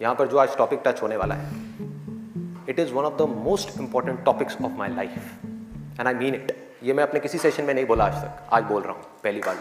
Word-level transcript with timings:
यहाँ 0.00 0.14
पर 0.14 0.26
जो 0.28 0.38
आज 0.38 0.56
टॉपिक 0.56 0.80
टच 0.86 1.02
होने 1.02 1.16
वाला 1.16 1.34
है 1.34 1.50
it 2.68 2.78
is 2.78 2.92
one 2.92 3.04
of 3.04 3.14
the 3.14 3.26
most 3.36 3.78
important 3.80 4.24
topics 4.24 4.56
of 4.64 4.72
my 4.72 4.88
life 4.88 5.44
and 6.00 6.06
I 6.06 6.14
mean 6.14 6.34
it 6.34 6.56
ये 6.82 6.92
मैं 6.92 7.02
अपने 7.02 7.20
किसी 7.20 7.38
सेशन 7.38 7.64
में 7.64 7.72
नहीं 7.74 7.84
बोला 7.86 8.04
आज 8.04 8.14
तक. 8.14 8.48
आज 8.52 8.62
बोल 8.62 8.82
रहा 8.82 8.92
हूँ, 8.92 9.02
पहली 9.24 9.40
बार 9.40 9.54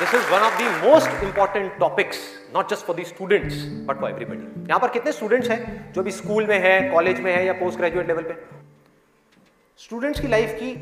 this 0.00 0.14
is 0.14 0.30
one 0.32 0.40
of 0.40 0.58
the 0.58 0.62
most 0.84 1.24
important 1.24 1.78
topics 1.78 2.18
not 2.54 2.70
just 2.70 2.86
for 2.86 2.96
the 2.96 3.04
students 3.06 3.54
but 3.88 4.00
for 4.00 4.10
everybody 4.10 4.68
यहाँ 4.68 4.80
पर 4.80 4.88
कितने 4.88 5.12
स्टूडेंट्स 5.12 5.50
हैं 5.50 5.92
जो 5.92 6.02
भी 6.02 6.10
स्कूल 6.10 6.46
में 6.46 6.58
है 6.58 6.80
कॉलेज 6.90 7.20
में 7.20 7.34
है 7.34 7.44
या 7.46 7.52
पोस्ट 7.52 7.78
ग्रेजुएट 7.78 8.06
लेवल 8.06 8.22
पे? 8.22 8.34
स्टूडेंट्स 9.78 10.20
की 10.20 10.28
लाइफ 10.28 10.54
की 10.60 10.74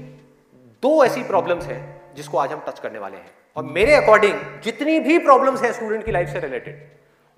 दो 0.82 1.04
ऐसी 1.04 1.22
प्रॉब्लम्स 1.22 1.66
हैं 1.66 1.99
जिसको 2.20 2.38
आज 2.38 2.52
हम 2.52 2.60
टच 2.68 2.78
करने 2.78 2.98
वाले 2.98 3.16
हैं। 3.16 3.30
और 3.56 3.64
मेरे 3.64 3.94
अकॉर्डिंग 3.94 4.60
जितनी 4.62 4.98
भी 5.00 5.18
प्रॉब्लम्स 5.18 5.62
है 5.62 5.72
स्टूडेंट 5.72 6.04
की 6.04 6.12
लाइफ 6.12 6.28
से 6.28 6.40
रिलेटेड 6.40 6.88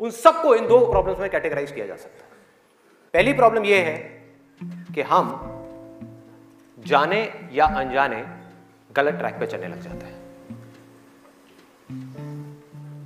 उन 0.01 0.11
सबको 0.11 0.55
इन 0.55 0.67
दो 0.69 0.79
प्रॉब्लम्स 0.91 1.19
में 1.19 1.31
कैटेगराइज 1.31 1.73
किया 1.73 1.87
जा 1.87 1.97
सकता 1.97 2.25
है। 2.25 2.31
पहली 3.13 3.33
प्रॉब्लम 3.33 3.65
यह 3.65 3.77
है 3.77 3.95
कि 4.95 5.03
हम 5.03 5.25
जाने 6.79 7.49
या 7.53 7.65
अनजाने 7.65 8.25
गलत 8.93 9.15
ट्रैक 9.15 9.35
पे 9.35 9.47
चलने 9.47 9.69
लग 9.69 9.81
जाते 9.81 10.07
हैं। 10.07 10.21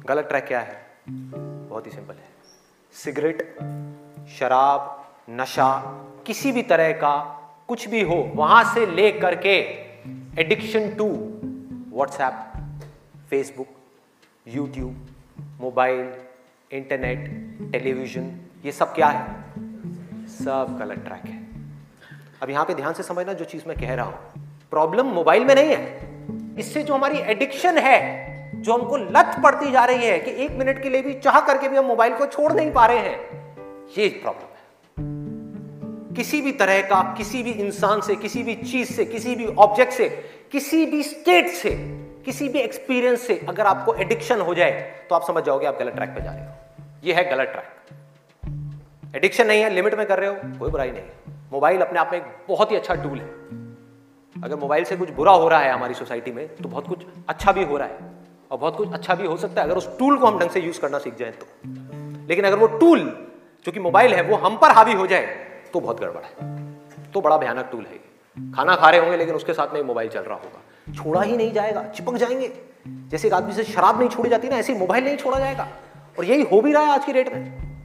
गलत 0.08 0.24
ट्रैक 0.24 0.44
क्या 0.44 0.60
है? 0.60 0.86
बहुत 1.08 1.86
ही 1.86 1.92
सिंपल 1.92 2.14
है। 2.14 2.28
सिगरेट 2.92 3.56
शराब, 4.38 5.08
नशा, 5.30 5.68
किसी 6.26 6.52
भी 6.52 6.62
तरह 6.62 6.92
का 6.92 7.16
कुछ 7.68 7.88
भी 7.88 8.02
हो, 8.02 8.32
वहाँ 8.34 8.74
से 8.74 8.86
ले 8.86 9.12
करके 9.12 9.56
addiction 10.38 10.90
to 10.94 11.08
WhatsApp 11.96 12.52
Facebook 13.30 13.66
YouTube 14.48 15.06
mobile 15.60 16.12
internet 16.72 17.72
television 17.72 18.40
ये 18.64 18.72
सब 18.72 18.94
क्या 18.94 19.06
है? 19.06 19.24
सब 20.28 20.76
गलत 20.80 20.98
ट्रैक 20.98 21.24
है। 21.24 21.38
अब 22.42 22.50
यहाँ 22.50 22.64
पे 22.64 22.74
ध्यान 22.74 22.92
से 22.92 23.02
समझना 23.02 23.32
जो 23.32 23.44
चीज़ 23.44 23.62
मैं 23.68 23.76
कह 23.76 23.94
रहा 23.94 24.06
हूँ। 24.06 24.44
प्रॉब्लम 24.70 25.06
मोबाइल 25.06 25.44
में 25.44 25.54
नहीं 25.54 25.68
है। 25.68 26.58
इससे 26.58 26.82
जो 26.82 26.94
हमारी 26.94 27.18
एडिक्शन 27.18 27.78
है, 27.78 28.62
जो 28.62 28.74
हमको 28.74 28.96
लत 28.96 29.40
पड़ती 29.44 29.70
जा 29.70 29.84
रही 29.84 30.06
है 30.06 30.18
कि 30.18 30.30
एक 30.30 30.50
मिनट 30.50 30.82
के 30.82 30.90
लिए 30.90 31.02
भी 31.02 31.14
चाह 31.14 31.40
करके 31.40 31.68
भी 31.68 31.76
हम 31.76 31.84
मोबाइल 31.84 32.14
को 32.14 32.26
छोड़ 32.26 32.52
नहीं 32.52 32.72
पा 32.72 32.86
रहे 32.86 32.98
हैं, 32.98 33.18
ये 33.98 34.08
प्रॉब्लम 34.08 34.42
है। 34.42 34.54
किसी 36.16 36.42
भी 36.42 36.52
तरह 36.52 36.82
का, 36.82 37.02
किसी 37.18 37.42
भी 37.42 37.50
इंसान 37.50 38.00
से, 38.00 38.16
किसी 38.16 38.42
भी 38.42 38.54
चीज़ 38.54 38.92
से, 38.92 39.04
किसी 39.04 39.34
भी 39.34 39.46
ऑब्जेक्ट 39.46 39.92
से 39.92 40.35
किसी 40.52 40.84
भी 40.86 41.02
स्टेट 41.02 41.48
से, 41.48 41.70
किसी 42.24 42.48
भी 42.48 42.58
एक्सपीरियंस 42.58 43.26
से 43.26 43.38
अगर 43.48 43.66
आपको 43.66 43.94
एडिक्शन 43.94 44.40
हो 44.40 44.54
जाए 44.54 44.70
तो 45.08 45.14
आप 45.14 45.26
समझ 45.26 45.42
जाओगे 45.44 45.66
आप 45.66 45.78
गलत 45.78 45.94
ट्रैक 45.94 46.10
पे 46.10 46.22
जा 46.22 46.30
रहे 46.30 46.44
हो। 46.44 46.52
ये 47.04 47.14
है 47.14 47.24
गलत 47.30 47.48
ट्रैक 47.48 49.14
एडिक्शन 49.16 49.46
नहीं 49.46 49.62
है 49.62 49.70
लिमिट 49.70 49.94
में 49.94 50.06
कर 50.06 50.18
रहे 50.18 50.28
हो, 50.28 50.58
कोई 50.58 50.70
बुराई 50.70 50.90
नहीं 50.90 51.34
मोबाइल 51.52 51.80
अपने 51.80 51.98
आप 51.98 52.10
में 52.12 52.18
एक 52.18 52.24
बहुत 52.48 52.70
ही 52.70 52.76
अच्छा 52.76 52.94
टूल 52.94 53.18
है। 53.18 53.28
अगर 54.36 54.56
मोबाइल 54.56 54.84
से 54.84 54.96
कुछ 54.96 55.10
बुरा 55.10 55.32
हो 55.32 55.48
रहा 55.48 55.60
है 55.60 55.72
हमारी 55.72 55.94
सोसाइटी 55.94 56.32
में 56.32 56.46
तो 56.56 56.68
बहुत 56.68 56.88
कुछ 56.88 57.04
अच्छा 57.28 57.52
भी 57.52 57.64
हो 57.64 57.76
रहा 57.76 57.88
है। 57.88 58.14
और 58.50 58.58
बहुत 58.58 58.76
कुछ 58.76 58.92
अच्छा 58.92 59.14
भी 59.14 59.26
हो 59.26 59.36
सकता 59.36 59.60
है 59.60 59.66
अगर 59.66 59.76
उस 59.76 59.88
टूल 59.98 60.18
को 60.18 60.26
हम 60.26 60.38
ढंग 60.38 60.50
से 60.50 60.60
यूज़ 60.60 60.80
करना 60.80 60.98
सीख 60.98 61.16
जाए 61.16 61.30
तो। 61.32 61.46
लेकिन 62.28 62.44
अगर 62.44 62.56
वो 62.56 62.66
टूल 62.78 63.00
जो 63.66 63.72
कि 63.72 63.80
मोबाइल 63.80 64.14
है, 64.14 64.22
वो 64.22 64.36
हम 64.36 64.56
पर 64.56 64.72
हावी 64.72 64.92
हो 64.92 65.06
जाए 65.06 65.26
तो 65.72 65.80
बहुत 65.80 66.00
गड़बड़ 66.00 66.22
है। 66.22 67.10
तो 67.12 67.20
बड़ा 67.20 67.36
भयानक 67.36 67.68
टूल 67.72 67.84
है 67.84 67.98
खाना 68.36 68.74
खा 68.76 68.90
रहे 68.90 69.00
होंगे, 69.00 69.16
लेकिन 69.16 69.34
उसके 69.34 69.52
साथ 69.52 69.74
में 69.74 69.82
मोबाइल 69.82 70.08
चल 70.08 70.20
रहा 70.20 70.34
होगा। 70.34 70.94
छोड़ा 70.94 71.22
ही 71.22 71.36
नहीं 71.36 71.52
जाएगा, 71.52 71.82
चिपक 71.84 72.14
जाएँगे। 72.14 72.52
जैसे 73.10 73.28
एक 73.28 73.34
आदमी 73.34 73.52
से 73.52 73.64
शराब 73.64 73.98
नहीं 73.98 74.08
छोड़ी 74.08 74.30
जाती 74.30 74.48
ना, 74.48 74.56
ऐसे 74.56 74.74
मोबाइल 74.74 75.04
नहीं 75.04 75.16
छोड़ा 75.16 75.38
जाएगा। 75.38 75.68
और 76.18 76.24
यही 76.24 76.42
हो 76.42 76.60
भी 76.60 76.72
रहा 76.72 76.82
है 76.82 76.92
आज 76.92 77.04
की 77.04 77.12
डेट 77.12 77.32
में। 77.34 77.76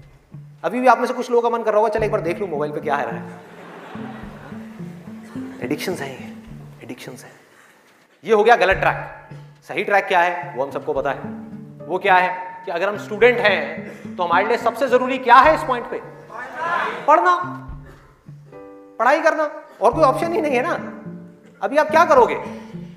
अभी 0.64 0.80
भी 0.80 0.88
आप 0.88 1.00
में 1.00 1.06
से 1.06 1.14
कुछ 1.14 1.30
लोगों 1.32 1.50
का 1.50 1.58
मन 1.58 1.64
कर 1.64 1.72
रहा 1.72 1.80
होगा, 1.80 1.90
चल 1.90 2.04
एक 2.04 2.12
बार 2.12 2.22
देख 2.22 2.40
लूँ 2.40 2.50
मोबाइल 2.50 2.72
पे 2.72 2.80
क्या 2.80 2.96
है 2.96 3.06
रहा 3.06 3.16
है। 3.16 3.40
एडिक्शन 5.64 5.94
है 5.94 6.12
एडिक्शन 6.84 7.12
है। 7.14 7.32
ये 8.24 8.34
हो 8.34 8.44
गया 8.44 8.56
गलत 8.56 8.78
ट्रैक 8.78 9.30
सही 9.64 9.84
ट्रैक 9.84 10.06
क्या 10.06 10.20
है, 10.20 10.54
वो 10.58 10.64
हम 10.66 10.72
सबको 10.72 10.94
पता 10.94 11.12
है। 11.12 11.20
वो 11.88 11.98
क्या 11.98 12.16
है 12.16 12.64
कि 12.66 12.72
अगर 12.72 12.90
हम 12.90 12.98
स्टूडेंट 12.98 13.40
हैं 13.40 14.16
तो 14.16 14.24
हमारे 14.24 14.48
लिए 14.48 14.58
सबसे 14.58 14.88
ज़रूरी 14.88 15.18
क्या 15.18 15.36
है 15.36 15.54
इस 15.56 15.64
पॉइंट 15.64 15.86
पे? 15.86 16.02
पढ़ना। 17.08 17.36
पढ़ाई 19.00 19.20
करना। 19.20 19.46
और 19.82 19.94
कोई 19.94 20.04
ऑप्शन 20.04 20.34
ही 20.34 20.42
नहीं 20.42 20.56
है 20.56 20.62
ना। 20.64 20.74
अभी 21.62 21.78
आप 21.78 21.90
क्या 21.90 22.06
करोगे? 22.06 22.36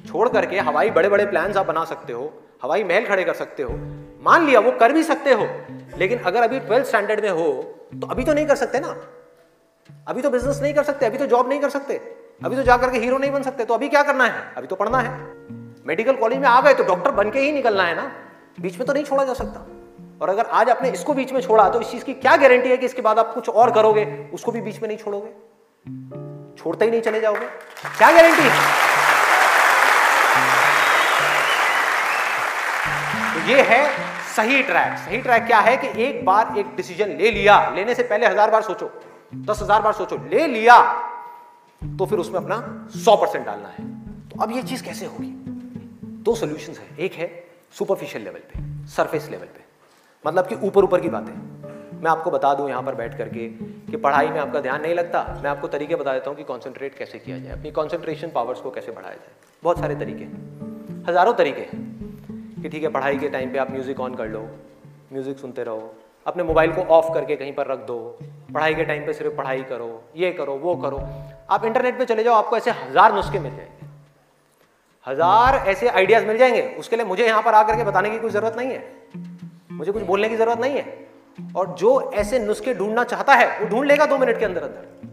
छोड़ 0.06 0.28
करके 0.28 0.59
हवाई 0.61 0.91
बड़े 0.91 1.09
बड़े 1.09 1.27
प्लान 1.27 1.53
आप 1.53 1.67
बना 1.67 1.84
सकते 1.84 2.12
हो, 2.12 2.33
हवाई 2.62 2.84
महल 2.84 3.06
खड़े 3.06 3.25
कर 3.25 3.34
सकते 3.34 3.62
हो। 3.62 3.75
मान 4.22 4.47
लिया 4.47 4.61
वो 4.61 4.71
कर 4.72 4.93
भी 4.93 5.03
सकते 5.03 5.33
हो, 5.33 5.47
लेकिन 5.99 6.19
अगर 6.19 6.43
अभी 6.43 6.61
ट्वेल्थ 6.61 6.87
स्टैंडर्ड 6.87 7.21
में 7.21 7.31
हो 7.31 7.53
तो 7.94 8.06
अभी 8.06 8.25
तो 8.25 8.33
नहीं 8.34 8.47
कर 8.47 8.56
सकते 8.56 8.81
ना। 8.81 8.97
अभी 10.09 10.23
तो 10.23 10.31
बिज़नेस 10.31 10.61
नहीं 10.62 10.75
कर 10.75 10.83
सकते, 10.83 11.06
अभी 11.06 11.19
तो 11.19 11.27
जॉब 11.27 11.49
नहीं 11.49 11.61
कर 11.61 11.71
सकते। 11.71 12.00
अभी 12.44 12.56
तो 12.56 12.62
जाकर 12.62 12.91
के 12.91 12.99
हीरो 12.99 13.19
नहीं 13.19 13.31
बन 13.31 13.43
सकते 13.43 13.65
तो 13.65 13.75
अभी 13.75 13.89
क्या 13.89 14.03
करना 14.03 14.25
है? 14.25 14.43
अभी 14.56 14.67
तो 14.67 14.77
पढ़ना 14.77 14.99
है। 14.99 15.12
मेडिकल 15.87 16.17
कॉलेज 16.17 16.39
में 16.39 16.49
आ 16.49 16.61
गए 16.61 16.75
तो 16.75 16.84
डॉक्टर 16.84 17.11
बन 17.11 17.31
के 17.31 17.41
ही 17.41 17.53
निकलना 17.53 17.83
है 17.83 17.94
ना। 17.97 18.11
बीच 18.61 18.78
में 18.78 18.87
तो 18.87 18.93
नहीं 18.93 19.05
छोड़ा 19.05 19.25
जा 19.25 19.34
सकता। 19.34 19.67
और 20.23 20.28
अगर 20.28 20.47
आज 20.47 20.71
आपने 20.71 20.91
इसको 20.91 21.15
बीच 21.15 21.33
में 21.33 21.41
छोड़ा 21.41 21.69
तो 21.69 21.81
इस 21.81 21.91
चीज़ 21.91 22.05
की 22.05 22.15
क्या 22.15 22.37
गारंटी 22.37 22.69
है 22.69 22.77
कि 22.77 22.87
इसके 22.87 23.03
बाद 23.03 23.19
आप 23.19 23.34
कुछ 23.34 23.49
और 23.49 23.71
करोगे? 23.71 24.05
उसको 24.34 24.53
भी 24.53 24.61
बीच 24.61 24.81
में 24.83 24.89
नहीं 24.89 24.99
छोड़ोगे। 24.99 26.24
छोड़ते 26.64 26.84
ही 26.84 26.91
नहीं 26.91 27.00
चले 27.02 27.20
जाओगे। 27.20 27.47
क्या 27.98 28.10
गारंटी 28.12 28.48
तो 33.32 33.48
ये 33.48 33.62
है 33.62 33.80
सही 34.36 34.62
ट्रैक 34.62 34.97
सही 34.98 35.19
ट्रैक 35.22 35.44
क्या 35.47 35.58
है 35.60 35.76
कि 35.76 35.88
एक 36.04 36.25
बार 36.25 36.58
एक 36.58 36.75
डिसीज़न 36.76 37.16
ले 37.16 37.30
लिया। 37.30 37.58
लेने 37.70 37.94
से 37.94 38.02
पहले 38.02 38.26
हज़ार 38.26 38.50
बार 38.50 38.62
सोचो। 38.62 38.91
दस 39.34 39.62
हज़ार 39.62 39.82
बार 39.82 39.92
सोचो। 39.92 40.16
ले 40.30 40.47
लिया 40.47 40.80
तो 41.82 42.06
फिर 42.06 42.19
उसमें 42.19 42.41
अपना 42.41 42.56
सौ 42.96 43.16
परसेंट 43.16 43.44
डालना 43.46 43.69
है। 43.69 43.84
तो 44.28 44.42
अब 44.42 44.52
ये 44.52 44.62
चीज़ 44.62 44.82
कैसे 44.84 45.06
होगी? 45.06 45.26
दो 46.25 46.34
सोल्यूशन 46.34 46.72
है। 46.72 47.04
एक 47.04 47.14
है 47.14 47.28
सुपरफिशियल 47.78 48.25
लेवल 48.25 48.41
पे 48.50 48.88
सरफेस 48.88 49.28
लेवल 49.31 49.46
पे। 49.46 49.64
मतलब 50.25 50.46
कि 50.46 50.54
ऊपर 50.62 50.84
ऊपर 50.84 51.00
की 51.00 51.08
बातें। 51.08 51.32
मैं 52.04 52.10
आपको 52.10 52.31
बता 52.31 52.53
दूँ 52.54 52.69
यहाँ 52.69 52.82
पर 52.82 52.94
बैठ 52.94 53.16
करके 53.19 53.47
कि 53.91 53.97
पढ़ाई 53.97 54.28
में 54.28 54.38
आपका 54.41 54.60
ध्यान 54.60 54.82
नहीं 54.82 54.94
लगता, 54.94 55.22
मैं 55.42 55.50
आपको 55.50 55.69
तरीके 55.69 55.97
बता 55.97 56.12
देता 56.12 56.31
हूँ 56.31 56.37
कि 56.37 56.44
कॉन्सेंट्रेट 56.44 56.94
कैसे 56.94 57.19
किया 57.19 57.38
जाए, 57.38 57.53
अपनी 57.53 57.70
कॉन्सेंट्रेशन 57.70 58.31
पावर्स 58.31 58.60
को 58.60 58.70
कैसे 58.70 58.92
बढ़ाया 58.92 59.15
जाए। 59.15 59.31
बहुत 59.62 59.78
सारे 59.78 59.94
तरीके 59.94 60.25
हैं। 60.25 61.04
हज़ारों 61.09 61.32
तरीके 61.34 61.60
हैं 61.60 62.62
कि 62.62 62.69
ठीक 62.69 62.82
है, 62.82 62.88
पढ़ाई 62.88 63.19
के 63.19 63.28
टाइम 63.28 63.53
पे 63.53 63.59
आप 63.59 63.70
म्यूज़िक 63.70 64.00
ऑन 64.00 64.14
कर 64.14 64.26
लो 64.26 64.41
म्यूज़िक 65.12 65.38
सुनते 65.38 65.64
रहो, 65.64 65.94
अपने 66.26 66.43
मोबाइल 66.43 66.72
को 66.72 66.82
ऑफ़ 66.94 67.12
करके 67.14 67.37
कहीं 67.37 67.53
पर 67.53 67.66
रख 67.66 67.87
दो, 67.87 67.98
पढ़ाई 68.54 68.75
के 68.75 68.84
टाइम 68.84 69.06
पे 69.06 69.12
सिर्फ़ 69.12 69.34
पढ़ाई 69.37 69.62
करो, 69.62 69.88
ये 70.16 70.32
करो, 70.32 70.54
वो 70.56 70.75
करो। 70.76 71.00
आप 71.50 71.64
इंटरनेट 71.64 71.98
पे 71.98 72.04
चले 72.04 72.25
जाओ, 72.25 72.34
आपको 72.34 72.56
ऐसे 72.56 72.70
हज़ार 72.72 73.14
नुस्खे 73.14 73.38
मिल 73.38 73.56
जाएँगे। 73.56 73.87
हज़ार 75.06 75.56
ऐसे 75.69 75.88
आइडियाज़ 75.88 76.26
मिल 76.26 76.38
जाएँगे, 76.38 76.62
उसके 76.78 76.97
लिए 76.97 77.06
मुझे 77.06 77.26
यहाँ 77.26 77.43
पर 77.43 77.54
आकर 77.54 77.76
के 77.76 77.84
बताने 77.84 78.10
की 78.10 78.19
कोई 78.19 78.31
ज़रूरत 78.31 78.56
नहीं 78.56 78.70
है। 78.70 78.84
मुझे 79.72 79.93
कुछ 79.93 80.03
बोलने 80.03 80.28
की 80.28 80.37
ज़रूरत 80.37 80.59
नहीं 80.59 80.76
है। 80.76 81.03
और 81.56 81.75
जो 81.78 82.11
ऐसे 82.15 82.39
नुस्खे 82.39 82.75
ढूंढना 82.75 83.05
चाहता 83.05 83.34
है, 83.34 83.47
वो 83.61 83.67
ढूंढ 83.67 83.87
लेगा 83.87 84.06
दो 84.06 84.19
मिनट 84.19 84.39
के 84.39 84.45
अंदर 84.45 84.62
अंदर। 84.62 85.11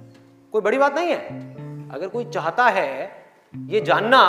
कोई 0.53 0.61
बड़ी 0.61 0.77
बात 0.77 0.95
नहीं 0.95 1.09
है। 1.09 1.89
अगर 1.89 2.07
कोई 2.07 2.25
चाहता 2.25 2.65
है, 2.65 3.09
ये 3.53 3.81
जानना 3.81 4.19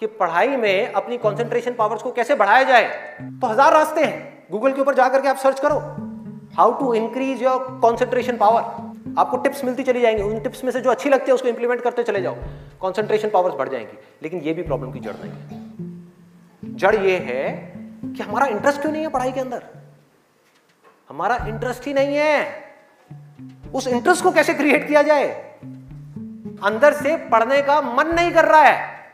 कि 0.00 0.06
पढ़ाई 0.06 0.56
में 0.56 0.92
अपनी 0.92 1.16
कंसंट्रेशन 1.18 1.74
पावर्स 1.74 2.02
को 2.02 2.10
कैसे 2.12 2.34
बढ़ाया 2.34 2.62
जाए 2.62 2.84
तो 3.40 3.46
हज़ार 3.46 3.72
रास्ते 3.72 4.04
हैं। 4.04 4.46
गूगल 4.50 4.72
के 4.72 4.80
ऊपर 4.80 4.94
जाकर 4.94 5.22
के 5.22 5.28
आप 5.28 5.36
सर्च 5.36 5.60
करो। 5.60 5.78
How 6.56 6.78
to 6.78 6.92
increase 6.94 7.42
your 7.42 7.78
concentration 7.82 8.36
power 8.36 9.16
आपको 9.18 9.36
टिप्स 9.36 9.64
मिलती 9.64 9.82
चली 9.82 10.00
जाएँगी। 10.00 10.22
उन 10.22 10.38
टिप्स 10.40 10.64
में 10.64 10.70
से 10.72 10.80
जो 10.80 10.90
अच्छी 10.90 11.08
लगती 11.08 11.26
है, 11.26 11.34
उसको 11.34 11.48
इंप्लीमेंट 11.48 11.80
करते 11.80 12.02
चले 12.02 12.22
जाओ। 12.22 12.36
कॉन्सेंट्रेशन 12.80 13.30
पावर्स 13.30 13.54
बढ़ 13.54 13.68
जाएँगी। 13.68 13.98
लेकिन 14.22 14.40
ये 14.40 14.52
भी 14.52 14.62
प्रॉब्लम 14.62 14.92
की 14.92 15.00
जड़ 15.00 15.14
नहीं 15.14 15.30
है। 15.32 16.76
जड़ 16.76 16.94
ये 16.96 17.16
है 17.18 17.50
कि 18.06 18.22
हमारा 18.22 18.46
इंटरेस्ट 18.46 18.80
क्यों 18.80 18.92
नहीं 18.92 19.02
है 19.02 19.08
पढ़ाई 19.08 19.32
के 19.32 19.40
अंदर? 19.40 19.62
हमारा 21.10 21.36
इंटरेस्ट 21.48 21.86
ही 21.86 21.92
नहीं 21.94 22.16
है। 22.16 22.72
उस 23.74 23.86
इंटरेस्ट 23.88 24.22
को 24.22 24.30
कैसे 24.30 24.54
क्रिएट 24.54 24.86
किया 24.88 25.02
जाए? 25.02 25.26
अंदर 26.64 26.92
से 26.92 27.16
पढ़ने 27.28 27.60
का 27.62 27.80
मन 27.82 28.14
नहीं 28.14 28.32
कर 28.32 28.44
रहा 28.44 28.60
है। 28.60 29.12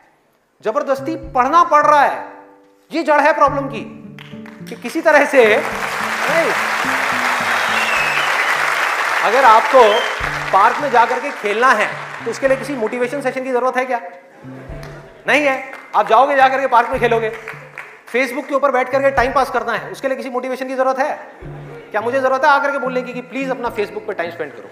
ज़बरदस्ती 0.63 1.15
पढ़ना 1.31 1.63
पड़ 1.63 1.85
रहा 1.85 2.01
है। 2.01 2.23
ये 2.91 3.03
जड़ 3.03 3.19
है 3.21 3.33
प्रॉब्लम 3.33 3.67
की 3.69 3.81
कि 4.65 4.75
किसी 4.75 5.01
तरह 5.01 5.25
से 5.25 5.45
नहीं। 5.45 6.51
अगर 9.23 9.45
आपको 9.45 9.81
पार्क 10.53 10.81
में 10.81 10.89
जाकर 10.91 11.19
के 11.19 11.29
खेलना 11.33 11.71
है 11.73 11.87
तो 12.25 12.31
उसके 12.31 12.47
लिए 12.47 12.57
किसी 12.57 12.73
मोटिवेशन 12.75 13.21
सेशन 13.21 13.43
की 13.43 13.51
ज़रूरत 13.51 13.77
है 13.77 13.85
क्या? 13.85 14.01
नहीं 15.27 15.45
है। 15.45 15.71
आप 15.95 16.07
जाओगे, 16.07 16.35
जाकर 16.35 16.59
के 16.59 16.67
पार्क 16.67 16.89
में 16.89 16.99
खेलोगे। 16.99 17.29
फेसबुक 18.07 18.45
के 18.45 18.55
ऊपर 18.55 18.71
बैठ 18.71 18.91
करके 18.91 19.11
टाइम 19.11 19.33
पास 19.33 19.49
करना 19.49 19.73
है, 19.73 19.89
उसके 19.91 20.07
लिए 20.07 20.17
किसी 20.17 20.29
मोटिवेशन 20.29 20.67
की 20.67 20.75
ज़रूरत 20.75 20.99
है? 20.99 21.64
क्या 21.91 22.01
मुझे 22.01 22.19
ज़रूरत 22.19 22.43
है 22.45 22.49
आकर 22.49 22.71
के 22.71 22.77
बोलने 22.77 23.01
की 23.01 23.13
कि 23.13 23.21
प्लीज़ 23.23 23.51
अपना 23.51 23.69
फेसबुक 23.77 24.05
पे 24.07 24.13
टाइम 24.13 24.31
स्पेंड 24.31 24.51
करो? 24.51 24.69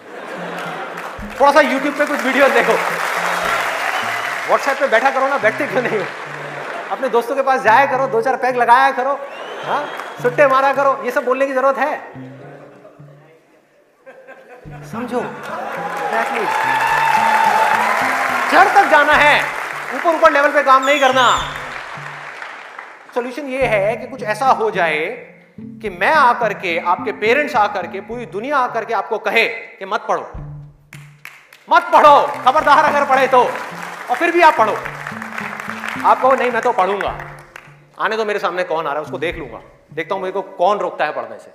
थोड़ा 1.40 1.52
सा 1.52 1.62
यूट्यूब 1.62 1.94
पे 1.98 2.06
कुछ 2.06 2.24
वीडियो 2.26 2.48
देखो। 2.56 2.74
व्हाट्सएप 4.48 4.78
पे 4.80 4.88
बैठा 4.88 5.10
करो 5.12 5.28
ना, 5.28 5.38
बैठते 5.38 5.68
क्यों 5.68 5.82
नहीं 5.82 6.00
अपने 6.92 7.10
दोस्तों 7.10 7.36
के 7.36 7.42
पास 7.42 7.62
जाया 7.62 7.86
करो 7.92 8.08
दो 8.08 8.22
चार 8.22 8.36
पैग 8.38 8.56
लगाया 8.58 8.92
करो 8.92 9.20
हाँ? 9.66 9.84
सुट्टे 10.22 10.48
मारा 10.48 10.72
करो, 10.74 11.02
ये 11.06 11.12
सब 11.12 11.26
बोलने 11.26 11.46
की 11.48 11.54
ज़रूरत 11.54 11.78
है? 11.78 12.02
समझो. 14.92 15.20
जड़ 18.52 18.68
तक 18.74 18.90
जाना 18.92 19.14
है 19.14 19.42
ऊपर 19.96 20.16
ऊपर 20.16 20.32
लेवल 20.32 20.52
पे 20.52 20.64
काम 20.64 20.86
नहीं 20.86 21.00
करना। 21.00 21.26
सॉल्यूशन 23.16 23.48
ये 23.48 23.66
है 23.68 23.96
कि 23.98 24.08
कुछ 24.08 24.24
ऐसा 24.24 24.46
हो 24.60 24.70
जाए 24.72 25.00
कि 25.60 25.90
मैं 25.90 26.14
आकर 26.14 26.54
के, 26.54 26.80
आपके 26.80 27.12
पेरेंट्स 27.12 27.56
आकर 27.56 27.88
के, 27.88 28.02
पूरी 28.02 28.26
दुनिया 28.26 28.58
आकर 28.58 28.86
के 28.86 28.94
आपको 28.94 29.18
कहे 29.18 29.48
कि 29.48 29.86
मत 29.86 30.06
पढ़ो। 30.10 30.32
मत 31.70 31.84
पढ़ो। 31.84 32.28
खबरदार 32.28 32.86
अगर 32.86 33.06
पढ़े 33.06 33.28
तो। 33.28 33.40
और 34.10 34.16
फिर 34.16 34.32
भी 34.32 34.42
आप 34.42 34.54
पढ़ो। 34.58 34.76
आप 36.06 36.22
कहो, 36.22 36.36
नहीं, 36.36 36.52
मैं 36.52 36.62
तो 36.62 36.72
पढ़ूँगा। 36.72 37.18
आने 38.00 38.18
तो 38.18 38.26
मेरे 38.26 38.40
सामने 38.40 38.64
कौन 38.64 38.80
आ 38.80 38.88
रहा 38.88 38.94
है, 38.94 39.02
उसको 39.02 39.18
देख 39.18 39.38
लूँगा। 39.38 39.62
देखता 39.94 40.16
हूँ 40.16 40.22
मेरे 40.22 40.32
को 40.32 40.42
कौन 40.42 40.78
रोकता 40.78 41.06
है 41.06 41.12
पढ़ने 41.12 41.40
से। 41.40 41.50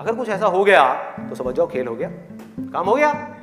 अगर 0.00 0.14
कुछ 0.14 0.28
ऐसा 0.28 0.46
हो 0.46 0.64
गया 0.64 0.94
तो 1.28 1.34
समझ 1.34 1.54
जाओ 1.54 1.66
खेल 1.66 1.86
हो 1.86 1.94
गया। 1.94 2.08
काम 2.72 2.86
हो 2.86 2.94
गया। 2.94 3.37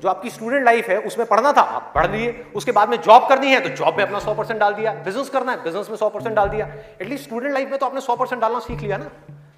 जो 0.00 0.08
आपकी 0.08 0.30
स्टूडेंट 0.30 0.64
लाइफ 0.64 0.88
है 0.88 0.96
उसमें 1.02 1.26
पढ़ना 1.26 1.52
था 1.52 1.60
आप 1.60 1.90
पढ़ 1.94 2.10
लिए 2.10 2.44
उसके 2.56 2.72
बाद 2.72 2.88
में 2.88 2.96
जॉब 3.02 3.28
करनी 3.28 3.50
है 3.52 3.60
तो 3.60 3.68
जॉब 3.76 3.96
में 3.96 4.04
अपना 4.04 4.18
सौ 4.18 4.34
परसेंट 4.34 4.60
डाल 4.60 4.74
दिया 4.74 4.92
बिज़नेस 5.04 5.28
करना 5.28 5.52
है 5.52 5.62
बिज़नेस 5.64 5.90
में 5.90 5.96
सौ 5.96 6.08
परसेंट 6.08 6.34
डाल 6.36 6.48
दिया। 6.48 6.66
एटलीस्ट 7.00 7.24
स्टूडेंट 7.24 7.52
लाइफ 7.54 7.70
में 7.70 7.78
तो 7.78 7.86
आपने 7.86 8.00
सौ 8.00 8.16
परसेंट 8.16 8.40
डालना 8.42 8.58
सीख 8.60 8.80
लिया 8.80 8.96
ना। 8.98 9.04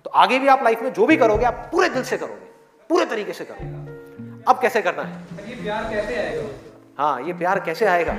तो 0.05 0.11
आगे 0.23 0.39
भी 0.39 0.49
आप 0.49 0.63
लाइफ 0.65 0.83
में 0.83 0.93
जो 0.93 1.07
भी 1.07 1.17
करोगे 1.17 1.45
आप 1.47 1.69
पूरे 1.73 1.89
दिल 1.89 2.05
से 2.05 2.17
करोगे 2.19 2.51
पूरे 2.91 3.05
तरीके 3.07 3.33
से 3.33 3.45
करोगे। 3.45 4.45
अब 4.49 4.59
कैसे 4.61 4.83
करना 4.83 5.03
है? 5.03 5.13
ये 5.49 5.55
प्यार 5.63 5.85
कैसे 5.91 6.17
आएगा? 6.17 6.43
हाँ 6.99 7.21
ये 7.23 7.33
प्यार 7.35 7.61
कैसे 7.61 7.87
आएगा? 7.87 8.13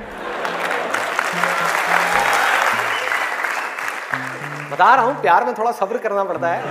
बता 4.72 4.94
रहा 4.96 5.06
हूँ 5.06 5.22
प्यार 5.22 5.46
में 5.46 5.54
थोड़ा 5.58 5.72
सब्र 5.74 5.98
करना 5.98 6.24
पड़ता 6.24 6.48
है। 6.48 6.62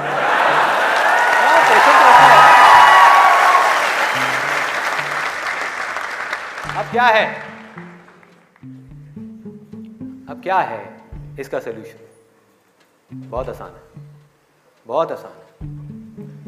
क्या 6.93 7.05
है? 7.05 7.27
अब 10.31 10.41
क्या 10.43 10.57
है 10.61 10.81
इसका 11.41 11.59
सोल्यूशन 11.59 13.21
बहुत 13.29 13.49
आसान 13.49 13.69
है। 13.69 14.03
बहुत 14.87 15.13
आसान 15.13 15.33
है। 15.33 15.71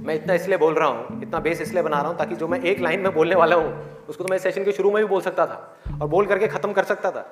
मैं 0.04 0.14
इतना 0.14 0.34
इसलिए 0.34 0.58
बोल 0.58 0.74
रहा 0.74 0.88
हूँ, 0.88 1.22
इतना 1.22 1.38
बेस 1.40 1.60
इसलिए 1.60 1.82
बना 1.82 2.00
रहा 2.00 2.08
हूँ 2.08 2.18
ताकि 2.18 2.34
जो 2.34 2.48
मैं 2.48 2.60
एक 2.60 2.80
लाइन 2.80 3.00
में 3.00 3.14
बोलने 3.14 3.34
वाला 3.34 3.56
हूँ, 3.56 4.04
उसको 4.08 4.24
तो 4.24 4.30
मैं 4.30 4.38
सेशन 4.38 4.64
के 4.64 4.72
शुरू 4.72 4.90
में 4.90 5.02
भी 5.02 5.08
बोल 5.08 5.20
सकता 5.20 5.46
था 5.46 5.98
और 6.02 6.08
बोल 6.08 6.26
करके 6.26 6.48
खत्म 6.48 6.72
कर 6.72 6.84
सकता 6.84 7.10
था। 7.10 7.24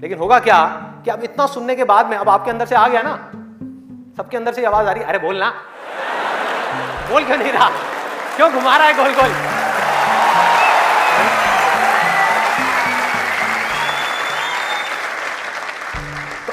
लेकिन 0.00 0.18
होगा 0.18 0.38
क्या 0.40 0.64
कि 1.04 1.10
अब 1.10 1.22
इतना 1.24 1.46
सुनने 1.46 1.76
के 1.76 1.84
बाद 1.84 2.10
में, 2.10 2.16
अब 2.16 2.28
आपके 2.28 2.50
अंदर 2.50 2.66
से 2.66 2.74
आ 2.74 2.86
गया 2.88 3.02
ना, 3.02 3.14
सबके 4.16 4.36
अंदर 4.36 4.52
से 4.52 4.64
आवाज़ 4.64 4.86
आ 4.86 4.92
रही, 4.92 5.02
अरे 5.04 5.18
बोलना 5.18 5.50
बोल 7.10 7.24
क्यों 7.24 7.38
नहीं 7.38 7.52
रहा? 7.52 7.68
क्यों 8.36 8.52
घुमा 8.52 8.76
रहा 8.76 8.86
है 8.86 8.94
गोल 8.94 9.14
गोल 9.14 9.66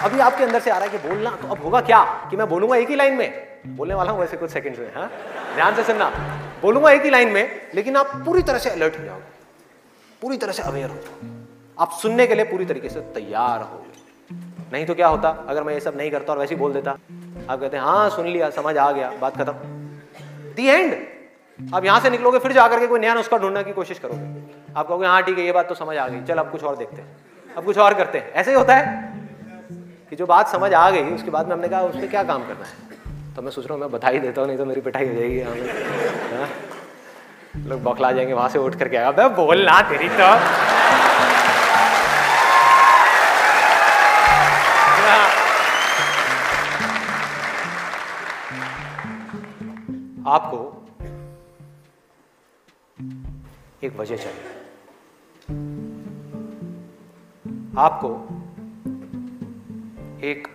अभी 0.06 0.20
आपके 0.20 0.44
अंदर 0.44 0.60
से 0.60 0.70
आ 0.72 0.78
रहा 0.78 0.86
है 0.86 0.98
कि 0.98 1.08
बोलना 1.08 1.30
तो 1.42 1.48
अब 1.48 1.64
होगा 1.64 1.80
क्या? 1.82 2.04
कि 2.30 2.38
मैं 2.38 2.48
बोलूँगा 2.50 2.76
एक 2.78 2.90
ही 2.90 2.96
लाइन 2.96 3.14
में? 3.14 3.30
बोलने 3.68 3.94
वाला 3.94 4.12
हूँ 4.12 4.20
वैसे 4.20 4.38
कुछ 4.38 4.52
सेकंड्स 4.52 4.80
में 4.80 4.92
हाँ? 4.96 5.10
ध्यान 5.56 5.76
से 5.76 5.84
सुनना। 5.84 6.10
बोलूँगा 6.62 6.92
एक 6.92 7.04
ही 7.04 7.10
लाइन 7.10 7.32
में, 7.32 7.62
लेकिन 7.76 7.96
आप 7.98 8.12
पूरी 8.26 8.42
तरह 8.42 8.58
से 8.58 8.70
अलर्ट 8.70 9.00
हो 9.00 9.04
जाओगे। 9.06 9.34
पूरी 10.22 10.38
तरह 10.38 10.52
से 10.52 10.64
अवेयर 10.64 10.90
हो 10.90 11.30
आप 11.78 11.92
सुनने 12.02 12.28
के 12.28 12.36
लिए 12.36 12.46
पूरी 12.46 12.66
तरीके 12.66 12.90
से 12.90 13.00
तैयार 13.16 13.62
हो 13.62 13.86
नहीं 14.74 14.86
तो 14.86 14.96
क्या 14.96 15.08
होता? 15.08 15.30
अगर 15.50 15.64
मैं 15.64 15.74
ये 15.74 15.80
सब 15.80 15.98
नहीं 15.98 16.12
करता 16.12 16.34
और 16.34 16.40
वैसे 16.40 16.56
ही 16.56 16.60
बोल 16.60 16.74
देता, 16.74 16.92
आप 16.92 17.60
कहते 17.60 17.78
हैं 17.78 18.10
सुन 18.10 18.28
लिया, 18.28 18.50
समझ 18.52 18.78
आ 18.78 18.92
गया, 18.92 19.12
बात 19.22 19.38
खत्म। 19.38 19.54
दी 20.56 20.68
एंड 20.68 21.74
अब 21.74 21.86
यहाँ 21.86 22.00
से 22.00 22.10
निकलोगे, 22.10 22.40
फिर 22.40 22.52
जाकर 22.52 22.80
के 22.80 22.88
कोई 22.88 23.00
नया 23.00 23.14
नुस्खा 23.14 23.38
ढूँढने 23.38 23.64
की 23.64 23.74
कोशिश 23.74 24.00
करोगे। 24.00 24.74
आप 24.78 24.88
कहोगे 24.88 25.08
हाँ 25.08 25.22
ठीक 25.24 25.38
है, 25.38 25.46
ये 25.46 25.52
बात 25.52 25.70
तो 25.70 25.76
समझ 25.76 25.98
आ 25.98 26.08
गई, 26.08 26.22
चल 26.24 26.38
अब 26.38 26.52
कुछ 26.52 26.64
और 26.64 26.78
देखते 26.78 27.02
हैं। 27.02 27.56
अब 27.58 27.66
कुछ 27.66 27.78
और 27.78 27.94
करते 27.94 28.18
हैं। 28.18 28.32
ऐसे 28.34 28.52
ही 28.52 28.58
होता 28.58 28.76
है। 28.76 29.15
कि 30.16 30.20
जो 30.20 30.26
बात 30.26 30.48
समझ 30.48 30.72
आ 30.74 30.90
गई, 30.92 31.02
उसके 31.14 31.32
बाद 31.32 31.48
में 31.48 31.54
हमने 31.54 31.68
कहा 31.68 31.82
उस 31.84 31.96
पर 31.96 32.08
क्या 32.08 32.22
काम 32.24 32.44
करना 32.48 32.66
है 32.66 33.34
तो 33.36 33.42
मैं 33.42 33.52
सोच 33.52 33.66
रहा 33.66 33.74
हूँ, 33.74 33.82
मैं 33.82 33.92
बधाई 33.92 34.20
देता 34.20 34.42
हूँ, 34.42 34.48
नहीं 34.48 34.58
तो 34.58 34.66
मेरी 34.66 34.82
पिटाई 34.82 35.08
हो 35.08 35.14
जाएगी 35.14 35.40
यहाँ 35.40 35.56
में 35.56 35.68
हाँ? 36.34 36.48
लोग 37.68 37.82
बौखला 37.84 38.12
जाएँगे, 38.12 38.34
वहाँ 38.34 38.50
से 38.50 38.60
उठ 38.60 38.76
करके 38.76 38.98
आएगा 38.98 39.28
बोलना 39.36 39.82
तेरी 39.90 40.10
तो। 40.10 40.30
आपको 50.30 50.62
एक 53.84 53.98
वजह 53.98 54.16
चाहिए 54.16 54.54
आपको 57.78 58.35
एक 60.26 60.48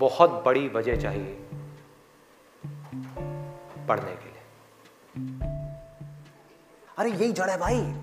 बहुत 0.00 0.42
बड़ी 0.46 0.68
वजह 0.68 0.96
चाहिए 0.96 1.48
पढ़ने 3.88 4.12
के 4.12 4.28
लिए। 4.28 4.42
अरे 6.98 7.10
यही 7.10 7.32
जड़ 7.32 7.50
है 7.50 7.58
भाई। 7.58 7.94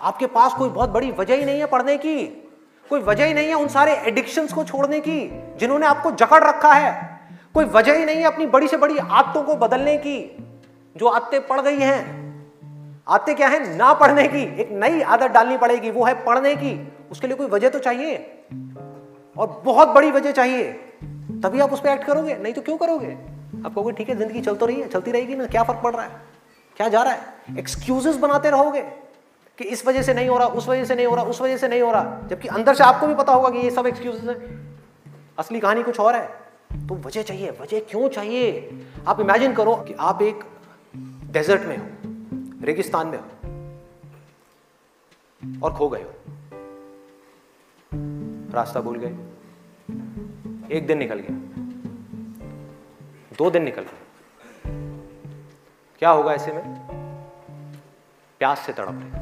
आपके 0.00 0.26
पास 0.26 0.54
कोई 0.54 0.68
बहुत 0.68 0.90
बड़ी 0.90 1.10
वजह 1.10 1.34
ही 1.34 1.44
नहीं 1.44 1.60
है 1.60 1.66
पढ़ने 1.66 1.98
की। 1.98 2.26
कोई 2.90 3.00
वजह 3.00 3.24
ही 3.24 3.34
नहीं 3.34 3.48
है 3.48 3.54
उन 3.54 3.68
सारे 3.68 3.92
एडिक्शंस 3.92 4.52
को 4.52 4.64
छोड़ने 4.64 5.00
की, 5.00 5.30
जिन्होंने 5.56 5.86
आपको 5.86 6.10
जकड़ 6.10 6.44
रखा 6.44 6.72
है। 6.72 7.20
कोई 7.54 7.64
वजह 7.64 7.92
ही 7.92 8.04
नहीं 8.04 8.16
है 8.16 8.22
अपनी 8.22 8.46
बड़ी 8.46 8.68
से 8.68 8.76
बड़ी 8.76 8.98
आदतों 8.98 9.42
को 9.42 9.54
बदलने 9.54 9.96
की, 9.96 10.44
जो 10.96 11.06
आदतें 11.06 11.46
पड़ 11.46 11.60
गई 11.60 11.78
हैं। 11.78 12.18
आदतें 13.08 13.36
क्या 13.36 13.48
है? 13.48 13.76
ना 13.76 13.94
पढ़ने 13.94 14.28
की। 14.28 14.60
एक 14.62 14.68
नई 14.70 15.02
आदत 15.02 15.26
डालनी 15.26 15.58
पड़ेगी, 15.58 15.90
वो 15.90 16.04
है 16.04 16.24
पढ़ने 16.24 16.56
की। 16.56 16.92
उसके 17.10 17.26
लिए 17.26 17.36
कोई 17.36 17.46
वजह 17.46 17.68
तो 17.68 17.78
चाहिए? 17.78 18.37
और 19.38 19.62
बहुत 19.64 19.88
बड़ी 19.88 20.10
वजह 20.10 20.32
चाहिए। 20.32 20.72
तभी 21.42 21.60
आप 21.60 21.72
उस 21.72 21.80
पर 21.80 21.88
एक्ट 21.88 22.04
करोगे, 22.04 22.36
नहीं 22.36 22.52
तो 22.52 22.62
क्यों 22.62 22.76
करोगे? 22.76 23.12
आप 23.66 23.74
कहोगे 23.74 23.92
ठीक 23.92 24.08
है, 24.08 24.16
ज़िंदगी 24.16 24.40
चल 24.40 24.56
तो 24.56 24.66
रही 24.66 24.80
है, 24.80 24.88
चलती 24.88 25.10
रहेगी 25.10 25.34
ना, 25.34 25.46
क्या 25.46 25.62
फ़र्क 25.62 25.80
पड़ 25.84 25.94
रहा 25.94 26.04
है? 26.04 26.10
क्या 26.76 26.88
जा 26.88 27.02
रहा 27.02 27.12
है? 27.12 27.58
एक्सक्यूजेस 27.58 28.16
बनाते 28.16 28.50
रहोगे 28.50 28.80
कि 29.58 29.64
इस 29.64 29.86
वजह 29.86 30.02
से 30.02 30.14
नहीं 30.14 30.28
हो 30.28 30.38
रहा, 30.38 30.46
उस 30.46 30.68
वजह 30.68 30.84
से 30.84 30.94
नहीं 30.94 31.06
हो 31.06 31.14
रहा, 31.14 31.24
उस 31.24 31.40
वजह 31.40 31.56
से 31.56 31.68
नहीं 31.68 31.82
हो 31.82 31.92
रहा, 31.92 32.20
जबकि 32.26 32.48
अंदर 32.48 32.74
से 32.74 32.84
आपको 32.84 33.06
भी 33.06 33.14
पता 33.14 33.32
होगा 33.32 33.50
कि 33.50 33.58
ये 33.58 33.70
सब 33.70 33.86
एक्सक्यूजेस 33.86 34.22
है। 34.22 34.34
असली 35.38 35.60
कहानी 35.60 35.82
कुछ 35.82 36.00
और 36.00 36.16
है। 36.16 36.26
तो 36.88 36.94
वजह 36.94 37.22
चाहिए, 37.22 37.50
वजह 37.50 37.80
क्यों 37.80 38.08
चाहिए? 38.08 38.70
आप 39.08 39.20
इमेजिन 39.20 39.54
करो 39.54 39.74
कि 39.76 39.94
आप 40.00 40.22
एक 40.22 40.44
डेजर्ट 41.32 41.62
में 41.62 41.76
हो, 41.78 41.86
रेगिस्तान 42.66 43.06
में 43.06 43.18
हो, 43.18 43.24
और 45.62 45.72
खो 45.74 45.88
गए 45.88 46.02
हो। 46.02 46.12
रास्ता 48.54 48.80
भूल 48.80 48.98
गए। 48.98 49.16
एक 50.72 50.84
दिन 50.86 50.98
निकल 50.98 51.18
गया। 51.18 51.36
दो 53.38 53.50
दिन 53.50 53.62
निकल 53.62 53.82
गए। 53.82 53.98
क्या 55.98 56.10
होगा 56.10 56.32
ऐसे 56.32 56.52
में? 56.52 56.88
प्यास 58.38 58.58
से 58.58 58.72
तड़प 58.72 58.88
रहे। 58.88 59.20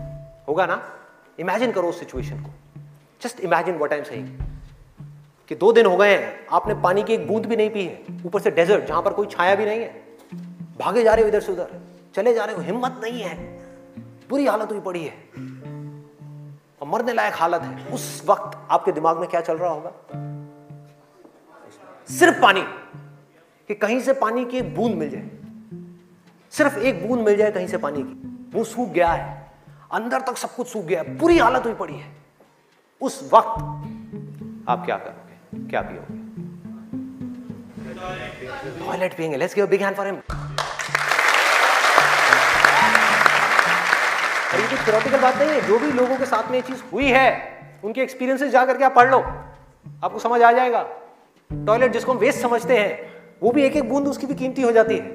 होगा 0.49 0.67
ना? 0.67 0.93
इमेजिन 1.39 1.73
करो 1.73 1.89
उस 1.89 1.99
सिचुएशन 1.99 2.43
को। 2.43 2.51
Just 3.23 3.41
imagine 3.41 3.77
what 3.77 3.93
I 3.93 3.99
am 3.99 4.05
saying 4.05 4.39
कि 5.49 5.55
दो 5.55 5.73
दिन 5.73 5.87
हो 5.87 5.97
गए 5.97 6.19
हैं। 6.19 6.47
आपने 6.53 6.75
पानी 6.75 7.03
की 7.03 7.15
एक 7.15 7.29
बूंद 7.29 7.47
भी 7.47 7.57
नहीं 7.57 7.71
पी 7.71 7.85
है। 7.85 8.05
ऊपर 8.27 8.41
से 8.41 8.51
डेजर्ट 8.51 8.85
जहाँ 8.85 9.03
पर 9.03 9.13
कोई 9.13 9.27
छाया 9.27 9.55
भी 9.55 9.65
नहीं 9.65 9.81
है। 9.81 10.05
भागे 10.79 11.05
जा 11.05 11.15
रहे 11.15 11.23
हो 11.23 11.29
इधर 11.29 11.41
से 11.41 11.53
उधर। 11.53 11.81
चले 12.15 12.35
जा 12.35 12.45
रहे 12.45 12.57
हो। 12.57 12.63
हिम्मत 12.63 13.01
नहीं 13.05 13.23
है। 13.23 13.39
बुरी 14.29 14.47
हालत 14.47 14.71
हुई 14.71 14.81
पड़ी 14.81 15.05
है। 15.05 15.15
और 16.83 16.89
मरने 16.89 17.13
लायक 17.13 17.35
हालत 17.35 17.63
है। 17.63 17.87
उस 17.87 18.23
वक्त 18.27 18.59
आपके 18.71 18.93
दिमाग 18.93 19.19
में 19.19 19.29
क्या 19.29 19.41
चल 19.41 19.59
रहा 19.59 19.71
होगा? 19.71 19.93
सिर्फ़ 22.11 22.41
पानी, 22.41 22.63
कि 23.69 23.75
कहीं 23.75 24.01
से 24.01 24.13
पानी 24.13 24.45
की 24.45 24.59
एक 24.59 24.75
बूंद 24.77 24.95
मिल 24.95 25.11
जाए। 25.11 25.29
सिर्फ़ 26.51 26.79
एक 26.79 27.09
बूंद 27.09 27.21
मिल 27.21 27.37
जाए 27.37 27.51
कहीं 27.51 27.67
से 27.67 27.77
पानी 27.77 28.03
की। 28.03 28.43
वो 28.59 28.65
सूख 28.65 28.89
गया 28.89 29.13
है। 29.13 29.53
अंदर 29.93 30.21
तक 30.21 30.37
सब 30.37 30.55
कुछ 30.55 30.67
सूख 30.67 30.85
गया 30.85 31.03
है। 31.03 31.17
बुरी 31.17 31.39
हालत 31.39 31.65
हुई 31.65 31.75
पड़ी 31.75 31.95
है। 31.95 32.17
उस 33.01 33.31
वक्त 33.35 33.63
आप 34.69 34.85
क्या 34.85 34.97
करोगे? 34.97 35.69
क्या 35.69 35.81
पियोगे? 35.81 36.17
टॉयलेट 38.87 39.17
पियेंगे। 39.17 39.37
Let's 39.37 39.55
give 39.55 39.67
big 39.67 39.83
hand 39.83 39.97
for 39.97 40.07
him 40.07 40.17
कुछ 44.57 44.81
थ्योरेटिकल 44.85 45.21
बात 45.21 45.37
नहीं 45.37 45.49
है। 45.49 45.61
जो 45.61 45.79
भी 45.79 45.93
लोगों 45.93 46.17
के 46.17 46.27
साथ 46.27 46.51
में 46.51 46.55
ये 46.55 46.63
चीज़ 46.63 46.83
हुई 46.93 47.07
है, 47.07 47.27
उनके 47.85 48.01
एक्सपीरियंसेस 48.01 48.51
जा 48.51 48.67
करके 48.67 48.85
आप 48.85 48.95
पढ़ 48.95 49.11
लो। 49.11 49.19
आपको 50.05 50.19
समझ 50.19 50.43
आ 50.43 50.53
जाएगा। 50.53 50.89
टॉयलेट 51.51 51.93
जिसको 51.93 52.13
हम 52.13 52.19
वेस्ट 52.19 52.41
समझते 52.41 52.77
हैं, 52.79 53.15
वो 53.43 53.51
भी 53.51 53.63
एक 53.63 53.77
एक 53.77 53.89
बूंद 53.89 54.07
उसकी 54.09 54.27
भी 54.27 54.35
कीमती 54.35 54.63
हो 54.63 54.73
जाती 54.73 54.97
है, 54.97 55.11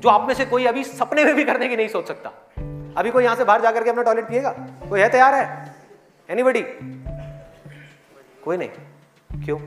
जो 0.00 0.08
आप 0.08 0.26
में 0.28 0.34
से 0.34 0.44
कोई 0.44 0.64
अभी 0.64 0.84
सपने 0.84 1.24
में 1.24 1.34
भी 1.34 1.44
करने 1.44 1.68
की 1.68 1.76
नहीं 1.76 1.88
सोच 1.88 2.08
सकता। 2.08 2.30
अभी 2.96 3.10
कोई 3.10 3.24
यहाँ 3.24 3.36
से 3.36 3.44
बाहर 3.44 3.62
जाकर 3.62 3.84
के 3.84 3.90
अपना 3.90 4.02
टॉयलेट 4.02 4.28
पिएगा? 4.28 4.50
कोई 4.88 5.00
है 5.00 5.08
तैयार 5.08 5.34
है? 5.34 5.74
एनीबडी 6.28 6.62
कोई 8.44 8.56
नहीं। 8.56 9.42
क्यों? 9.44 9.58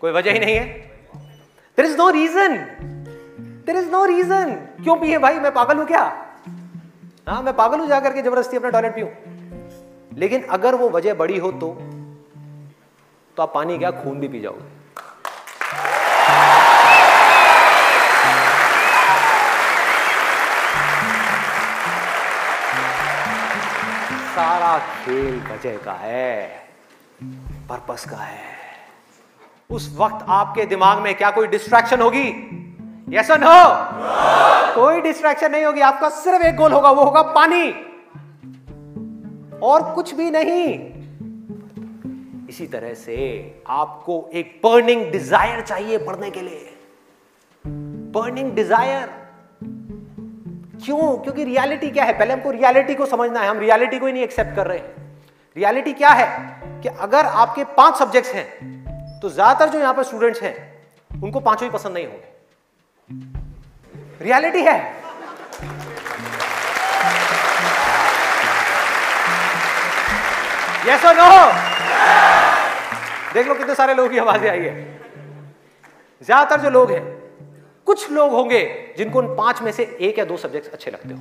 कोई 0.00 0.12
वजह 0.12 0.32
ही 0.32 0.38
नहीं 0.38 0.54
है। 0.54 0.64
There 1.78 1.86
is 1.86 1.96
no 1.96 2.10
reason 2.10 2.56
there 3.66 3.76
is 3.76 3.90
no 3.90 4.04
reason 4.04 4.54
क्यों 4.82 4.96
पिए 4.96 5.18
भाई? 5.18 5.38
मैं 5.38 5.52
पागल 5.52 5.78
हूँ 5.78 5.86
क्या? 5.86 6.02
हाँ 7.28 7.42
मैं 7.42 7.54
पागल 7.56 7.80
हूँ 7.80 7.88
जाकर 7.88 8.12
के 8.12 8.22
ज़बरदस्ती 8.22 8.56
अपना 8.56 8.70
टॉयलेट 8.70 8.94
पीऊं। 8.94 9.08
लेकिन 10.18 10.42
अगर 10.42 10.74
वो 10.74 10.88
वजह 10.90 11.14
बड़ी 11.14 11.38
हो 11.38 11.52
तो? 11.52 11.76
तो 13.36 13.42
आप 13.42 13.52
पानी 13.54 13.78
क्या, 13.78 13.90
खून 13.90 14.20
भी 14.20 14.28
पी 14.28 14.40
जाओगे। 14.40 14.80
सारा 24.34 24.78
खेल 24.78 25.42
वजह 25.52 25.76
का 25.76 25.92
है, 25.92 26.68
पर्पस 27.68 28.04
का 28.10 28.16
है। 28.16 28.60
उस 29.70 29.96
वक्त 29.98 30.26
आपके 30.28 30.64
दिमाग 30.66 30.98
में 30.98 31.14
क्या 31.14 31.30
कोई 31.30 31.46
डिस्ट्रैक्शन 31.46 32.00
होगी? 32.00 32.28
यस 33.08 33.30
नो 33.30 33.54
कोई 34.74 35.00
डिस्ट्रैक्शन 35.00 35.50
नहीं 35.50 35.64
होगी, 35.64 35.80
आपका 35.80 36.08
सिर्फ़ 36.08 36.46
एक 36.46 36.56
गोल 36.56 36.72
होगा, 36.72 36.90
वो 36.90 37.04
होगा 37.04 37.22
पानी। 37.22 37.70
और 39.62 39.94
कुछ 39.94 40.14
भी 40.14 40.30
नहीं। 40.30 40.89
इसी 42.60 42.68
तरह 42.68 42.94
से 42.94 43.16
आपको 43.70 44.14
एक 44.34 44.60
बर्निंग 44.64 45.04
डिज़ायर 45.12 45.60
चाहिए 45.60 45.98
पढ़ने 45.98 46.30
के 46.30 46.40
लिए। 46.40 46.72
बर्निंग 48.14 48.50
डिज़ायर 48.54 49.06
क्यों? 50.84 51.16
क्योंकि 51.18 51.44
रियलिटी 51.44 51.90
क्या 51.90 52.04
है? 52.04 52.12
पहले 52.18 52.32
हमको 52.32 52.50
रियलिटी 52.50 52.94
को 52.94 53.06
समझना 53.06 53.40
है। 53.40 53.48
हम 53.48 53.58
रियलिटी 53.58 53.98
को 53.98 54.06
ही 54.06 54.12
नहीं 54.12 54.22
एक्सेप्ट 54.22 54.54
कर 54.56 54.66
रहे 54.66 54.78
हैं। 54.78 54.94
रियलिटी 55.56 55.92
क्या 55.92 56.10
है? 56.10 56.26
कि 56.82 56.88
अगर 57.00 57.26
आपके 57.44 57.64
पाँच 57.78 57.96
सब्जेक्ट्स 57.98 58.34
हैं 58.34 59.20
तो 59.22 59.28
ज़्यादातर 59.30 59.68
जो 59.68 59.78
यहाँ 59.78 59.94
पर 59.94 60.02
स्टूडेंट्स 60.02 60.42
हैं, 60.42 60.54
उनको 61.22 61.40
पाँचों 61.40 61.68
ही 61.68 61.72
पसंद 61.72 61.94
नहीं 61.94 62.06
होंगे। 62.06 62.28
रियलिटी 64.24 64.62
है। 64.62 64.78
यस 70.86 71.04
और 71.06 71.16
नो 71.16 71.28
देख 73.34 73.48
लो 73.48 73.54
कितने 73.54 73.74
सारे 73.74 73.94
लोगों 73.94 74.10
की 74.10 74.18
आवाज़ें 74.18 74.50
आई 74.50 74.60
है। 74.60 74.74
ज़्यादातर 76.22 76.60
जो 76.60 76.70
लोग 76.70 76.90
हैं, 76.90 77.02
कुछ 77.86 78.10
लोग 78.12 78.32
होंगे 78.32 78.94
जिनको 78.96 79.18
उन 79.18 79.34
पाँच 79.36 79.62
में 79.62 79.70
से 79.72 79.84
एक 80.00 80.18
या 80.18 80.24
दो 80.24 80.36
सब्जेक्ट 80.36 80.72
अच्छे 80.72 80.90
लगते 80.90 81.14
हो 81.14 81.20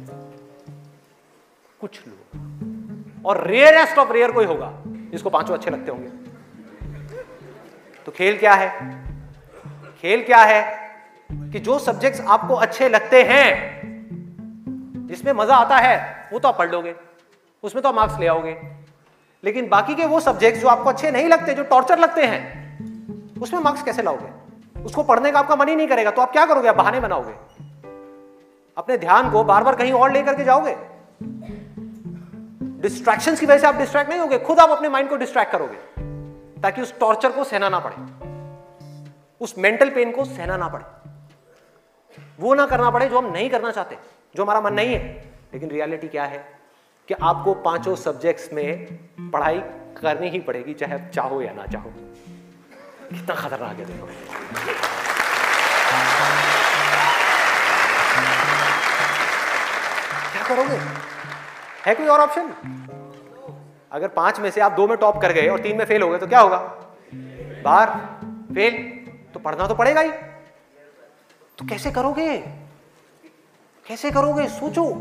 कुछ 1.80 2.00
लोग। 2.08 3.26
और 3.26 3.46
रेयरेस्ट 3.48 3.98
ऑफ़ 3.98 4.12
रेयर 4.12 4.32
कोई 4.32 4.46
होगा 4.46 4.72
जिसको 4.86 5.30
पाँचों 5.30 5.54
अच्छे 5.54 5.72
लगते 5.72 5.92
होंगे। 5.92 6.10
तो 8.06 8.12
खेल 8.12 8.38
क्या 8.38 8.54
है? 8.54 8.70
खेल 10.02 10.24
क्या 10.24 10.44
है 10.44 10.62
कि 11.32 11.60
जो 11.60 11.78
सब्जेक्ट्स 11.80 12.22
आपको 12.22 12.56
अच्छे 12.56 12.90
लगते 12.90 13.24
हैं, 13.24 13.48
जिसमें 15.08 15.32
मज़ा 15.34 15.56
आता 15.56 15.78
है, 15.78 16.30
वो 16.34 16.40
तो 16.40 16.48
आप 16.48 16.58
पढ़ 16.58 16.70
लोगे, 16.72 16.94
उसमें 17.64 17.82
तो 17.84 17.90
आप 17.90 17.96
मार्क्स 17.96 18.20
ले 18.20 18.28
आओगे। 18.28 18.54
लेकिन 19.44 19.70
बाकी 19.70 19.96
के 19.96 20.06
वो 20.06 20.20
सब्जेक्ट 20.20 20.58
जो 20.58 20.68
आपको 20.68 20.90
अच्छे 20.90 21.12
नहीं 21.12 21.28
लगते, 21.28 21.54
जो 21.54 21.64
टॉर्चर 21.64 22.00
लगते 22.00 22.26
हैं, 22.26 23.42
उसमें 23.42 23.62
मार्क्स 23.62 23.84
कैसे 23.84 24.02
लाओगे? 24.02 24.32
उसको 24.82 25.04
पढ़ने 25.04 25.32
का 25.32 25.40
आपका 25.40 25.56
मन 25.56 25.68
ही 25.68 25.76
नहीं 25.76 25.88
करेगा 25.88 26.12
तो 26.12 26.22
आप 26.22 26.32
क्या 26.32 26.46
करोगे? 26.46 26.68
आप 26.68 26.76
बहाने 26.76 27.00
बनाओगे। 27.00 27.34
अपने 28.78 28.98
ध्यान 28.98 29.32
को 29.32 29.44
बार 29.44 29.64
बार 29.64 29.76
कहीं 29.76 29.94
और 29.94 30.12
लेकर 30.12 30.36
के 30.36 30.44
जाओगे। 30.44 30.76
डिस्ट्रैक्शन 32.82 33.36
की 33.36 33.46
वजह 33.46 33.58
से 33.58 33.68
आप 33.68 33.76
डिस्ट्रैक्ट 33.76 34.10
नहीं 34.10 34.20
होगे, 34.20 34.40
खुद 34.40 34.60
आप 34.60 34.70
अपने 34.70 34.90
माइंड 34.90 35.10
को 35.10 35.16
डिस्ट्रैक्ट 35.16 35.52
करोगे, 35.52 35.78
ताकि 36.62 36.82
उस 36.82 37.00
टॉर्चर 37.00 37.32
को 37.32 37.44
सहना 37.44 37.70
ना 37.70 37.80
पड़े। 37.80 37.96
उस 39.42 39.56
मेंटल 39.58 39.90
पेन 39.90 40.12
को 40.12 40.26
सहना 40.26 40.58
ना 40.58 40.68
पड़े। 40.68 40.86
वो 42.40 42.54
ना 42.54 42.66
करना 42.66 42.90
पड़े 42.90 43.06
जो 43.06 43.18
हम 43.18 43.32
नहीं 43.32 43.50
करना 43.50 43.72
चाहते, 43.72 43.98
जो 44.36 44.44
हमारा 44.44 44.62
मन 44.62 44.74
नहीं 44.74 44.94
है। 44.94 45.32
लेकिन 45.54 45.70
रियलिटी 45.70 46.08
क्या 46.08 46.24
है? 46.24 46.59
कि 47.10 47.16
आपको 47.16 47.54
पाँचों 47.54 47.96
सब्जेक्ट्स 47.96 48.52
में 48.54 48.86
पढ़ाई 49.32 49.60
करनी 50.02 50.30
ही 50.30 50.40
पड़ेगी, 50.40 50.74
चाहे 50.74 50.94
आप 50.94 51.10
चाहो 51.14 51.42
या 51.42 51.54
ना 51.54 51.66
चाहो। 51.66 51.90
कितना 53.10 53.36
खतरनाक 53.36 53.78
है 53.78 53.86
देखो। 53.86 54.06
क्या 60.32 60.44
करोगे? 60.48 60.80
है 61.86 61.96
कोई 61.96 62.08
और 62.08 62.20
ऑप्शन 62.20 62.54
अगर 63.92 64.08
पाँच 64.08 64.40
में 64.40 64.50
से 64.52 64.62
आप 64.62 64.72
दो 64.72 64.88
में 64.88 64.98
टॉप 64.98 65.22
कर 65.22 65.34
गए 65.34 65.48
और 65.48 65.60
तीन 65.60 65.78
में 65.78 65.86
फेल 65.86 66.02
हो 66.02 66.10
गए 66.10 66.18
तो 66.18 66.28
क्या 66.28 66.40
होगा? 66.40 66.58
बाहर 67.64 67.90
फेल 68.56 68.82
तो 69.34 69.40
पढ़ना 69.40 69.68
तो 69.68 69.76
पड़ेगा 69.76 70.02
ही। 70.02 70.12
तो 71.58 71.68
कैसे 71.68 71.92
करोगे? 71.92 72.38
कैसे 73.86 74.12
करोगे? 74.12 74.48
सोचो। 74.50 74.92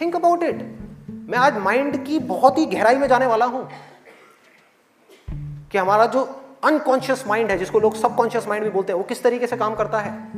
थिंक 0.00 0.16
अबाउट 0.16 0.42
इट 0.42 0.83
मैं 1.28 1.38
आज 1.38 1.58
माइंड 1.58 2.04
की 2.04 2.18
बहुत 2.18 2.58
ही 2.58 2.66
गहराई 2.66 2.96
में 2.96 3.08
जाने 3.08 3.26
वाला 3.26 3.44
हूँ 3.44 3.68
कि 5.72 5.78
हमारा 5.78 6.06
जो 6.06 6.40
अनकॉन्शियस 6.64 7.26
माइंड 7.26 7.50
है, 7.50 7.58
जिसको 7.58 7.80
लोग 7.80 7.94
सबकॉन्शियस 7.94 8.48
माइंड 8.48 8.64
भी 8.64 8.70
बोलते 8.70 8.92
हैं, 8.92 8.98
वो 8.98 9.04
किस 9.04 9.22
तरीके 9.22 9.46
से 9.46 9.56
काम 9.56 9.74
करता 9.74 9.98
है? 9.98 10.28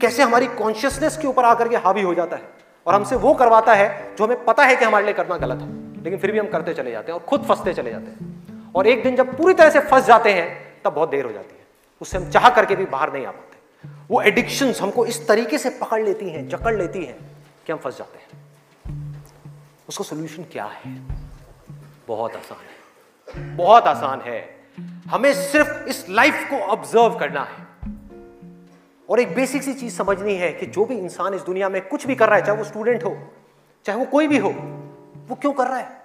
कैसे 0.00 0.22
हमारी 0.22 0.46
कॉन्शियसनेस 0.46 1.16
के 1.16 1.26
ऊपर 1.26 1.44
आकर 1.44 1.68
के 1.68 1.76
हावी 1.76 2.02
हो 2.02 2.14
जाता 2.14 2.36
है? 2.36 2.42
और 2.86 2.94
हमसे 2.94 3.16
वो 3.16 3.34
करवाता 3.34 3.74
है 3.74 4.16
जो 4.16 4.24
हमें 4.24 4.44
पता 4.44 4.64
है 4.64 4.76
कि 4.76 4.84
हमारे 4.84 5.04
लिए 5.04 5.14
करना 5.14 5.36
गलत 5.36 5.62
है, 5.62 6.02
लेकिन 6.02 6.18
फिर 6.18 6.32
भी 6.32 6.38
हम 6.38 6.48
करते 6.48 6.74
चले 6.74 6.90
जाते 6.90 7.12
हैं 7.12 7.18
और 7.18 7.26
खुद 7.26 7.42
फंसते 7.42 7.74
चले 7.74 7.90
जाते 7.90 8.06
हैं। 8.06 8.72
और 8.72 8.86
एक 8.86 9.02
दिन 9.02 9.16
जब 9.16 9.36
पूरी 9.36 9.54
तरह 9.54 9.70
से 9.70 9.80
फंस 9.80 10.04
जाते 10.04 10.32
हैं, 10.32 10.82
तब 10.84 10.92
बहुत 10.92 11.10
देर 11.10 11.24
हो 11.24 11.32
जाती 11.32 11.56
है। 11.56 11.66
उससे 12.02 12.18
हम 12.18 12.30
चाह 12.30 12.48
करके 12.48 12.76
भी 12.76 12.84
बाहर 12.84 13.12
नहीं 13.12 13.26
आ 13.26 13.30
पाते। 13.30 13.88
वो 14.10 14.22
एडिक्शन 14.22 14.74
हमको 14.80 15.06
इस 15.06 15.28
तरीके 15.28 15.58
से 15.58 15.70
पकड़ 15.70 16.02
लेती 16.02 16.30
हैं, 16.30 16.48
जकड़ 16.48 16.76
लेती 16.76 17.04
हैं 17.04 17.18
कि 17.66 17.72
हम 17.72 17.78
फंस 17.78 17.98
जाते 17.98 18.18
हैं। 18.18 18.53
उसका 19.88 20.04
सोल्यूशन 20.04 20.42
क्या 20.42 20.64
है? 20.64 21.00
बहुत 22.08 22.36
आसान 22.36 22.58
है। 22.58 23.56
बहुत 23.56 23.84
आसान 23.84 24.20
है। 24.20 24.56
हमें 25.10 25.34
सिर्फ़ 25.34 25.88
इस 25.88 26.06
लाइफ 26.10 26.50
को 26.50 26.56
ऑब्ज़र्व 26.56 27.18
करना 27.18 27.44
है। 27.44 27.64
और 29.10 29.20
एक 29.20 29.34
बेसिक 29.34 29.62
सी 29.62 29.74
चीज़ 29.74 29.94
समझनी 29.94 30.34
है 30.34 30.52
कि 30.52 30.66
जो 30.66 30.84
भी 30.84 30.98
इंसान 30.98 31.34
इस 31.34 31.42
दुनिया 31.42 31.68
में 31.68 31.88
कुछ 31.88 32.06
भी 32.06 32.14
कर 32.14 32.26
रहा 32.26 32.36
है, 32.36 32.46
चाहे 32.46 32.58
वो 32.58 32.64
स्टूडेंट 32.64 33.04
हो, 33.04 33.32
चाहे 33.84 33.98
वो 33.98 34.04
कोई 34.04 34.26
भी 34.26 34.38
हो, 34.38 34.50
वो 35.28 35.34
क्यों 35.34 35.52
कर 35.52 35.64
रहा 35.64 35.78
है? 35.78 36.02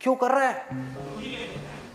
क्यों 0.00 0.14
कर 0.14 0.30
रहा 0.30 0.48
है? 0.48 0.66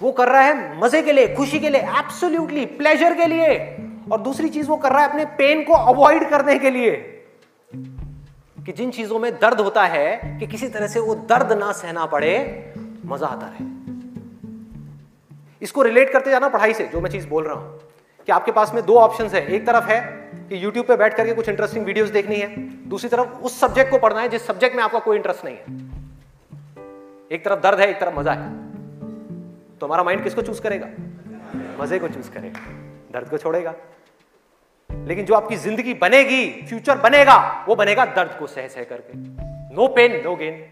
वो 0.01 0.11
कर 0.11 0.29
रहा 0.29 0.41
है 0.41 0.81
मज़े 0.81 1.01
के 1.01 1.11
लिए, 1.11 1.35
खुशी 1.35 1.59
के 1.59 1.69
लिए 1.69 1.81
एब्सोल्युटली 1.81 2.65
प्लेजर 2.65 3.15
के 3.15 3.27
लिए। 3.27 3.77
और 4.11 4.21
दूसरी 4.21 4.49
चीज़ 4.49 4.67
वो 4.67 4.77
कर 4.77 4.91
रहा 4.91 5.01
है 5.01 5.09
अपने 5.09 5.25
पेन 5.25 5.63
को 5.63 5.73
अवॉइड 5.73 6.29
करने 6.29 6.59
के 6.59 6.69
लिए। 6.69 7.20
कि 8.65 8.71
जिन 8.71 8.91
चीज़ों 8.91 9.19
में 9.19 9.39
दर्द 9.39 9.59
होता 9.59 9.83
है 9.83 10.37
कि 10.39 10.47
किसी 10.47 10.67
तरह 10.67 10.87
से 10.87 10.99
वो 10.99 11.15
दर्द 11.15 11.51
ना 11.51 11.71
सहना 11.71 12.05
पड़े, 12.05 12.65
मज़ा 13.05 13.27
आता 13.27 13.47
रहे। 13.47 13.81
इसको 15.61 15.81
रिलेट 15.81 16.13
करते 16.13 16.29
जाना 16.29 16.49
पढ़ाई 16.49 16.73
से, 16.73 16.87
जो 16.87 17.01
मैं 17.01 17.09
चीज़ 17.09 17.27
बोल 17.27 17.43
रहा 17.43 17.53
हूँ। 17.53 17.79
कि 18.25 18.31
आपके 18.31 18.51
पास 18.51 18.73
में 18.73 18.85
दो 18.85 18.95
ऑप्शन 18.95 19.27
है। 19.27 19.47
एक 19.47 19.67
तरफ़ 19.67 19.85
है 19.85 20.31
कि 20.49 20.65
YouTube 20.65 20.87
पे 20.87 20.97
बैठ 20.97 21.17
करके 21.17 21.33
कुछ 21.33 21.49
इंटरेस्टिंग 21.49 21.85
वीडियोस 21.85 22.09
देखनी 22.09 22.35
है। 22.35 22.55
दूसरी 22.89 23.09
तरफ़ 23.09 23.29
उस 23.29 23.59
सब्जेक्ट 23.59 23.91
को 23.91 23.97
पढ़ना 23.97 24.21
है, 24.21 24.29
जिस 24.29 24.47
सब्जेक्ट 24.47 24.75
में 24.75 24.83
आपका 24.83 24.99
कोई 24.99 25.17
इंटरेस्ट 25.17 25.45
नहीं 25.45 25.55
है। 25.55 25.63
एक 27.31 27.45
तरफ़ 27.45 27.59
दर्द 27.59 27.79
है, 27.79 27.87
एक 27.87 27.99
तरफ़ 27.99 28.19
मज़ा 28.19 28.33
है। 28.33 28.71
तो 29.79 29.85
हमारा 29.85 30.03
माइंड 30.03 30.23
किसको 30.23 30.41
चूज़ 30.41 30.61
करेगा? 30.61 30.87
मज़े 31.83 31.99
को 31.99 32.07
चूज़ 32.07 32.31
करेगा। 32.31 32.59
दर्द 33.11 33.29
को 33.29 33.37
छोड़ेगा। 33.37 33.75
लेकिन 35.07 35.25
जो 35.25 35.33
आपकी 35.33 35.55
ज़िंदगी 35.57 35.93
बनेगी 35.93 36.45
फ्यूचर 36.69 36.97
बनेगा 36.97 37.37
वो 37.67 37.75
बनेगा 37.75 38.05
दर्द 38.05 38.35
को 38.39 38.47
सह 38.47 38.67
सह 38.67 38.83
करके 38.83 39.17
no 39.75 39.87
pain 39.87 40.21
no 40.23 40.35
gain 40.35 40.63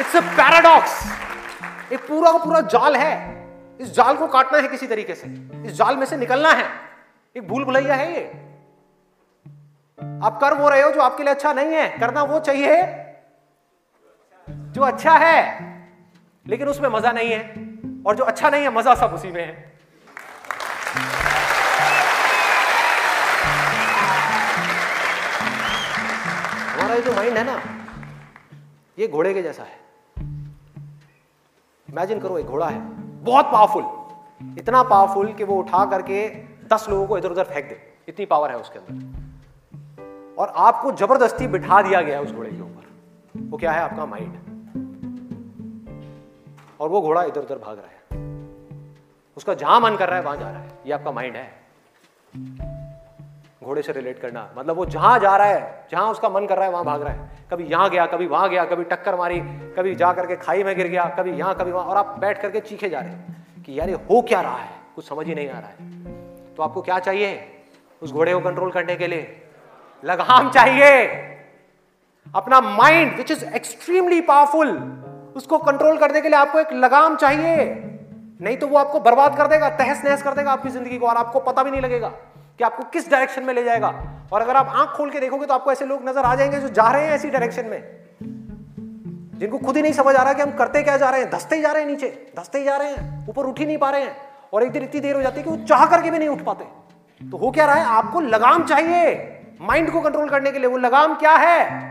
it's 0.00 0.16
a 0.16 0.20
paradox 0.36 0.92
एक 1.92 2.00
पूरा 2.00 2.32
का 2.32 2.38
पूरा 2.38 2.60
जाल 2.60 2.96
है। 2.96 3.12
इस 3.80 3.92
जाल 3.94 4.16
को 4.16 4.26
काटना 4.26 4.58
है 4.58 4.68
किसी 4.68 4.86
तरीके 4.86 5.14
से। 5.14 5.26
इस 5.66 5.72
जाल 5.72 5.96
में 5.96 6.06
से 6.06 6.16
निकलना 6.16 6.50
है। 6.50 6.64
एक 7.36 7.48
भूल 7.48 7.64
भुलैया 7.64 7.94
है 7.94 8.12
ये। 8.12 8.24
आप 10.24 10.38
कर 10.40 10.54
वो 10.54 10.68
रहे 10.68 10.82
हो 10.82 10.90
जो 10.90 11.00
आपके 11.00 11.22
लिए 11.22 11.34
अच्छा 11.34 11.52
नहीं 11.52 11.74
है। 11.74 11.88
करना 11.98 12.22
वो 12.22 12.38
चाहिए। 12.40 12.76
जो 14.72 14.82
अच्छा 14.82 15.16
है, 15.18 15.40
लेकिन 16.46 16.68
उसमें 16.68 16.88
मज़ा 16.88 17.12
नहीं 17.12 17.30
है, 17.30 17.40
और 18.06 18.16
जो 18.16 18.24
अच्छा 18.24 18.50
नहीं 18.50 18.62
है, 18.62 18.74
मज़ा 18.74 18.94
सब 18.94 19.14
उसी 19.14 19.30
में 19.30 19.44
है। 19.44 19.72
हमारा 26.72 26.98
जो 26.98 27.14
माइंड 27.14 27.36
है 27.38 27.44
ना, 27.44 27.60
ये 28.98 29.08
घोड़े 29.08 29.34
के 29.34 29.42
जैसा 29.42 29.62
है। 29.62 29.80
इमेजिन 31.88 32.20
करो, 32.20 32.38
एक 32.38 32.46
घोड़ा 32.46 32.68
है, 32.68 32.80
बहुत 33.24 33.44
पावरफुल 33.44 34.58
इतना 34.58 34.82
पावरफुल 34.82 35.32
कि 35.32 35.44
वो 35.44 35.56
उठा 35.56 35.84
करके 35.84 36.28
दस 36.66 36.86
लोगों 36.88 37.06
को 37.06 37.18
इधर 37.18 37.30
उधर 37.30 37.44
फेंक 37.44 37.64
दे, 37.64 37.76
इतनी 38.08 38.26
पावर 38.26 38.50
है 38.50 38.56
उसके 38.58 38.78
अंदर। 38.78 40.34
और 40.38 40.52
आपको 40.56 40.92
ज़बरदस्ती 40.92 41.46
बिठा 41.46 41.82
दिया 41.82 42.00
गया 42.00 42.16
है 42.18 42.22
उस 42.24 42.32
घोड़े 42.32 42.50
के 42.50 42.60
ऊपर। 42.60 43.48
वो 43.50 43.58
क्या 43.58 43.72
है? 43.72 43.80
आपका 43.80 44.06
माइंड 44.06 44.51
और 46.82 46.88
वो 46.88 47.00
घोड़ा 47.00 47.22
इधर 47.22 47.40
उधर 47.40 47.58
भाग 47.58 47.78
रहा 47.78 47.86
है। 47.86 48.22
उसका 49.36 49.54
जहाँ 49.54 49.80
मन 49.80 49.96
कर 49.96 50.08
रहा 50.08 50.18
है, 50.18 50.22
वहाँ 50.22 50.36
जा 50.36 50.50
रहा 50.50 50.60
है। 50.60 50.68
ये 50.86 50.92
आपका 50.92 51.12
माइंड 51.12 51.36
है। 51.36 51.52
घोड़े 53.64 53.82
से 53.82 53.92
रिलेट 53.92 54.18
करना 54.18 54.50
मतलब 54.58 54.76
वो 54.76 54.86
जहाँ 54.86 55.18
जा 55.18 55.36
रहा 55.36 55.46
है, 55.46 55.86
जहाँ 55.90 56.10
उसका 56.10 56.28
मन 56.28 56.46
कर 56.46 56.56
रहा 56.56 56.64
है, 56.64 56.70
वहाँ 56.70 56.84
भाग 56.84 57.02
रहा 57.02 57.12
है। 57.12 57.30
कभी 57.50 57.64
यहाँ 57.64 57.90
गया, 57.90 58.06
कभी 58.06 58.26
वहाँ 58.26 58.48
गया, 58.48 58.64
कभी 58.64 58.84
टक्कर 58.84 59.16
मारी, 59.16 59.40
कभी 59.76 59.94
जा 59.94 60.12
करके 60.12 60.36
खाई 60.36 60.64
में 60.64 60.76
गिर 60.76 60.86
गया, 60.86 61.04
कभी 61.04 61.30
यहाँ, 61.30 61.54
कभी 61.54 61.72
वहाँ, 61.72 61.86
और 61.86 61.96
आप 61.96 62.18
बैठ 62.18 62.42
करके 62.42 62.60
चीखे 62.60 62.88
जा 62.88 63.00
रहे 63.00 63.10
हैं 63.10 63.46
कि 63.62 63.80
यार 63.80 63.88
ये 63.88 63.94
हो 63.94 64.22
क्या 64.22 64.40
रहा 64.40 64.56
है? 64.56 64.70
कुछ 64.96 65.08
समझ 65.08 65.26
ही 65.26 65.34
नहीं 65.34 65.48
आ 65.48 65.58
रहा 65.58 65.68
है। 65.68 66.14
तो 66.54 66.62
आपको 66.62 66.82
क्या 66.82 66.98
चाहिए 66.98 67.62
उस 68.02 68.12
घोड़े 68.12 68.34
को 68.34 68.40
कंट्रोल 68.40 68.70
करने 68.70 68.96
के 68.96 69.06
लिए? 69.06 69.42
लगाम 70.04 70.50
चाहिए। 70.50 71.06
अपना 72.34 72.60
mind 72.60 73.16
which 73.16 73.30
is 73.30 73.44
extremely 73.44 74.20
powerful 74.20 74.98
उसको 75.36 75.58
कंट्रोल 75.60 75.98
करने 75.98 76.20
के 76.20 76.28
लिए 76.28 76.38
आपको 76.38 76.58
एक 76.58 76.72
लगाम 76.74 77.16
चाहिए। 77.16 77.56
नहीं 78.40 78.56
तो 78.56 78.66
वो 78.66 78.76
आपको 78.78 79.00
बर्बाद 79.00 79.36
कर 79.36 79.46
देगा 79.46 79.68
तहस 79.76 80.04
नहस 80.04 80.22
कर 80.22 80.34
देगा 80.34 80.52
आपकी 80.52 80.68
ज़िंदगी 80.70 80.98
को 80.98 81.06
और 81.06 81.16
आपको 81.16 81.40
पता 81.40 81.62
भी 81.62 81.70
नहीं 81.70 81.80
लगेगा 81.80 82.08
कि 82.08 82.64
आपको 82.64 82.84
किस 82.84 83.10
डायरेक्शन 83.10 83.44
में 83.44 83.52
ले 83.54 83.64
जाएगा। 83.64 83.88
और 84.32 84.42
अगर 84.42 84.56
आप 84.56 84.72
आँख 84.74 84.96
खोल 84.96 85.10
के 85.10 85.20
देखोगे 85.20 85.46
तो 85.46 85.54
आपको 85.54 85.72
ऐसे 85.72 85.84
लोग 85.84 86.08
नज़र 86.08 86.22
आ 86.22 86.34
जाएँगे 86.34 86.58
जो 86.60 86.68
जा 86.70 86.90
रहे 86.90 87.06
हैं 87.06 87.12
ऐसी 87.12 87.30
डायरेक्शन 87.30 87.66
में, 87.66 87.80
जिनको 89.38 89.58
खुद 89.58 89.76
ही 89.76 89.82
नहीं 89.82 89.92
समझ 89.92 90.14
आ 90.16 90.22
रहा 90.22 90.32
कि 90.32 90.42
हम 90.42 90.50
करते 90.52 90.82
क्या 90.82 90.96
जा 90.96 91.10
रहे 91.10 91.20
हैं। 91.20 91.30
धसते 91.30 91.56
ही 91.56 91.62
जा 91.62 91.72
रहे 91.72 91.82
हैं 91.82 91.90
नीचे, 91.90 92.08
धसते 92.38 92.58
ही 92.58 92.64
जा 92.64 92.76
रहे 92.76 92.88
हैं, 92.88 93.28
ऊपर 93.28 93.46
उठ 93.46 93.58
ही 93.58 93.66
नहीं 93.66 93.78
पा 93.78 93.90
रहे 93.90 94.02
हैं 94.02 94.16
और 94.52 94.62
एक 94.62 94.72
दिन 94.72 94.82
इतनी 94.82 95.00
देर 95.00 95.16
हो 95.16 95.22
जाती 95.22 95.40
है 95.40 95.44
कि 95.44 95.50
वो 95.50 95.56
चाह 95.66 95.84
करके 95.86 96.10
भी 96.10 96.18
नहीं 96.18 96.28
उठ 96.28 96.42
पाते। 96.44 96.64
तो 97.20 97.36
हो 97.36 97.50
क्या 97.50 97.66
रहा 97.66 97.74
है? 97.74 97.84
आपको 97.86 98.20
लगाम 98.20 98.64
चाहिए। 98.64 99.14
माइंड 99.60 99.90
को 99.92 100.00
कंट्रोल 100.00 100.28
करने 100.28 100.52
के 100.52 100.58
लिए 100.58 100.68
वो 100.68 100.76
लगाम 100.78 101.14
क्या 101.14 101.34
है? 101.36 101.90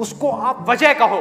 उसको 0.00 0.30
आप 0.30 0.64
वजह 0.68 0.92
कहो। 0.94 1.20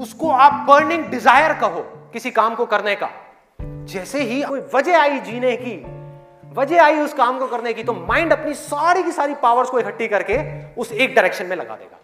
उसको 0.00 0.30
आप 0.30 0.52
बर्निंग 0.68 1.04
डिज़ायर 1.06 1.52
कहो 1.60 1.80
किसी 2.12 2.30
काम 2.30 2.54
को 2.54 2.66
करने 2.66 2.94
का। 2.94 3.08
जैसे 3.86 4.22
ही 4.22 4.42
कोई 4.42 4.60
वजह 4.74 4.98
आई 4.98 5.18
जीने 5.20 5.56
की, 5.56 5.74
वजह 6.54 6.82
आई 6.82 6.98
उस 7.00 7.14
काम 7.14 7.38
को 7.38 7.46
करने 7.46 7.72
की 7.72 7.82
तो 7.82 7.92
माइंड 7.94 8.32
अपनी 8.32 8.54
सारी 8.54 9.02
की 9.02 9.12
सारी 9.12 9.34
पावर्स 9.42 9.70
को 9.70 9.78
इकट्ठी 9.80 10.08
करके 10.08 10.38
उस 10.74 10.92
एक 10.92 11.14
डायरेक्शन 11.14 11.46
में 11.46 11.56
लगा 11.56 11.74
देगा। 11.74 11.96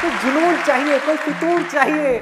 तो 0.00 0.08
जुनून 0.22 0.62
चाहिए, 0.62 0.98
कोई 0.98 1.16
फितूर 1.16 1.62
चाहिए। 1.72 2.18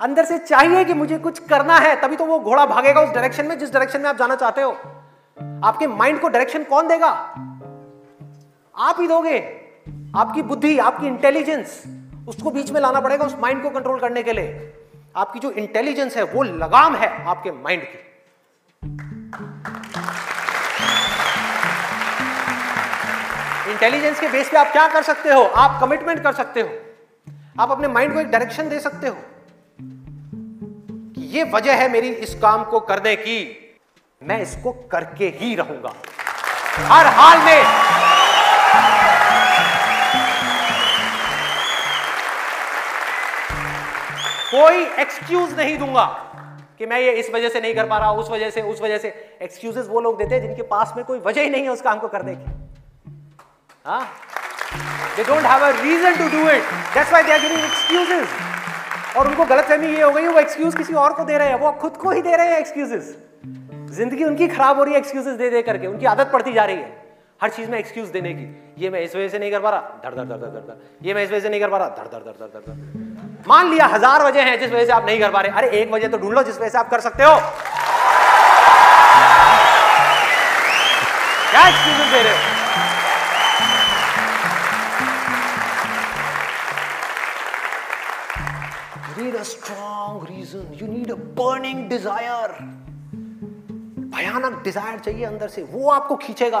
अंदर 0.00 0.24
से 0.24 0.38
चाहिए 0.38 0.84
कि 0.84 0.94
मुझे 0.94 1.18
कुछ 1.18 1.38
करना 1.38 1.76
है, 1.76 2.00
तभी 2.00 2.16
तो 2.16 2.24
वो 2.24 2.40
घोड़ा 2.40 2.66
भागेगा 2.66 3.00
उस 3.00 3.10
डायरेक्शन 3.10 3.46
में, 3.46 3.58
जिस 3.58 3.72
डायरेक्शन 3.72 4.00
में 4.00 4.08
आप 4.10 4.16
जाना 4.16 4.36
चाहते 4.36 4.62
हो। 4.62 4.70
आपके 5.64 5.86
माइंड 5.86 6.20
को 6.20 6.28
डायरेक्शन 6.28 6.64
कौन 6.64 6.88
देगा? 6.88 7.08
आप 8.78 8.96
ही 9.00 9.06
दोगे। 9.06 9.38
आपकी 10.16 10.42
बुद्धि, 10.42 10.78
आपकी 10.78 11.06
इंटेलिजेंस 11.06 11.82
उसको 12.28 12.50
बीच 12.50 12.70
में 12.70 12.80
लाना 12.80 13.00
पड़ेगा 13.00 13.24
उस 13.24 13.36
माइंड 13.38 13.62
को 13.62 13.70
कंट्रोल 13.70 14.00
करने 14.00 14.22
के 14.22 14.32
लिए। 14.32 14.74
आपकी 15.16 15.38
जो 15.38 15.50
इंटेलिजेंस 15.50 16.16
है, 16.16 16.22
वो 16.22 16.42
लगाम 16.42 16.96
है 16.96 17.24
आपके 17.24 17.50
माइंड 17.50 17.82
की। 17.82 17.98
इंटेलिजेंस 23.72 24.20
के 24.20 24.28
बेस 24.28 24.50
पे 24.50 24.56
आप 24.56 24.72
क्या 24.72 24.88
कर 24.88 25.02
सकते 25.02 25.32
हो? 25.32 25.42
आप 25.42 25.80
कमिटमेंट 25.80 26.22
कर 26.22 26.32
सकते 26.32 26.60
हो। 26.60 26.70
आप 27.60 27.70
अपने 27.70 27.88
माइंड 27.88 28.14
को 28.14 28.20
एक 28.20 28.30
डायरेक्शन 28.30 28.68
दे 28.68 28.80
सकते 28.80 29.08
हो। 29.08 29.16
ये 31.30 31.42
वजह 31.50 31.74
है 31.74 31.88
मेरी 31.88 32.08
इस 32.24 32.34
काम 32.42 32.64
को 32.64 32.78
करने 32.86 33.14
की। 33.16 33.38
मैं 34.22 34.40
इसको 34.42 34.72
करके 34.92 35.28
ही 35.36 35.54
रहूँगा। 35.54 35.92
हर 36.86 37.06
हाल 37.16 37.38
में 37.38 37.64
कोई 44.50 44.84
एक्सक्यूज 45.00 45.52
नहीं 45.58 45.78
दूँगा 45.78 46.04
कि 46.78 46.86
मैं 46.86 46.98
ये 47.00 47.12
इस 47.12 47.30
वजह 47.34 47.48
से 47.48 47.60
नहीं 47.60 47.74
कर 47.74 47.86
पा 47.86 47.98
रहा, 47.98 48.10
उस 48.12 48.30
वजह 48.30 48.50
से, 48.50 48.62
उस 48.62 48.80
वजह 48.82 48.98
से। 48.98 49.08
एक्सक्यूजेस 49.42 49.86
वो 49.88 50.00
लोग 50.00 50.18
देते 50.18 50.34
हैं 50.34 50.42
जिनके 50.42 50.62
पास 50.68 50.92
में 50.96 51.04
कोई 51.04 51.18
वजह 51.26 51.42
ही 51.42 51.50
नहीं 51.50 51.62
है 51.62 51.70
उस 51.70 51.82
काम 51.82 51.98
को 51.98 52.08
करने 52.08 52.34
की। 52.34 52.52
They 55.16 55.24
don't 55.24 55.44
have 55.46 55.66
a 55.66 55.70
reason 55.82 56.16
to 56.16 56.28
do 56.28 56.48
it 56.50 56.62
that's 56.94 57.10
why 57.10 57.22
they 57.22 57.32
are 57.32 57.40
giving 57.40 57.64
excuses 57.64 58.28
और 59.16 59.28
उनको 59.28 59.44
गलतफहमी 59.44 59.86
ये 59.86 60.02
हो 60.02 60.10
गई, 60.12 60.26
वो 60.26 60.38
एक्सक्यूज 60.40 60.74
किसी 60.76 60.94
और 60.94 61.12
को 61.12 61.24
दे 61.24 61.38
रहे 61.38 61.48
हैं, 61.48 61.58
वो 61.58 61.72
खुद 61.80 61.96
को 61.96 62.10
ही 62.10 62.22
दे 62.22 62.36
रहे 62.36 62.46
हैं 62.46 62.58
एक्सक्यूजेस 62.58 63.16
ज़िंदगी 63.92 64.24
उनकी 64.24 64.48
खराब 64.48 64.78
हो 64.78 64.84
रही 64.84 64.94
है 64.94 65.00
एक्सक्यूजेस 65.00 65.34
दे 65.36 65.50
दे 65.50 65.62
करके, 65.62 65.86
उनकी 65.86 66.06
आदत 66.06 66.30
पड़ती 66.32 66.52
जा 66.52 66.64
रही 66.64 66.76
है 66.76 66.98
हर 67.40 67.50
चीज़ 67.50 67.70
में 67.70 67.78
एक्सक्यूज 67.78 68.08
देने 68.10 68.32
की. 68.34 68.44
ये 68.78 68.90
मैं 68.90 69.00
इस 69.00 69.16
वजह 69.16 69.28
से 69.28 69.38
नहीं 69.38 69.50
कर 69.50 69.60
पा 69.60 69.70
रहा, 69.70 69.80
धड़ 70.04 70.14
धड़ 70.14 70.24
धड़ 70.24 70.36
धड़ 70.38 70.60
धड़. 70.60 70.74
ये 71.02 71.14
मैं 71.14 71.24
इस 71.24 71.30
वजह 71.30 71.40
से 71.40 71.48
नहीं 71.48 71.60
कर 71.60 71.70
पा 71.70 71.76
रहा, 71.78 71.88
धड़ 71.88 72.06
धड़ 72.08 72.22
धड़ 72.22 72.46
धड़ 72.46 72.60
धड़ 72.60 73.48
मान 73.48 73.70
लिया 73.70 73.86
हज़ार 73.86 74.22
वजह 74.24 74.42
हैं 74.44 74.58
जिस 74.60 74.70
वजह 74.70 74.84
से 74.84 74.92
आप 74.92 75.06
नहीं 75.06 75.20
कर 75.20 75.30
पा 75.30 75.40
रहे, 75.40 75.52
अरे 75.52 75.68
एक 75.80 75.92
वजह 75.92 76.08
तो 76.08 76.18
ढूंढ 76.18 76.34
लो 76.34 76.42
जिस 76.42 76.60
वजह 76.60 76.68
से 76.68 76.78
आप 76.78 76.90
कर 76.90 77.00
सकते 77.00 77.22
हो. 77.24 77.34
क्या 81.50 81.68
एक्सक्यूजेस 81.68 82.12
दे 82.12 82.22
रहे 82.22 82.32
हो? 82.32 82.59
Need 89.30 89.40
a 89.40 89.44
strong 89.44 90.26
reason. 90.28 90.66
You 90.74 90.86
need 90.88 91.10
a 91.10 91.16
burning 91.38 91.88
desire. 91.88 92.52
भयानक 94.14 94.62
डिज़ायर 94.64 94.98
चाहिए 94.98 95.24
अंदर 95.24 95.48
से। 95.48 95.62
वो 95.62 95.90
आपको 95.90 96.16
खींचेगा। 96.16 96.60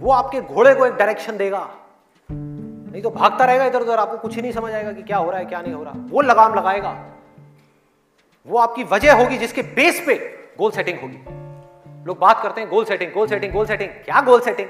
वो 0.00 0.12
आपके 0.12 0.40
घोड़े 0.40 0.74
को 0.74 0.86
एक 0.86 0.94
डायरेक्शन 0.94 1.36
देगा। 1.36 1.68
नहीं 2.28 3.02
तो 3.02 3.10
भागता 3.10 3.44
रहेगा 3.44 3.64
इधर 3.64 3.82
उधर। 3.82 3.98
आपको 3.98 4.16
कुछ 4.18 4.34
ही 4.36 4.42
नहीं 4.42 4.52
समझ 4.52 4.72
आएगा 4.72 4.92
कि 4.92 5.02
क्या 5.02 5.16
हो 5.16 5.30
रहा 5.30 5.38
है, 5.38 5.44
क्या 5.46 5.60
नहीं 5.62 5.74
हो 5.74 5.82
रहा। 5.84 5.94
वो 6.10 6.20
लगाम 6.20 6.54
लगाएगा। 6.54 6.90
वो 8.48 8.58
आपकी 8.58 8.84
वजह 8.84 9.12
होगी 9.14 9.38
जिसके 9.38 9.62
बेस 9.74 10.02
पे 10.06 10.14
गोल 10.58 10.70
सेटिंग 10.70 11.00
होगी। 11.00 12.04
लोग 12.06 12.18
बात 12.18 12.42
करते 12.42 12.60
हैं 12.60 12.70
goal 12.70 12.84
setting 12.84 13.12
goal 13.12 13.26
setting 13.28 13.52
goal 13.52 13.66
setting 13.66 13.90
क्या 14.04 14.20
गोल 14.20 14.40
सेटिंग 14.40 14.68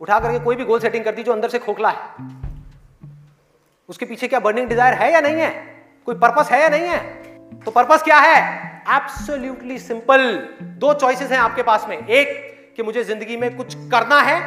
उठा 0.00 0.18
करके 0.20 0.38
कोई 0.44 0.56
भी 0.56 0.64
गोल 0.64 0.80
सेटिंग 0.80 1.04
कर 1.04 1.14
दी 1.14 1.22
जो 1.22 1.32
अंदर 1.32 1.48
से 1.48 1.58
खोखला 1.58 1.90
है। 1.90 1.98
उसके 3.88 4.06
पीछे 4.06 4.28
क्या 4.28 4.40
बर्निंग 4.40 4.68
डिज़ायर 4.68 4.94
है 4.94 5.12
या 5.12 5.20
नहीं 5.20 5.40
है? 5.40 5.75
कोई 6.06 6.14
पर्पस 6.14 6.50
है 6.50 6.60
या 6.60 6.68
नहीं 6.68 6.88
है? 6.88 6.98
तो 7.64 7.70
पर्पस 7.70 8.02
क्या 8.02 8.18
है? 8.18 8.36
एब्सोल्यूटली 8.96 9.78
सिंपल 9.78 10.20
दो 10.62 10.92
चॉइसेस 10.94 11.30
हैं 11.30 11.38
आपके 11.38 11.62
पास 11.62 11.86
में. 11.88 11.96
एक, 11.98 12.74
कि 12.76 12.82
मुझे 12.82 13.04
ज़िंदगी 13.04 13.36
में 13.36 13.56
कुछ 13.56 13.74
करना 13.90 14.20
है 14.20 14.40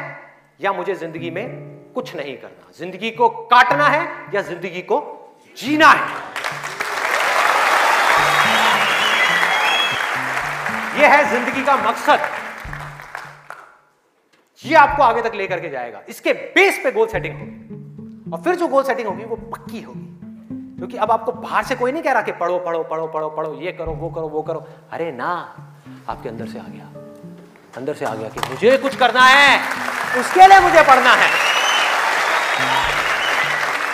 या 0.60 0.72
मुझे 0.72 0.94
ज़िंदगी 0.94 1.30
में 1.30 1.46
कुछ 1.94 2.14
नहीं 2.16 2.36
करना. 2.36 2.70
ज़िंदगी 2.78 3.10
को 3.10 3.28
काटना 3.28 3.88
है 3.88 4.02
या 4.34 4.42
ज़िंदगी 4.42 4.82
को 4.82 5.00
जीना 5.56 5.88
है? 5.88 6.08
यह 11.00 11.14
है 11.14 11.30
ज़िंदगी 11.30 11.64
का 11.64 11.76
मकसद. 11.76 12.20
ये 14.62 14.74
आपको 14.74 15.02
आगे 15.02 15.22
तक 15.22 15.34
लेकर 15.34 15.60
के 15.60 15.68
जाएगा. 15.68 16.02
इसके 16.08 16.32
बेस 16.32 16.80
पे 16.84 16.92
गोल 16.92 17.06
सेटिंग 17.08 17.38
होगी. 17.38 18.32
और 18.32 18.42
फिर 18.42 18.54
जो 18.54 18.68
गोल 18.68 18.84
सेटिंग 18.84 19.08
होगी, 19.08 19.24
वो 19.24 19.36
पक्की 19.36 19.80
होगी. 19.80 20.06
क्योंकि 20.80 20.96
अब 20.96 21.10
आपको 21.10 21.32
बाहर 21.32 21.64
से 21.64 21.74
कोई 21.76 21.92
नहीं 21.92 22.02
कह 22.02 22.12
रहा 22.12 22.22
कि 22.22 22.32
पढ़ो 22.32 22.58
पढ़ो 22.58 22.82
पढ़ो 22.82 23.06
पढ़ो 23.06 23.28
पढ़ो, 23.28 23.52
ये 23.54 23.72
करो, 23.72 23.92
वो 23.92 24.08
करो 24.10 24.28
वो 24.28 24.42
करो। 24.42 24.64
अरे 24.92 25.10
ना, 25.12 25.32
आपके 26.08 26.28
अंदर 26.28 26.46
से 26.46 26.58
आ 26.58 26.62
गया। 26.64 26.86
अंदर 27.76 27.94
से 27.94 28.04
आ 28.04 28.14
गया 28.14 28.28
कि 28.28 28.48
मुझे 28.48 28.76
कुछ 28.78 28.96
करना 28.96 29.24
है, 29.24 29.58
उसके 30.20 30.46
लिए 30.46 30.60
मुझे 30.60 30.82
पढ़ना 30.82 31.12
है। 31.14 31.28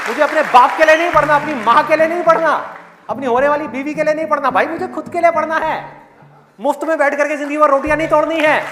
मुझे 0.09 0.23
अपने 0.23 0.43
बाप 0.55 0.77
के 0.79 0.85
लिए 0.85 0.97
नहीं 0.97 1.11
पढ़ना, 1.13 1.37
अपनी 1.37 1.55
माँ 1.65 1.83
के 1.89 1.97
लिए 1.97 2.07
नहीं 2.07 2.23
पढ़ना, 2.23 2.53
अपनी 3.11 3.27
होने 3.27 3.49
वाली 3.49 3.67
बीवी 3.69 3.95
के 3.95 4.05
लिए 4.05 4.15
नहीं 4.15 4.27
पढ़ना। 4.27 4.51
भाई, 4.51 4.67
मुझे 4.67 4.89
खुद 4.89 5.09
के 5.09 5.21
लिए 5.21 5.31
पढ़ना 5.31 5.59
है। 5.59 5.77
मुफ़्त 6.61 6.85
में 6.85 6.99
बैठ 6.99 7.15
करके 7.15 7.37
ज़िंदगी 7.37 7.59
भर 7.59 7.71
रोटियाँ 7.71 7.97
नहीं 7.97 8.09
तोड़नी 8.09 8.41
है। 8.41 8.63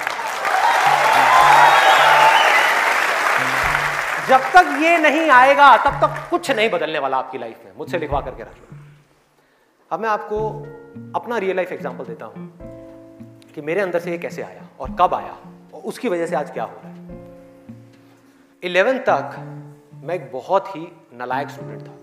जब 4.28 4.40
तक 4.52 4.78
ये 4.82 4.98
नहीं 4.98 5.28
आएगा, 5.30 5.76
तब 5.76 6.00
तक 6.00 6.28
कुछ 6.30 6.50
नहीं 6.50 6.68
बदलने 6.70 6.98
वाला 6.98 7.16
आपकी 7.16 7.38
लाइफ 7.38 7.64
में। 7.64 7.72
मुझसे 7.76 7.98
लिखवा 7.98 8.20
करके 8.20 8.42
रख 8.42 8.56
लो। 8.56 8.78
अब 9.90 10.00
मैं 10.00 10.08
आपको 10.08 10.38
अपना 11.14 11.38
रियल 11.38 11.56
लाइफ 11.56 11.72
एग्ज़ाम्पल 11.72 12.04
देता 12.04 12.26
हूँ 12.26 12.52
कि 13.54 13.60
मेरे 13.60 13.80
अंदर 13.80 13.98
से 13.98 14.10
ये 14.10 14.18
कैसे 14.18 14.42
आया 14.42 14.68
और 14.80 14.96
कब 15.00 15.14
आया 15.14 15.36
और 15.74 15.80
उसकी 15.80 16.08
वजह 16.08 16.26
से 16.26 16.36
आज 16.36 16.50
क्या 16.50 16.64
हो 16.64 16.80
रहा 16.84 16.92
है। 16.92 16.94
इलेवेंथ 18.62 19.00
तक 19.00 19.36
मैं 20.04 20.14
एक 20.14 20.30
बहुत 20.32 20.76
ही 20.76 20.86
नलायक 21.14 21.48
स्टूडेंट 21.48 21.86
था। 21.88 21.94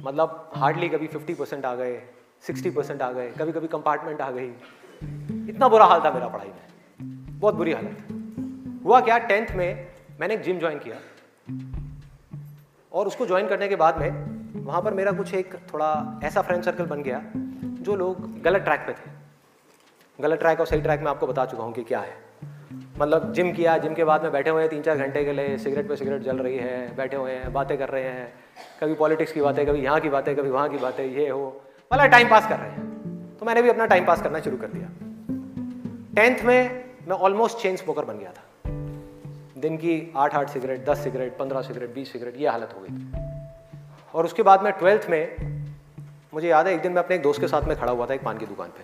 मतलब 0.00 0.50
हार्डली 0.56 0.88
कभी 0.88 1.06
50 1.06 1.34
परसेंट 1.34 1.64
आ 1.64 1.74
गए 1.74 2.02
60 2.42 2.70
परसेंट 2.70 3.02
आ 3.02 3.10
गए 3.12 3.30
कभी 3.30 3.52
कभी 3.52 3.68
कंपार्टमेंट 3.68 4.20
आ 4.20 4.30
गई। 4.30 4.48
इतना 5.50 5.68
बुरा 5.68 5.84
हाल 5.84 6.00
था 6.00 6.10
मेरा 6.10 6.28
पढ़ाई 6.28 6.48
में। 6.48 7.40
बहुत 7.40 7.54
बुरी 7.54 7.72
हालत। 7.72 8.82
हुआ 8.84 9.00
क्या 9.00 9.18
टेंथ 9.18 9.54
में 9.56 9.93
मैंने 10.20 10.34
एक 10.34 10.42
जिम 10.42 10.58
ज्वाइन 10.58 10.78
किया। 10.78 10.96
और 12.92 13.06
उसको 13.06 13.26
ज्वाइन 13.26 13.48
करने 13.48 13.68
के 13.68 13.76
बाद 13.76 13.98
में, 13.98 14.10
वहाँ 14.64 14.82
पर 14.82 14.94
मेरा 14.94 15.12
कुछ 15.12 15.34
एक 15.34 15.54
थोड़ा 15.74 16.20
ऐसा 16.24 16.42
फ्रेंड 16.42 16.64
सर्कल 16.64 16.86
बन 16.86 17.02
गया, 17.02 17.22
जो 17.82 17.96
लोग 17.96 18.42
गलत 18.42 18.62
ट्रैक 18.62 18.80
पे 18.80 18.92
थे। 18.92 19.10
गलत 20.22 20.38
ट्रैक 20.38 20.60
और 20.60 20.66
सही 20.66 20.80
ट्रैक 20.80 21.00
में 21.00 21.06
आपको 21.06 21.26
बता 21.26 21.46
चुका 21.46 21.62
हूँ 21.62 21.72
कि 21.72 21.82
क्या 21.82 22.00
है। 22.00 22.16
मतलब 22.98 23.32
जिम 23.32 23.52
किया 23.52 23.78
जिम 23.78 23.94
के 23.94 24.04
बाद 24.04 24.22
में 24.22 24.32
बैठे 24.32 24.50
हुए 24.50 24.60
हैं 24.60 24.70
तीन 24.70 24.82
चार 24.82 24.98
घंटे 24.98 25.24
के 25.24 25.32
लिए 25.32 25.58
सिगरेट 25.58 25.88
पे 25.88 25.96
सिगरेट 25.96 26.22
जल 26.22 26.36
रही 26.36 26.56
है, 26.56 26.96
बैठे 26.96 27.16
हुए 27.16 27.32
हैं, 27.32 27.52
बातें 27.52 27.78
कर 27.78 27.88
रहे 27.88 28.02
हैं। 28.02 28.34
कभी 28.80 28.94
पॉलिटिक्स 28.94 29.32
की 29.32 29.40
बातें, 29.40 29.66
कभी 29.66 29.80
यहाँ 29.80 30.00
की 30.00 30.08
बातें, 30.08 30.36
कभी 30.36 30.50
वहाँ 30.50 30.68
की 30.68 30.76
बातें, 30.76 31.04
ये 31.04 31.28
हो 31.28 31.62
मतलब 31.92 32.06
टाइम 32.06 32.28
पास 32.28 32.48
कर 32.48 32.58
रहे 32.58 32.70
हैं। 32.70 33.36
तो 33.36 33.46
मैंने 33.46 33.62
भी 33.62 33.68
अपना 33.68 33.86
टाइम 33.86 34.06
पास 34.06 34.22
करना 34.22 34.40
शुरू 34.40 34.56
कर 34.56 34.66
दिया। 34.66 34.88
टेंथ 36.14 36.44
में 36.44 36.84
मैं 37.08 37.16
ऑलमोस्ट 37.16 37.58
चेन 37.58 37.76
स्मोकर 37.76 38.04
बन 38.04 38.18
गया 38.18 38.32
था। 38.32 38.42
दिन 39.64 39.76
की 39.76 39.92
आठ 40.16 40.34
आठ 40.34 40.50
सिगरेट, 40.50 40.84
दस 40.86 40.98
सिगरेट, 41.04 41.36
पंद्रह 41.36 41.62
सिगरेट, 41.62 41.92
बीस 41.94 42.12
सिगरेट, 42.12 42.34
ये 42.38 42.48
हालत 42.48 42.72
हो 42.76 42.80
गई 42.80 42.90
और 44.14 44.24
उसके 44.24 44.42
बाद 44.42 44.62
में 44.62 44.72
ट्वेल्थ 44.72 45.06
में, 45.10 45.22
मुझे 46.34 46.48
याद 46.48 46.66
है, 46.66 46.74
एक 46.74 46.80
दिन 46.80 46.92
मैं 46.92 47.02
अपने 47.02 47.16
एक 47.16 47.22
दोस्त 47.22 47.40
के 47.40 47.48
साथ 47.48 47.68
में 47.68 47.76
खड़ा 47.76 47.92
हुआ 47.92 48.06
था 48.06 48.14
एक 48.14 48.22
पान 48.22 48.38
की 48.38 48.46
दुकान 48.46 48.72
पे। 48.76 48.82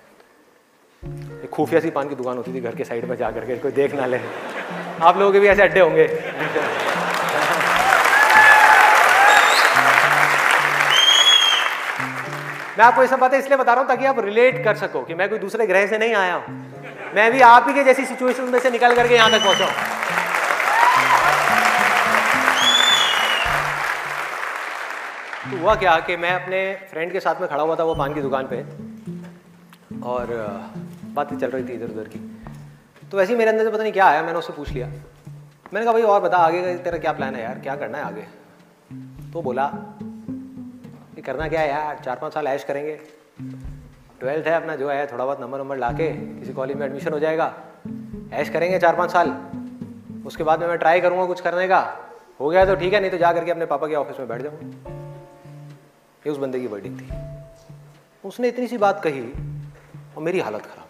एक 1.45 1.51
खुफिया 1.51 1.81
सी 1.81 1.91
पान 1.91 2.09
की 2.09 2.15
दुकान 2.15 2.37
होती 2.37 2.55
थी, 2.55 2.61
घर 2.61 2.75
के 2.77 2.85
साइड 2.85 3.05
में 3.05 3.17
जा 3.17 3.31
करके 3.31 3.57
कोई 3.59 3.73
देख 3.73 3.95
ना 3.95 4.07
ले। 4.07 4.21
आप 5.03 5.19
लोगों 5.19 5.33
के 5.33 5.41
भी 5.41 5.49
ऐसे 5.49 5.63
अड्डे 5.63 5.81
होंगे। 5.81 6.07
मैं 12.79 12.85
आपको 12.85 13.03
ये 13.03 13.09
सब 13.09 13.19
बातें 13.19 13.39
इसलिए 13.39 13.57
बता 13.59 13.73
रहा 13.73 13.81
हूँ 13.81 13.89
ताकि 13.89 14.05
आप 14.07 14.25
रिलेट 14.25 14.65
कर 14.65 14.77
सको 14.79 15.03
कि 15.05 15.15
मैं 15.15 15.29
कोई 15.29 15.39
दूसरे 15.39 15.67
ग्रह 15.67 15.87
से 15.87 15.99
नहीं 15.99 16.15
आया 16.17 16.35
हूँ। 16.35 16.59
मैं 17.15 17.31
भी 17.33 17.41
आप 17.47 17.69
ही 17.69 17.75
के 17.75 17.85
जैसी 17.85 18.05
सिचुएशन 18.07 18.53
में 18.53 18.59
से 18.59 18.71
निकल 18.71 18.95
करके 18.97 19.15
यहाँ 19.15 19.31
तक 19.31 19.45
पहुँचा 19.45 19.99
तो 25.51 25.57
हुआ 25.57 25.75
क्या 25.75 25.99
कि 26.01 26.17
मैं 26.17 26.31
अपने 26.33 26.59
फ्रेंड 26.91 27.13
के 27.13 27.21
साथ 27.21 27.41
में 27.41 27.49
खड़ा 27.49 27.63
हुआ 27.63 27.77
था 27.77 27.85
वो 27.85 27.95
पान 27.95 28.15
की 28.15 28.23
दुकान 28.23 28.47
पे 28.47 28.57
और 30.03 30.27
बातें 31.15 31.37
चल 31.39 31.51
रही 31.51 31.65
थी 31.65 31.73
इधर 31.73 31.87
उधर 31.87 32.09
की। 32.09 32.19
तो 33.11 33.17
वैसे 33.17 33.33
ही 33.33 33.39
मेरे 33.39 33.51
अंदर 33.51 33.65
से 33.65 33.71
पता 33.71 33.83
नहीं 33.83 33.93
क्या 33.93 34.07
आया, 34.07 34.23
मैंने 34.23 34.39
उससे 34.39 34.53
पूछ 34.53 34.71
लिया। 34.71 34.87
मैंने 34.87 35.85
कहा, 35.85 35.93
भाई, 35.93 36.03
और 36.03 36.21
बता, 36.21 36.37
आगे 36.37 36.63
का 36.63 36.83
तेरा 36.83 36.99
क्या 36.99 37.13
प्लान 37.13 37.35
है 37.35 37.43
यार? 37.43 37.59
क्या 37.59 37.75
करना 37.77 37.99
है 37.99 38.05
आगे? 38.05 38.23
तो 39.33 39.43
बोला, 39.43 39.65
ये 41.17 41.23
करना 41.23 41.49
क्या 41.49 41.61
है 41.61 41.69
यार? 41.69 41.99
चार 42.05 42.17
पाँच 42.17 42.35
साल 42.35 42.47
ऐश 42.47 42.65
करेंगे। 42.65 42.99
ट्वेल्थ 44.21 44.47
है 44.47 44.55
अपना, 44.55 44.77
जो 44.77 44.91
है 44.91 45.07
थोड़ा 45.13 45.25
बहुत 45.25 45.41
नंबर 45.41 45.59
नंबर 45.59 45.77
ला 45.77 45.91
के 45.93 46.11
किसी 46.13 46.53
कॉलेज 46.53 46.77
में 46.77 46.87
एडमिशन 46.87 47.13
हो 47.13 47.19
जाएगा। 47.19 47.53
ऐश 48.33 48.49
करेंगे 48.49 48.79
चार 48.79 48.97
पाँच 48.97 49.11
साल। 49.11 49.37
उसके 50.27 50.45
बाद 50.45 50.61
में 50.61 50.67
मैं 50.69 50.79
ट्राई 50.79 51.01
करूँगा 51.01 51.27
कुछ 51.27 51.41
करने 51.41 51.69
का। 51.69 51.81
हो 52.41 52.49
गया 52.49 52.65
तो 52.67 52.77
ठीक 52.77 52.93
है, 52.93 53.01
नहीं 53.01 53.11
तो 53.11 53.19
जा 53.19 53.33
करके 53.33 53.51
अपने 53.51 53.67
पापा 53.67 53.87
के 53.87 53.95
ऑफ़िस 53.95 54.19
में 54.19 54.29
बैठ 54.29 54.43
जाऊँगा। 54.43 55.00
ये 56.27 56.33
उस 56.33 56.39
बंदे 56.39 56.61
की 56.61 56.67
वर्डिंग 56.67 56.99
थी। 57.01 57.09
उसने 58.25 58.49
इतनी 58.49 58.67
सी 58.67 58.79
बात 58.79 59.01
कही 59.05 59.21
और 60.17 60.23
मेरी 60.23 60.41
हालत 60.41 60.63
खराब। 60.63 60.89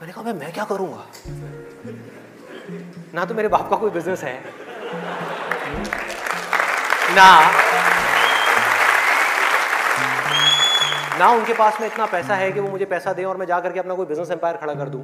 मैंने 0.00 0.12
कहा, 0.12 0.22
भाई, 0.22 0.32
मैं 0.32 0.52
क्या 0.52 0.64
करूँगा? 0.64 1.04
ना 3.14 3.24
तो 3.24 3.34
मेरे 3.34 3.48
बाप 3.48 3.68
का 3.70 3.76
कोई 3.76 3.90
बिज़नेस 3.90 4.22
है। 4.24 4.34
ना 7.16 7.28
ना 11.18 11.28
उनके 11.28 11.54
पास 11.54 11.80
में 11.80 11.86
इतना 11.86 12.06
पैसा 12.06 12.34
है 12.34 12.50
कि 12.52 12.60
वो 12.60 12.68
मुझे 12.68 12.84
पैसा 12.84 13.12
दें 13.12 13.24
और 13.24 13.36
मैं 13.36 13.46
जाकर 13.46 13.72
के 13.72 13.78
अपना 13.78 13.94
कोई 13.94 14.06
बिज़नेस 14.06 14.30
एम्पायर 14.30 14.56
खड़ा 14.56 14.74
कर 14.74 14.88
दूँ। 14.88 15.02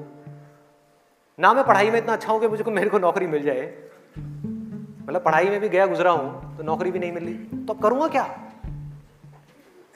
ना 1.39 1.53
मैं 1.55 1.65
पढ़ाई 1.65 1.91
में 1.91 1.99
इतना 1.99 2.13
अच्छा 2.13 2.33
हूँ 2.33 2.41
कि 2.41 2.49
मुझे 2.49 2.65
को, 2.65 2.71
मेरे 2.71 2.91
को 2.91 2.99
नौकरी 2.99 3.27
मिल 3.27 3.43
जाए। 3.43 3.73
मतलब 4.19 5.23
पढ़ाई 5.25 5.49
में 5.49 5.61
भी 5.61 5.69
गया, 5.69 5.87
गुजरा 5.87 6.11
हूँ 6.11 6.57
तो 6.57 6.63
नौकरी 6.63 6.91
भी 6.91 6.99
नहीं 6.99 7.13
मिली। 7.13 7.35
तो 7.67 7.73
अब 7.75 7.83
करूँगा 7.83 8.09
क्या? 8.09 8.25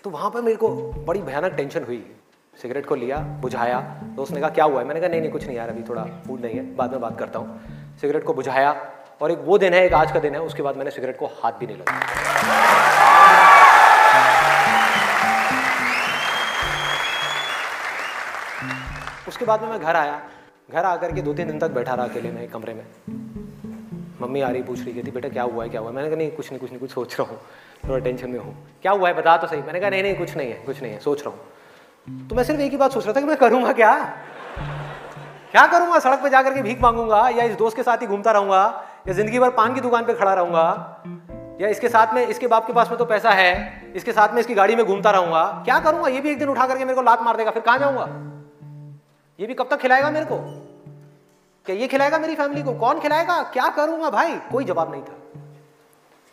तो 0.04 0.10
वहाँ 0.10 0.30
पर 0.30 0.42
मेरे 0.42 0.56
को 0.56 0.68
बड़ी 1.06 1.20
भयानक 1.20 1.52
टेंशन 1.52 1.84
हुई। 1.84 2.04
सिगरेट 2.62 2.86
को 2.86 2.94
लिया, 2.94 3.18
बुझाया। 3.18 3.80
तो 4.16 4.22
उसने 4.22 4.40
कहा, 4.40 4.50
क्या 4.50 4.64
हुआ 4.64 4.80
है? 4.80 4.86
मैंने 4.86 5.00
कहा, 5.00 5.08
नहीं 5.08 5.20
नहीं, 5.20 5.30
कुछ 5.30 5.46
नहीं 5.46 5.56
यार, 5.56 5.68
अभी 5.68 5.82
थोड़ा 5.82 6.04
फ़ूड 6.26 6.40
नहीं 6.40 6.54
है। 6.54 6.76
बाद 6.76 6.90
में 6.90 7.00
बात 7.00 7.18
करता 7.18 7.38
हूँ। 7.38 7.60
सिगरेट 8.00 8.24
को 8.24 8.34
बुझाया 8.34 8.92
और 9.22 9.32
एक 9.32 9.38
वो 9.38 9.58
दिन 9.58 9.74
है, 9.74 9.84
एक 9.86 9.92
आज 9.92 10.12
का 10.12 10.20
दिन 10.20 10.34
है, 10.34 10.40
उसके 10.40 10.62
बाद 10.62 10.76
मैंने 10.76 10.90
सिगरेट 10.90 11.18
को 11.18 11.26
हाथ 11.26 11.52
भी 11.52 11.66
नहीं 11.66 11.76
लगा। 11.76 12.00
उसके 19.28 19.44
बाद 19.44 19.62
में 19.62 19.68
मैं 19.68 19.80
घर 19.80 19.96
आया। 19.96 20.20
घर 20.70 20.84
आकर 20.84 21.12
के 21.12 21.22
दो 21.22 21.34
तीन 21.34 21.46
दिन 21.46 21.58
तक 21.58 21.70
बैठा 21.70 21.94
रहा 21.94 22.06
अकेले 22.06 22.30
में 22.30 22.48
कमरे 22.48 22.74
में। 22.74 22.84
मम्मी 24.20 24.40
आ 24.40 24.48
रही, 24.48 24.62
पूछ 24.62 24.80
रही, 24.80 24.92
कहती, 24.92 25.10
बेटा, 25.10 25.28
क्या 25.28 25.42
हुआ 25.42 25.64
है, 25.64 25.70
क्या 25.70 25.80
हुआ 25.80 25.90
है? 25.90 25.96
मैंने 25.96 26.08
कहा, 26.08 26.16
नहीं, 26.16 26.30
कुछ 26.30 26.50
नहीं 26.50 26.60
कुछ 26.60 26.70
नहीं, 26.70 26.80
कुछ 26.80 26.90
सोच 26.90 27.20
रहा 27.20 27.28
हूँ। 27.30 27.40
थोड़ा 27.82 27.98
टेंशन 27.98 28.30
में 28.30 28.38
हूँ। 28.38 28.54
क्या 28.82 28.92
हुआ 28.92 29.08
है? 29.08 29.14
बता 29.14 29.36
तो 29.36 29.46
सही। 29.46 29.62
मैंने 29.62 29.80
कहा, 29.80 29.90
नहीं 29.90 30.02
नहीं, 30.02 30.14
कुछ 30.14 30.36
नहीं 30.36 30.50
है, 30.50 30.62
कुछ 30.66 30.82
नहीं 30.82 30.92
है, 30.92 30.98
सोच 31.00 31.22
रहा 31.22 31.30
हूँ। 31.30 32.28
तो 32.28 32.34
मैं 32.34 32.44
सिर्फ़ 32.44 32.60
एक 32.60 32.70
ही 32.70 32.76
बात 32.76 32.92
सोच 32.92 33.04
रहा 33.04 33.14
था 33.14 33.20
कि 33.20 33.26
मैं 33.26 33.36
करूँगा 33.36 33.72
क्या? 33.72 33.94
क्या 35.52 35.66
करूँगा? 35.66 35.98
सड़क 35.98 36.22
पर 36.22 36.28
जाकर 36.28 36.54
के 36.54 36.62
भीख 36.62 36.80
मांगूँगा 36.82 37.28
या 37.28 37.44
इस 37.44 37.56
दोस्त 37.56 37.76
के 37.76 37.82
साथ 37.82 38.02
ही 38.02 38.06
घूमता 38.06 38.30
रहूँगा 38.30 38.62
या 39.08 39.14
ज़िंदगी 39.14 39.38
भर 39.38 39.50
पान 39.50 39.74
की 39.74 39.80
दुकान 39.80 40.04
पर 40.04 40.14
खड़ा 40.14 40.34
रहूँगा 40.34 41.02
या 41.60 41.68
इसके 41.68 41.88
साथ 41.88 42.14
में, 42.14 42.26
इसके 42.26 42.46
बाप 42.46 42.66
के 42.66 42.72
पास 42.72 42.88
में 42.90 42.98
तो 42.98 43.04
पैसा 43.04 43.30
है, 43.30 43.92
इसके 43.96 44.12
साथ 44.12 44.34
में 44.34 44.40
इसकी 44.40 44.54
गाड़ी 44.54 44.76
में 44.76 44.84
घूमता 44.86 45.10
रहूँगा। 45.10 45.44
क्या 45.64 45.78
करूँगा? 45.80 46.08
ये 46.08 46.20
भी 46.20 46.30
एक 46.30 46.38
दिन 46.38 46.48
उठा 46.48 46.66
करके 46.66 46.84
मेरे 46.84 46.94
को 46.94 47.02
लात 47.02 47.22
मार 47.22 47.36
देगा। 47.36 47.50
फिर 47.50 47.62
कहाँ 47.62 47.78
जाऊँगा? 47.78 48.08
ये 49.38 49.46
भी 49.46 49.54
कब 49.54 49.68
तक 49.70 49.80
खिलाएगा 49.80 50.10
मेरे 50.10 50.26
को? 50.26 50.38
क्या 51.66 51.76
ये 51.76 51.86
खिलाएगा 51.88 52.18
मेरी 52.18 52.34
फैमिली 52.34 52.62
को? 52.62 52.74
कौन 52.74 53.00
खिलाएगा? 53.00 53.42
क्या 53.42 53.68
करूँगा 53.68 54.10
भाई? 54.10 54.36
कोई 54.52 54.64
जवाब 54.64 54.92
नहीं 54.92 55.02
था। 55.02 55.18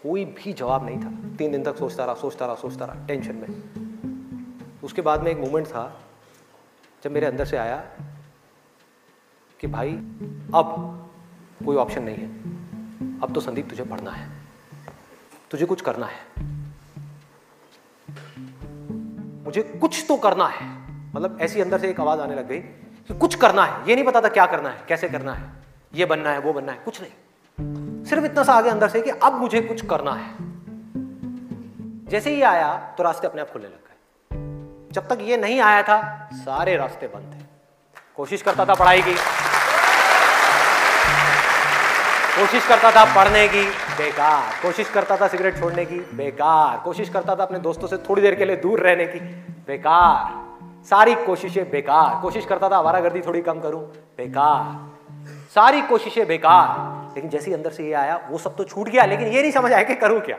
कोई 0.04 0.26
भी 0.26 0.54
जवाब 0.54 0.86
नहीं 0.86 0.98
था। 0.98 1.36
तीन 1.38 1.52
दिन 1.52 1.64
तक 1.64 1.78
सोचता 1.78 2.06
रहा 2.06 2.16
सोचता 2.16 2.46
रहा 2.46 2.56
सोचता 2.56 2.86
रहा, 2.86 3.06
टेंशन 3.06 3.36
में। 3.36 3.80
उसके 4.84 5.02
बाद 5.02 5.24
में 5.24 5.32
एक 5.32 5.38
मोमेंट 5.38 5.68
था, 5.68 6.02
जब 7.04 7.12
मेरे 7.12 7.26
अंदर 7.26 7.46
से 7.46 7.58
आया 7.58 7.78
कि 9.60 9.68
भाई, 9.68 9.94
अब 10.56 10.96
कोई 11.66 11.76
ऑप्शन 11.76 12.04
नहीं 12.04 12.16
है। 12.16 12.30
अब 13.22 13.32
तो 13.34 13.40
संदीप, 13.40 13.70
तुझे 13.70 13.84
पढ़ना 13.84 14.12
है। 14.12 14.30
तुझे 15.52 15.66
कुछ 15.66 15.82
करना 15.82 16.06
है। 16.06 16.20
मुझे 19.44 19.64
कुछ 19.64 20.06
तो 20.08 20.18
करना 20.18 20.48
है। 20.48 20.80
मतलब 21.16 21.38
ऐसी 21.42 21.62
अंदर 21.62 21.80
से 21.80 21.90
एक 21.90 22.00
आवाज़ 22.00 22.20
आने 22.20 22.36
लग 22.36 22.48
गई 22.48 22.60
कि 22.60 23.18
कुछ 23.18 23.36
करना 23.36 23.64
है। 23.66 23.90
ये 23.90 23.96
नहीं 23.96 24.06
पता 24.06 24.22
था 24.22 24.30
क्या 24.30 24.46
करना 24.46 24.70
है, 24.70 24.86
कैसे 24.88 25.10
करना 25.10 25.34
है। 25.34 25.54
ये 25.96 26.06
बनना 26.06 26.32
है, 26.32 26.40
वो 26.40 26.54
बनना 26.54 26.72
है, 26.72 26.80
कुछ 26.86 27.02
नहीं। 27.02 27.12
सिर्फ़ 28.10 28.26
इतना 28.26 28.44
सा 28.44 28.54
आगे 28.54 28.70
अंदर 28.70 28.88
से 28.88 29.02
कि 29.02 29.10
अब 29.10 29.34
मुझे 29.34 29.62
कुछ 29.62 29.86
करना 29.86 30.12
है। 30.12 30.36
जैसे 32.06 32.36
ही 32.36 32.42
आया 32.42 32.94
तो 32.98 33.04
रास्ते 33.04 33.28
अपने 33.28 33.42
आप 33.42 33.50
खुलने 33.50 33.68
लग 33.68 33.74
गए। 33.74 33.96
जब 34.92 35.08
तक 35.08 35.18
ये 35.22 35.38
नहीं 35.38 35.60
आया 35.62 35.84
था, 35.84 36.30
सारे 36.34 36.76
रास्ते 36.76 37.08
बंद 37.08 37.34
थे। 37.34 37.46
कोशिश 38.16 38.42
करता 38.42 38.66
था 38.66 38.74
पढ़ाई 38.74 39.02
की। 39.02 39.14
कोशिश 42.36 42.68
करता 42.68 42.92
था 42.92 43.06
पढ़ने 43.16 43.48
की, 43.48 43.64
बेकार। 43.70 44.62
कोशिश 44.62 44.90
करता 44.90 45.18
था 45.18 45.28
सिगरेट 45.28 45.60
छोड़ने 45.60 45.86
की, 45.86 46.00
बेकार। 46.00 46.82
कोशिश 46.84 47.10
करता 47.10 47.36
था 47.36 47.44
अपने 47.44 47.60
दोस्तों 47.60 47.88
से 47.88 47.98
थोड़ी 47.98 48.22
देर 48.22 48.36
के 48.36 48.46
लिए 48.46 48.56
दूर 48.56 48.80
रहने 48.80 49.06
की, 49.06 49.20
बेकार। 49.68 50.46
सारी 50.86 51.16
कोशिशें 51.16 51.70
बेकार। 51.72 52.22
कोशिश 52.22 52.46
करता 52.46 52.70
था, 52.70 52.78
आवारागर्दी 52.78 53.22
थोड़ी 53.22 53.42
कम 53.42 53.60
करूँ 53.60 53.82
बेकार। 54.18 54.90
सारी 55.56 55.82
कोशिशें 55.82 56.28
बेकार। 56.28 56.99
लेकिन 57.16 57.30
जैसे 57.30 57.46
ही 57.48 57.54
अंदर 57.54 57.72
से 57.72 57.86
ये 57.86 57.94
आया, 57.94 58.28
वो 58.32 58.38
सब 58.38 58.56
तो 58.56 58.64
छूट 58.64 58.90
गया, 58.90 59.06
लेकिन 59.06 59.28
ये 59.28 59.42
नहीं 59.42 59.52
समझ 59.52 59.74
आया 59.74 59.84
कि 59.84 59.96
करूँ 59.96 60.20
क्या। 60.20 60.38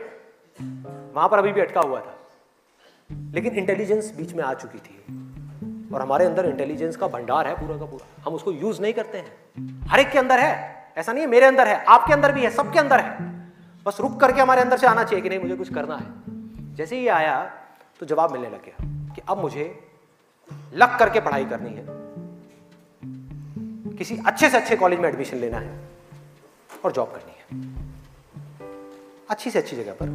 वहाँ 1.13 1.29
पर 1.29 1.37
अभी 1.37 1.51
भी 1.51 1.61
अटका 1.61 1.81
हुआ 1.81 1.99
था। 1.99 2.17
लेकिन 3.11 3.53
इंटेलिजेंस 3.53 4.13
बीच 4.17 4.33
में 4.33 4.43
आ 4.43 4.53
चुकी 4.53 4.77
थी। 4.77 5.03
और 5.95 6.01
हमारे 6.01 6.25
अंदर 6.25 6.45
इंटेलिजेंस 6.45 6.95
का 6.95 7.07
भंडार 7.07 7.47
है 7.47 7.55
पूरा 7.55 7.77
का 7.77 7.85
पूरा। 7.85 8.23
हम 8.25 8.33
उसको 8.33 8.51
यूज़ 8.51 8.81
नहीं 8.81 8.93
करते 8.93 9.17
हैं। 9.17 9.33
हर 9.87 9.99
एक 9.99 10.09
के 10.09 10.19
अंदर 10.19 10.39
है। 10.39 10.81
ऐसा 10.97 11.13
नहीं 11.13 11.23
है 11.23 11.29
मेरे 11.29 11.45
अंदर 11.45 11.67
है, 11.67 11.83
आपके 11.83 12.13
अंदर 12.13 12.31
भी 12.31 12.43
है, 12.43 12.49
सबके 12.49 12.79
अंदर 12.79 12.99
है। 12.99 13.41
बस 13.85 13.97
रुक 14.01 14.19
करके 14.19 14.41
हमारे 14.41 14.61
अंदर 14.61 14.77
से 14.77 14.87
आना 14.87 15.03
चाहिए 15.03 15.23
कि 15.23 15.29
नहीं, 15.29 15.39
मुझे 15.39 15.55
कुछ 15.55 15.73
करना 15.73 15.95
है। 15.95 16.07
जैसे 16.75 16.99
ही 16.99 17.07
आया 17.07 17.53
तो 17.99 18.05
जवाब 18.05 18.31
मिलने 18.31 18.49
लग 18.49 18.63
गया 18.65 18.85
कि 19.15 19.21
अब 19.29 19.37
मुझे 19.37 19.79
लग 20.73 20.99
करके 20.99 21.19
पढ़ाई 21.19 21.45
करनी 21.45 21.73
है। 21.73 21.85
किसी 23.97 24.19
अच्छे 24.27 24.49
से 24.49 24.57
अच्छे 24.57 24.75
कॉलेज 24.75 24.99
में 24.99 25.09
एडमिशन 25.09 25.37
लेना 25.37 25.57
है। 25.57 25.90
और 26.85 26.91
जॉब 26.91 27.11
करनी 27.11 27.31
है। 27.31 27.71
अच्छी 29.29 29.51
से 29.51 29.59
अच्छी 29.59 29.75
जगह 29.75 29.93
पर 29.93 30.05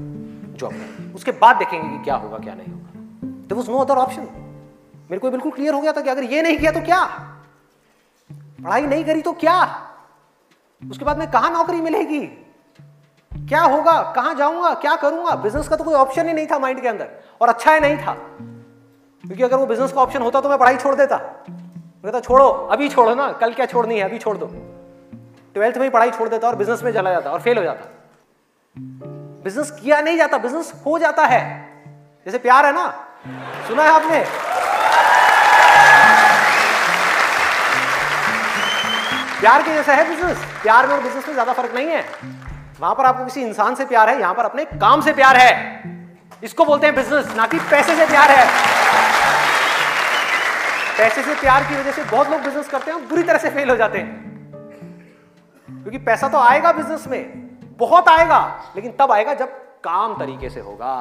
जॉब 0.57 0.72
करनी 0.72 1.12
उसके 1.12 1.33
बाद 1.33 1.57
देखेंगे 1.57 1.98
कि 1.98 2.05
क्या 2.05 2.16
होगा, 2.16 2.38
क्या 2.38 2.55
नहीं 2.55 2.68
होगा। 2.68 3.48
तो 3.48 3.57
वॉज़ 3.57 3.70
नो 3.70 3.79
अदर 3.79 3.94
ऑप्शन 3.94 4.22
मेरे 5.11 5.18
को 5.18 5.31
बिल्कुल 5.31 5.52
क्लियर 5.52 5.74
हो 5.74 5.81
गया 5.81 5.92
था 5.92 6.00
कि 6.00 6.11
अगर 6.11 6.24
ये 6.24 6.42
नहीं 6.42 6.59
किया 6.59 6.72
तो 6.72 6.81
क्या? 6.81 7.05
पढ़ाई 8.33 8.83
नहीं 8.83 9.05
करी 9.05 9.22
तो 9.22 9.33
क्या? 9.33 9.88
उसके 10.90 11.05
बाद 11.05 11.18
में 11.18 11.31
कहा 11.31 11.48
नौकरी 11.48 11.81
मिलेगी? 11.81 12.26
क्या 13.33 13.61
होगा? 13.61 14.12
कहाँ 14.12 14.35
जाऊँगा? 14.35 14.74
क्या 14.74 14.96
करूँगा? 14.96 15.35
बिज़नेस 15.35 15.68
का 15.68 15.76
तो 15.76 15.85
कोई 15.85 15.94
ऑप्शन 15.94 16.29
ही 16.29 16.35
नहीं 16.35 16.46
था 16.46 16.59
माइंड 16.59 16.81
के 16.81 16.88
अंदर। 16.88 17.09
और 17.40 17.48
अच्छा 17.48 17.74
ही 17.74 17.81
नहीं 17.81 17.96
था। 17.96 18.12
क्योंकि 19.24 19.42
अगर 19.42 19.57
वो 19.57 19.66
बिज़नेस 19.66 19.92
का 19.92 20.00
ऑप्शन 20.00 20.22
होता 20.22 20.40
तो 20.40 20.48
मैं 20.48 20.59
पढ़ाई 20.59 20.76
छोड़ 20.76 20.94
देता। 20.94 21.16
कहता, 21.16 22.20
छोड़ो, 22.20 22.48
अभी 22.48 22.88
छोड़ो 22.88 23.14
ना। 23.14 23.33
कल 23.33 23.52
क्या 23.52 23.66
छोड़नी 23.66 23.98
है? 23.98 24.05
अभी 24.05 24.18
छोड़ 24.18 24.37
दो। 24.37 24.75
ट्वेल्थ 25.56 25.76
में 25.76 25.84
ही 25.84 25.90
पढ़ाई 25.90 26.10
छोड़ 26.10 26.28
देता 26.28 26.46
और 26.46 26.56
बिज़नेस 26.56 26.82
में 26.82 26.92
चला 26.92 27.10
जाता 27.10 27.30
और 27.30 27.40
फेल 27.40 27.58
हो 27.58 27.62
जाता। 27.64 27.84
बिज़नेस 29.44 29.70
किया 29.72 30.00
नहीं 30.00 30.16
जाता 30.16 30.38
बिज़नेस 30.38 30.72
हो 30.86 30.98
जाता 30.98 31.26
है। 31.26 31.38
जैसे 32.26 32.38
प्यार 32.38 32.66
है 32.66 32.72
ना? 32.72 32.84
सुना 33.68 33.82
है 33.82 33.90
आपने? 33.90 34.18
प्यार 39.40 39.62
के 39.62 39.74
जैसा 39.74 39.94
है 39.94 40.08
बिज़नेस 40.08 40.44
प्यार 40.62 40.86
में 40.86 40.94
और 40.94 41.02
बिज़नेस 41.02 41.26
में 41.26 41.34
ज़्यादा 41.34 41.52
फ़र्क 41.52 41.74
नहीं 41.74 41.88
है। 41.88 42.04
वहाँ 42.80 42.94
पर 42.94 43.04
आपको 43.04 43.24
किसी 43.24 43.42
इंसान 43.42 43.74
से 43.74 43.84
प्यार 43.86 44.10
है, 44.10 44.18
यहाँ 44.20 44.34
पर 44.34 44.44
अपने 44.44 44.64
काम 44.76 45.00
से 45.00 45.12
प्यार 45.14 45.36
है। 45.36 45.50
इसको 46.42 46.64
बोलते 46.64 46.86
हैं 46.86 46.94
बिज़नेस 46.96 47.34
ना 47.36 47.46
कि 47.46 47.58
पैसे 47.70 47.96
से 47.96 48.06
प्यार 48.06 48.30
है। 48.30 48.46
पैसे 50.98 51.22
से 51.22 51.34
प्यार 51.40 51.64
की 51.64 51.74
वजह 51.74 51.92
से 51.92 52.04
बहुत 52.04 52.30
लोग 52.30 52.40
बिज़नेस 52.42 52.68
करते 52.68 52.90
हैं 52.90 52.98
और 52.98 53.04
बुरी 53.06 53.22
तरह 53.22 53.38
से 53.38 53.50
फेल 53.50 53.70
हो 53.70 53.76
जाते 53.76 53.98
हैं। 53.98 54.34
क्योंकि 55.87 55.99
पैसा 56.05 56.29
तो 56.29 56.38
आएगा 56.38 56.70
बिज़नेस 56.72 57.07
में, 57.07 57.77
बहुत 57.79 58.09
आएगा, 58.09 58.38
लेकिन 58.77 58.92
तब 58.92 59.12
आएगा 59.12 59.35
जब 59.35 59.49
काम 59.85 60.16
तरीके 60.18 60.49
से 60.51 60.61
होगा, 60.61 60.94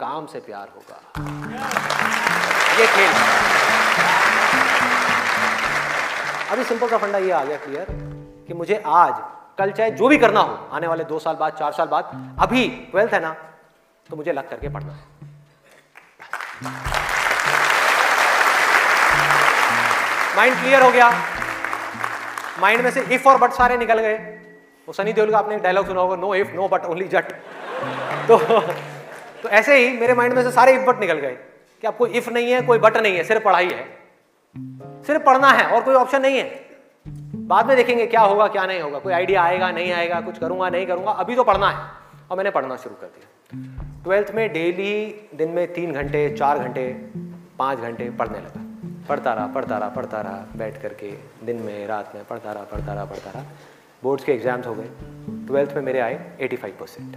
काम 0.00 0.26
से 0.26 0.40
प्यार 0.40 0.68
होगा। 0.68 0.98
ये 2.78 2.86
खेल। 2.86 3.12
अभी 6.50 6.64
सिंपल 6.64 6.88
सा 6.88 6.98
फंडा 6.98 7.18
ये 7.18 7.30
आ 7.30 7.42
गया 7.44 7.56
क्लियर 7.56 7.86
कि 8.48 8.54
मुझे 8.54 8.82
आज, 8.86 9.14
कल 9.58 9.70
चाहे 9.72 9.90
जो 9.92 10.08
भी 10.08 10.18
करना 10.18 10.40
हो, 10.40 10.58
आने 10.72 10.86
वाले 10.86 11.04
दो 11.04 11.18
साल 11.18 11.34
बाद, 11.34 11.52
चार 11.52 11.72
साल 11.72 11.86
बाद, 11.86 12.10
अभी 12.40 12.68
ट्वेल्थ 12.90 13.14
है 13.14 13.20
ना 13.20 13.34
तो 14.06 14.16
मुझे 14.16 14.32
लग 14.32 14.50
करके 14.50 14.68
पढ़ना 14.68 14.92
है। 14.92 15.04
माइंड 20.36 20.60
क्लियर 20.60 20.82
हो 20.82 20.90
गया? 20.90 21.10
माइंड 22.60 22.80
में 22.80 22.90
से 22.90 23.00
इफ़ 23.00 23.28
और 23.28 23.38
बट 23.38 23.50
सारे 23.50 23.76
निकल 23.76 23.98
गए। 23.98 24.14
वो 24.88 24.92
सनी 24.92 25.12
देओल 25.12 25.30
का 25.30 25.38
आपने 25.38 25.56
एक 25.56 25.62
डायलॉग 25.62 25.86
सुना 25.86 26.00
होगा 26.00 26.16
no 26.16 26.34
if 26.34 26.52
no 26.52 26.68
but 26.68 26.84
only 26.84 27.08
Jatt. 27.08 27.24
तो 28.28 28.60
तो 29.42 29.48
ऐसे 29.48 29.76
ही 29.76 29.98
मेरे 29.98 30.14
माइंड 30.14 30.34
में 30.34 30.42
से 30.42 30.50
सारे 30.50 30.72
इफ़ 30.72 30.82
बट 30.82 31.00
निकल 31.00 31.14
गए 31.14 31.36
कि 31.80 31.86
आपको 31.86 32.06
इफ़ 32.06 32.30
नहीं 32.30 32.52
है, 32.52 32.62
कोई 32.62 32.78
बट 32.78 32.96
नहीं 32.96 33.16
है, 33.16 33.24
सिर्फ़ 33.24 33.44
पढ़ाई 33.44 33.68
है। 33.68 33.98
सिर्फ़ 35.02 35.22
पढ़ना 35.22 35.50
है 35.50 35.66
और 35.66 35.82
कोई 35.82 35.94
ऑप्शन 35.94 36.22
नहीं 36.22 36.38
है। 36.38 36.66
बाद 37.34 37.66
में 37.66 37.76
देखेंगे 37.76 38.06
क्या 38.06 38.20
होगा, 38.20 38.48
क्या 38.48 38.66
नहीं 38.66 38.80
होगा। 38.80 38.98
कोई 38.98 39.12
आइडिया 39.12 39.42
आएगा, 39.42 39.70
नहीं 39.70 39.92
आएगा, 39.92 40.20
कुछ 40.20 40.38
करूँगा, 40.38 40.68
नहीं 40.68 40.86
करूँगा, 40.86 41.10
अभी 41.10 41.36
तो 41.36 41.44
पढ़ना 41.44 41.70
है। 41.70 41.90
और 42.30 42.36
मैंने 42.36 42.50
पढ़ना 42.50 42.76
शुरू 42.76 42.94
कर 42.94 43.06
दिया। 43.06 43.84
ट्वेल्थ 44.04 44.32
में 44.34 44.52
डेली 44.52 45.28
दिन 45.34 45.48
में 45.48 45.72
तीन 45.72 45.92
घंटे, 45.92 46.30
चार 46.30 46.58
घंटे, 46.58 46.92
पाँच 47.58 47.78
घंटे 47.78 48.10
पढ़ने 48.10 48.38
लगा। 48.38 48.75
पढ़ता 49.06 49.32
रहा 49.34 49.46
पढ़ता 49.46 49.78
रहा 49.78 49.88
पढ़ता 49.88 50.20
रहा 50.20 50.44
बैठ 50.56 50.80
करके 50.82 51.10
दिन 51.46 51.56
में 51.62 51.86
रात 51.86 52.12
में 52.14 52.24
पढ़ता 52.24 52.52
रहा 52.52 52.62
पढ़ता 52.64 52.94
रहा 52.94 53.04
पढ़ता 53.04 53.30
रहा। 53.30 53.44
बोर्ड्स 54.02 54.24
के 54.24 54.32
एग्ज़ाम्स 54.32 54.66
हो 54.66 54.74
गए। 54.74 54.88
ट्वेल्थ 55.46 55.74
में 55.74 55.82
मेरे 55.82 56.00
आए 56.00 56.14
85 56.40 56.72
परसेंट 56.80 57.16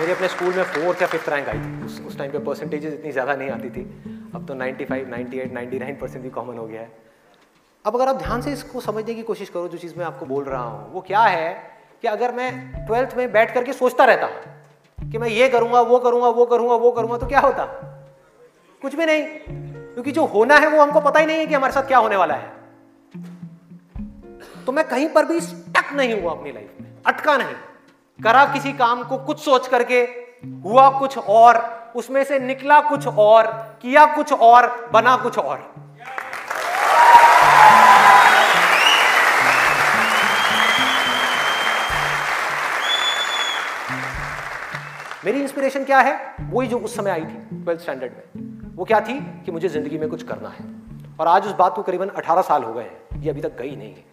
मेरे 0.00 0.12
अपने 0.12 0.28
स्कूल 0.28 0.54
में 0.54 0.62
फोर्थ 0.64 1.02
या 1.02 1.08
फिफ्थ 1.08 1.28
रैंक 1.28 1.48
आई। 1.48 1.58
थी 1.58 1.84
उस 1.84 2.00
उस 2.06 2.18
टाइम 2.18 2.32
पे 2.32 2.38
परसेंटेजेस 2.38 2.92
इतनी 2.94 3.12
ज़्यादा 3.12 3.34
नहीं 3.36 3.50
आती 3.50 3.70
थी। 3.70 3.82
अब 4.34 4.46
तो 4.46 4.54
95, 4.54 5.04
98, 5.06 5.52
99 5.52 6.00
परसेंट 6.00 6.22
भी 6.22 6.30
कॉमन 6.30 6.58
हो 6.58 6.66
गया 6.66 6.80
है। 6.80 6.90
अब 7.84 7.96
अगर 7.96 8.08
आप 8.08 8.16
ध्यान 8.16 8.42
से 8.42 8.52
इसको 8.52 8.80
समझने 8.80 9.14
की 9.14 9.22
कोशिश 9.22 9.48
करो 9.48 9.68
जो 9.68 9.78
चीज़ 9.78 9.94
मैं 9.98 10.04
आपको 10.04 10.26
बोल 10.26 10.44
रहा 10.44 10.62
हूँ 10.62 10.92
वो 10.92 11.00
क्या 11.00 11.20
है 11.20 11.52
कि 12.02 12.08
अगर 12.08 12.32
मैं 12.32 12.50
ट्वेल्थ 12.86 13.16
में 13.16 13.32
बैठ 13.32 13.54
करके 13.54 13.72
सोचता 13.72 14.04
रहता 14.04 14.26
कि 15.10 15.18
मैं 15.18 15.28
ये 15.28 15.48
करूँगा, 15.48 15.80
वो 15.80 15.98
करूँगा 15.98 16.28
वो 16.28 16.46
करूँगा 16.46 16.74
वो 16.74 16.92
करूँगा 16.92 17.18
तो 17.18 17.26
क्या 17.26 17.40
होता? 17.40 17.64
कुछ 18.82 18.94
भी 18.94 19.06
नहीं। 19.06 19.22
क्योंकि 19.92 20.12
जो 20.12 20.24
होना 20.24 20.56
है 20.56 20.68
वो 20.68 20.82
हमको 20.82 21.00
पता 21.00 21.20
ही 21.20 21.26
नहीं 21.26 21.38
है 21.38 21.46
कि 21.46 21.54
हमारे 21.54 21.72
साथ 21.72 21.82
क्या 21.82 21.98
होने 21.98 22.16
वाला 22.16 22.34
है। 22.34 22.52
तो 24.66 24.72
मैं 24.72 24.88
कहीं 24.88 25.08
पर 25.08 25.24
भी 25.24 25.40
स्टक 25.40 25.92
नहीं 25.92 26.22
हुआ 26.22 26.32
अपनी 26.32 26.52
लाइफ 26.52 26.70
में। 26.80 26.92
अटका 27.06 27.36
नहीं। 27.36 27.54
करा 28.24 28.44
किसी 28.44 28.72
काम 28.72 29.04
को, 29.04 29.18
कुछ 29.18 29.38
सोच 29.40 29.68
करके, 29.68 30.00
हुआ 30.64 30.98
कुछ 30.98 31.18
और, 31.18 31.82
उसमें 31.96 32.24
से 32.24 32.38
निकला 32.38 32.80
कुछ 32.80 33.06
और, 33.06 33.46
किया 33.82 34.06
कुछ 34.06 34.32
और, 34.32 34.90
बना 34.92 35.16
कुछ 35.16 35.38
और। 35.38 35.74
मेरी 45.24 45.40
इंस्पिरेशन 45.40 45.84
क्या 45.84 45.98
है? 46.00 46.14
वही 46.40 46.68
जो 46.68 46.78
उस 46.78 46.96
समय 46.96 47.10
आई 47.10 47.20
थी 47.20 47.64
ट्वेल्थ 47.64 47.80
स्टैंडर्ड 47.80 48.12
में। 48.12 48.74
वो 48.76 48.84
क्या 48.84 49.00
थी 49.00 49.14
कि 49.44 49.52
मुझे 49.52 49.68
ज़िंदगी 49.68 49.98
में 49.98 50.08
कुछ 50.08 50.22
करना 50.22 50.48
है। 50.48 50.64
और 51.20 51.28
आज 51.28 51.46
उस 51.46 51.52
बात 51.52 51.74
को 51.74 51.82
करीबन 51.82 52.08
18 52.08 52.42
साल 52.42 52.62
हो 52.62 52.72
गए 52.74 52.82
हैं। 52.82 53.20
ये 53.22 53.30
अभी 53.30 53.40
तक 53.40 53.56
गई 53.58 53.76
नहीं 53.76 53.94
है। 53.94 54.04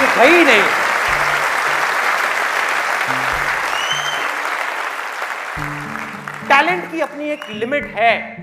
ये 0.00 0.06
गई 0.18 0.44
नहीं 0.44 0.62
टैलेंट 6.48 6.90
की 6.92 7.00
अपनी 7.00 7.30
एक 7.30 7.50
लिमिट 7.50 7.84
है। 7.96 8.36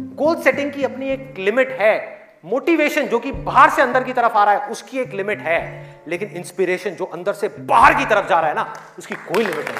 गोल 0.00 0.42
सेटिंग 0.42 0.72
की 0.72 0.84
अपनी 0.84 1.08
एक 1.08 1.34
लिमिट 1.38 1.70
है। 1.80 2.19
मोटिवेशन 2.44 3.02
जो 3.02 3.18
कि 3.18 3.32
बाहर 3.32 3.70
से 3.70 3.82
अंदर 3.82 4.04
की 4.04 4.12
तरफ़ 4.12 4.32
आ 4.32 4.44
रहा 4.44 4.54
है, 4.54 4.68
उसकी 4.68 4.98
एक 4.98 5.12
लिमिट 5.12 5.40
है। 5.40 5.90
लेकिन 6.08 6.28
इंस्पिरेशन 6.28 6.90
जो 6.90 7.04
अंदर 7.04 7.32
से 7.32 7.48
बाहर 7.48 7.94
की 7.94 8.04
तरफ़ 8.04 8.28
जा 8.28 8.40
रहा 8.40 8.48
है 8.48 8.54
ना, 8.54 8.74
उसकी 8.98 9.14
कोई 9.14 9.44
लिमिट 9.44 9.66
नहीं 9.68 9.76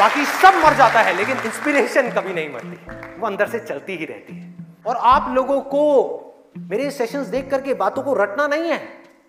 बाकी 0.00 0.24
सब 0.24 0.62
मर 0.64 0.74
जाता 0.74 1.00
है, 1.00 1.16
लेकिन 1.16 1.36
इंस्पिरेशन 1.36 2.10
कभी 2.10 2.32
नहीं 2.32 2.52
मरती। 2.52 2.80
वो 3.20 3.26
अंदर 3.26 3.48
से 3.48 3.58
चलती 3.58 3.96
ही 3.96 4.04
रहती 4.04 4.40
है। 4.40 4.54
और 4.86 4.96
आप 4.96 5.30
लोगों 5.30 5.60
को, 5.60 6.14
मेरे 6.58 6.90
सेशंस 6.90 7.26
देख 7.26 7.50
करके 7.50 7.74
बातों 7.74 8.02
को 8.02 8.14
रटना 8.14 8.46
नहीं 8.46 8.70
है। 8.70 8.88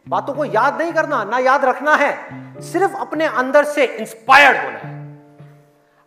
बातों 0.10 0.34
को 0.34 0.45
याद 0.45 0.82
नहीं 0.82 0.93
करना, 0.93 1.23
ना 1.23 1.39
याद 1.39 1.65
रखना 1.65 1.95
है। 1.95 2.17
सिर्फ़ 2.62 2.93
अपने 2.93 3.25
अंदर 3.25 3.63
से 3.63 3.86
इंस्पायर्ड 3.86 4.58
होना 4.58 4.77
है। 4.77 5.19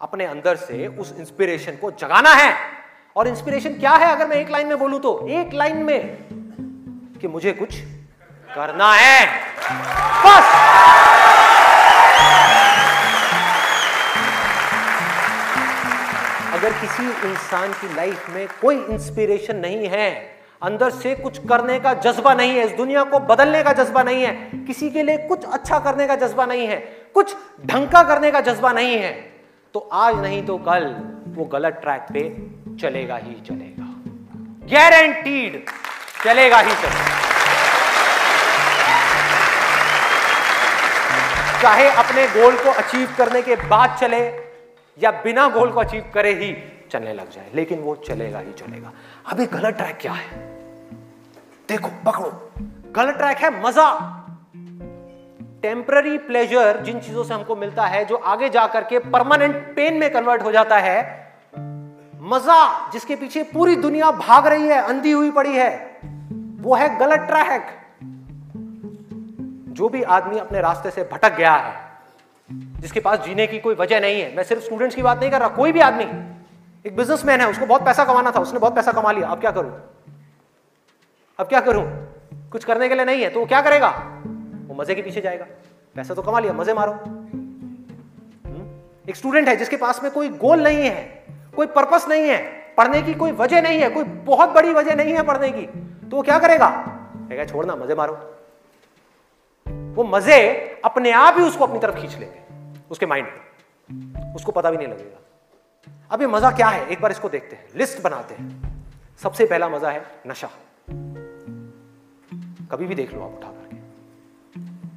अपने 0.00 0.24
अंदर 0.24 0.56
से 0.56 0.86
उस 0.86 1.14
इंस्पिरेशन 1.18 1.72
को 1.72 1.90
जगाना 1.90 2.30
है। 2.30 2.81
और 3.16 3.28
इंस्पिरेशन 3.28 3.74
क्या 3.74 3.90
है 3.90 4.10
अगर 4.12 4.26
मैं 4.26 4.36
एक 4.36 4.50
लाइन 4.50 4.66
में 4.66 4.78
बोलूँ 4.78 5.00
तो? 5.00 5.26
एक 5.28 5.54
लाइन 5.54 5.76
में 5.76 6.16
कि 7.20 7.28
मुझे 7.28 7.52
कुछ 7.52 7.74
करना 8.48 8.92
है। 8.92 9.26
बस! 10.24 10.44
अगर 16.52 16.72
किसी 16.72 17.04
इंसान 17.28 17.72
की 17.72 17.94
लाइफ 17.94 18.28
में 18.30 18.46
कोई 18.62 18.76
इंस्पिरेशन 18.76 19.56
नहीं 19.56 19.88
है, 19.88 20.10
अंदर 20.62 20.90
से 20.90 21.14
कुछ 21.14 21.38
करने 21.38 21.78
का 21.80 21.94
जज्बा 21.94 22.34
नहीं 22.34 22.50
है, 22.50 22.66
इस 22.66 22.72
दुनिया 22.72 23.04
को 23.04 23.18
बदलने 23.18 23.62
का 23.62 23.72
जज्बा 23.72 24.02
नहीं 24.02 24.22
है, 24.22 24.32
किसी 24.66 24.90
के 24.90 25.02
लिए 25.02 25.16
कुछ 25.28 25.44
अच्छा 25.44 25.78
करने 25.78 26.06
का 26.06 26.16
जज्बा 26.16 26.46
नहीं 26.46 26.66
है, 26.66 26.76
कुछ 27.14 27.34
ढंग 27.66 27.88
का 27.88 28.02
करने 28.02 28.30
का 28.30 28.40
जज्बा 28.40 28.72
नहीं 28.72 28.98
है 28.98 29.10
तो 29.74 29.88
आज 29.92 30.18
नहीं 30.18 30.46
तो 30.46 30.56
कल। 30.58 31.11
वो 31.32 31.44
गलत 31.44 31.78
ट्रैक 31.82 32.06
पे 32.12 32.22
चलेगा 32.76 33.16
ही 33.16 33.34
चलेगा। 33.40 33.88
गारंटीड 34.72 35.64
चलेगा 36.24 36.58
ही 36.58 36.72
चलेगा। 36.72 37.20
चाहे 41.62 41.88
अपने 41.88 42.26
गोल 42.26 42.56
को 42.56 42.70
अचीव 42.70 43.14
करने 43.18 43.42
के 43.42 43.56
बाद 43.56 43.96
चले 44.00 44.20
या 44.98 45.10
बिना 45.10 45.48
गोल 45.48 45.70
को 45.70 45.80
अचीव 45.80 46.10
करे 46.14 46.32
ही 46.32 46.54
चलने 46.90 47.12
लग 47.12 47.30
जाए, 47.30 47.50
लेकिन 47.54 47.78
वो 47.78 47.94
चलेगा 47.96 48.38
ही 48.38 48.52
चलेगा। 48.52 48.92
अभी 49.26 49.46
गलत 49.46 49.74
ट्रैक 49.74 49.98
क्या 50.00 50.12
है? 50.12 50.38
देखो, 51.68 51.88
पकड़ो। 51.88 52.52
गलत 52.92 53.16
ट्रैक 53.16 53.38
है 53.38 53.62
मज़ा। 53.62 54.18
टेम्पररी 55.62 56.18
प्लेजर 56.18 56.80
जिन 56.82 57.00
चीज़ों 57.00 57.24
से 57.24 57.34
हमको 57.34 57.56
मिलता 57.56 57.86
है, 57.86 58.04
जो 58.04 58.16
आगे 58.16 58.48
जाकर 58.48 58.84
के 58.84 58.98
परमानेंट 58.98 59.56
पेन 59.76 59.94
में 59.94 60.12
कन्वर्ट 60.12 60.42
हो 60.42 60.52
जाता 60.52 60.78
है 60.78 61.21
मज़ा 62.32 62.90
जिसके 62.90 63.16
पीछे 63.16 63.42
पूरी 63.42 63.76
दुनिया 63.76 64.10
भाग 64.10 64.46
रही 64.46 64.62
है, 64.62 64.82
अंधी 64.82 65.12
हुई 65.12 65.30
पड़ी 65.30 65.52
है, 65.52 66.00
वो 66.60 66.74
है 66.74 66.98
गलत 66.98 67.20
ट्रैक 67.20 67.66
जो 69.72 69.88
भी 69.88 70.02
आदमी 70.02 70.38
अपने 70.38 70.60
रास्ते 70.60 70.90
से 70.90 71.02
भटक 71.12 71.36
गया 71.36 71.54
है, 71.54 71.74
जिसके 72.80 73.00
पास 73.00 73.18
जीने 73.18 73.46
की 73.46 73.58
कोई 73.58 73.74
वजह 73.74 74.00
नहीं 74.00 74.20
है, 74.20 74.36
मैं 74.36 74.42
सिर्फ़ 74.42 74.62
स्टूडेंट्स 74.62 74.96
की 74.96 75.02
बात 75.02 75.20
नहीं 75.20 75.30
कर 75.30 75.40
रहा, 75.40 75.48
कोई 75.48 75.72
भी 75.72 75.80
आदमी, 75.80 76.04
एक 76.86 76.96
बिजनेसमैन 76.96 77.40
है, 77.40 77.48
उसको 77.48 77.66
बहुत 77.66 77.84
पैसा 77.84 78.04
कमाना 78.04 78.30
था, 78.30 78.40
उसने 78.40 78.58
बहुत 78.58 78.74
पैसा 78.74 78.92
कमा 78.92 79.12
लिया, 79.12 79.28
अब 79.28 79.40
क्या 79.40 79.50
करूँ? 79.50 79.82
अब 81.38 81.46
क्या 81.46 81.60
करूँ? 81.60 81.84
कुछ 82.52 82.64
करने 82.64 82.88
के 82.88 82.94
लिए 82.94 83.04
नहीं 83.04 83.22
है 83.22 83.30
तो 83.30 83.40
वो 83.40 83.46
क्या 83.46 83.60
करेगा? 83.60 83.88
वो 84.66 84.74
मज़े 84.74 84.94
के 84.94 85.02
पीछे 85.02 85.20
जाएगा। 85.20 85.44
पैसा 85.96 86.14
तो 86.14 86.22
कमा 86.22 86.38
लिया, 86.38 86.52
मज़े 86.52 86.74
मारो। 86.74 86.92
हम्म? 86.92 88.62
एक 89.08 89.16
स्टूडेंट 89.16 89.48
है 89.48 89.56
जिसके 89.56 89.76
पास 89.76 90.02
में 90.02 90.12
कोई 90.12 90.28
गोल 90.28 90.60
नहीं 90.60 90.76
है। 90.76 91.21
कोई 91.56 91.66
पर्पस 91.66 92.08
नहीं 92.08 92.22
है, 92.22 92.38
पढ़ने 92.76 93.02
की 93.02 93.14
कोई 93.14 93.32
वजह 93.32 93.62
नहीं 93.62 93.80
है, 93.80 93.90
कोई 93.90 94.04
बहुत 94.04 94.50
बड़ी 94.50 94.72
वजह 94.72 94.94
नहीं 94.94 95.14
है 95.14 95.22
पढ़ने 95.22 95.50
की। 95.50 95.66
तो 96.08 96.16
वो 96.16 96.22
क्या 96.22 96.38
करेगा? 96.38 96.68
कहेगा 97.28 97.44
छोड़ना, 97.44 97.76
मज़े 97.76 97.94
मारो। 97.94 98.36
वो 99.68 100.04
मज़े 100.04 100.50
अपने 100.84 101.10
आप 101.10 101.34
ही 101.38 101.44
उसको 101.44 101.66
अपनी 101.66 101.78
तरफ़ 101.78 101.96
खींच 101.96 102.18
लेंगे, 102.18 102.40
उसके 102.90 103.06
माइंड 103.06 103.28
में 103.28 104.34
उसको 104.34 104.52
पता 104.52 104.70
भी 104.70 104.76
नहीं 104.76 104.88
लगेगा। 104.88 105.18
अब 106.10 106.20
ये 106.20 106.26
मज़ा 106.26 106.50
क्या 106.50 106.68
है? 106.68 106.88
एक 106.88 107.00
बार 107.00 107.10
इसको 107.10 107.28
देखते 107.28 107.56
हैं, 107.56 107.68
लिस्ट 107.76 108.02
बनाते 108.02 108.34
हैं। 108.34 108.62
सबसे 109.22 109.46
पहला 109.46 109.68
मज़ा 109.68 109.90
है 109.90 110.06
नशा। 110.26 110.50
कभी 112.70 112.86
भी 112.86 112.94
देख 112.94 113.14
लो 113.14 113.20
आप 113.22 113.30
उठा 113.30 113.48
करके। 113.48 113.76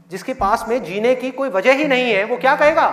जिसके 0.10 0.34
पास 0.34 0.66
में 0.68 0.84
जीने 0.84 1.16
की 1.16 1.32
कोई 1.32 1.50
वजह 1.50 1.74
ही 1.74 1.88
नहीं 1.88 2.14
है, 2.14 2.24
वो 2.24 2.38
क्या 2.38 2.56
कहेगा? 2.56 2.90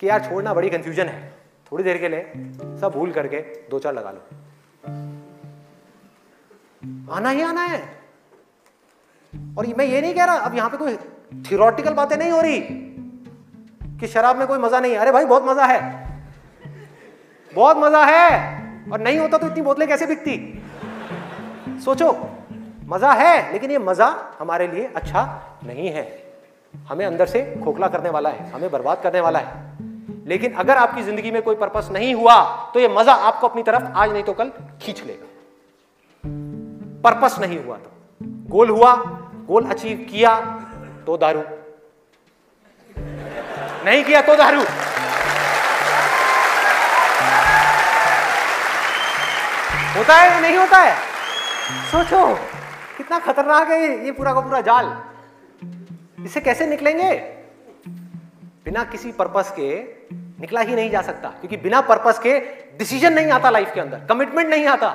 कि 0.00 0.08
यार, 0.08 0.20
छोड़ना, 0.20 0.54
बड़ी 0.54 0.70
कंफ्यूजन 0.70 1.06
है। 1.06 1.31
थोड़ी 1.72 1.84
देर 1.84 1.98
के 1.98 2.08
लिए 2.08 2.32
सब 2.80 2.92
भूल 2.94 3.12
करके 3.12 3.40
दो 3.70 3.78
चार 3.78 3.94
लगा 3.94 4.10
लो। 4.10 4.20
आना 7.12 7.30
ही 7.30 7.42
आना 7.42 7.64
है। 7.64 7.80
और 9.58 9.66
मैं 9.66 9.84
ये 9.84 10.00
नहीं 10.00 10.14
कह 10.14 10.24
रहा, 10.24 10.34
अब 10.34 10.54
यहाँ 10.54 10.70
पे 10.70 10.76
कोई 10.76 10.96
थियोरटिकल 11.50 11.94
बातें 11.94 12.16
नहीं 12.16 12.30
हो 12.30 12.40
रही 12.40 12.60
कि 14.00 14.06
शराब 14.06 14.36
में 14.36 14.46
कोई 14.46 14.58
मज़ा 14.58 14.80
नहीं 14.80 14.92
है। 14.92 14.98
अरे 14.98 15.12
भाई, 15.12 15.24
बहुत 15.24 15.44
मज़ा 15.46 15.66
है। 15.66 15.80
बहुत 17.54 17.76
मज़ा 17.76 18.04
है। 18.04 18.52
और 18.92 19.00
नहीं 19.00 19.18
होता 19.18 19.38
तो 19.38 19.46
इतनी 19.46 19.62
बोतलें 19.62 19.88
कैसे 19.88 20.06
बिकती? 20.06 20.62
सोचो, 21.80 22.30
मज़ा 22.86 23.12
है, 23.12 23.52
लेकिन 23.52 23.70
ये 23.70 23.78
मज़ा 23.78 24.36
हमारे 24.38 24.66
लिए 24.66 24.92
अच्छा 24.96 25.42
नहीं 25.64 25.88
है। 25.88 26.32
हमें 26.88 27.06
अंदर 27.06 27.26
से 27.26 27.60
खोखला 27.64 27.88
करने 27.88 28.10
वाला 28.10 28.30
है, 28.30 28.50
हमें 28.50 28.70
बर्बाद 28.70 29.02
करने 29.02 29.20
वाला 29.20 29.38
है। 29.38 29.71
लेकिन 30.26 30.52
अगर 30.52 30.76
आपकी 30.76 31.02
ज़िंदगी 31.02 31.30
में 31.30 31.40
कोई 31.42 31.54
पर्पस 31.54 31.88
नहीं 31.92 32.14
हुआ 32.14 32.34
तो 32.74 32.80
ये 32.80 32.88
मज़ा 32.88 33.12
आपको 33.12 33.48
अपनी 33.48 33.62
तरफ़ 33.62 33.84
आज 33.94 34.12
नहीं 34.12 34.22
तो 34.22 34.32
कल 34.32 34.52
खींच 34.82 35.02
लेगा। 35.02 35.26
पर्पस 37.04 37.38
नहीं 37.38 37.58
हुआ 37.58 37.76
तो। 37.76 37.90
गोल 38.48 38.70
हुआ, 38.70 38.94
गोल 39.46 39.64
अचीव 39.64 40.06
किया 40.10 40.34
तो 41.06 41.16
दारू। 41.16 41.42
नहीं 43.84 44.04
किया 44.04 44.20
तो 44.22 44.36
दारू। 44.36 44.60
होता 49.96 50.16
है 50.16 50.30
या 50.30 50.38
नहीं 50.40 50.56
होता 50.56 50.78
है? 50.78 50.94
सोचो, 51.90 52.34
कितना 52.96 53.18
खतरनाक 53.18 53.68
है 53.68 54.04
ये 54.04 54.12
पूरा 54.12 54.32
का 54.34 54.40
पूरा 54.40 54.60
जाल। 54.60 54.96
इससे 56.24 56.40
कैसे 56.40 56.66
निकलेंगे? 56.66 57.12
बिना 58.64 58.84
किसी 58.84 59.12
पर्पस 59.12 59.50
के 59.50 59.70
निकला 60.40 60.60
ही 60.60 60.74
नहीं 60.74 60.90
जा 60.90 61.02
सकता, 61.02 61.28
क्योंकि 61.30 61.56
बिना 61.56 61.80
पर्पस 61.80 62.18
के 62.18 62.38
डिसीज़न 62.78 63.12
नहीं 63.12 63.30
आता 63.30 63.50
लाइफ 63.50 63.70
के 63.74 63.80
अंदर 63.80 64.06
कमिटमेंट 64.08 64.48
नहीं 64.48 64.66
आता। 64.66 64.94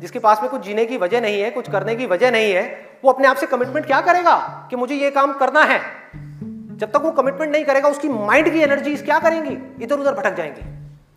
जिसके 0.00 0.18
पास 0.18 0.40
में 0.42 0.50
कुछ 0.50 0.60
जीने 0.62 0.84
की 0.86 0.96
वजह 0.96 1.20
नहीं 1.20 1.40
है, 1.40 1.50
कुछ 1.50 1.70
करने 1.70 1.94
की 1.96 2.06
वजह 2.06 2.30
नहीं 2.30 2.52
है, 2.52 2.62
वो 3.04 3.12
अपने 3.12 3.28
आप 3.28 3.36
से 3.36 3.46
कमिटमेंट 3.46 3.86
क्या 3.86 4.00
करेगा 4.00 4.36
कि 4.70 4.76
मुझे 4.76 4.94
ये 4.94 5.10
काम 5.10 5.32
करना 5.32 5.62
है? 5.62 5.80
जब 6.76 6.90
तक 6.90 7.00
वो 7.02 7.10
कमिटमेंट 7.12 7.52
नहीं 7.52 7.64
करेगा, 7.64 7.88
उसकी 7.88 8.08
माइंड 8.08 8.52
की 8.52 8.60
एनर्जी 8.60 8.96
क्या 8.96 9.18
करेंगी? 9.18 9.56
इधर 9.84 9.98
उधर 9.98 10.14
भटक 10.14 10.34
जाएँगी, 10.36 10.62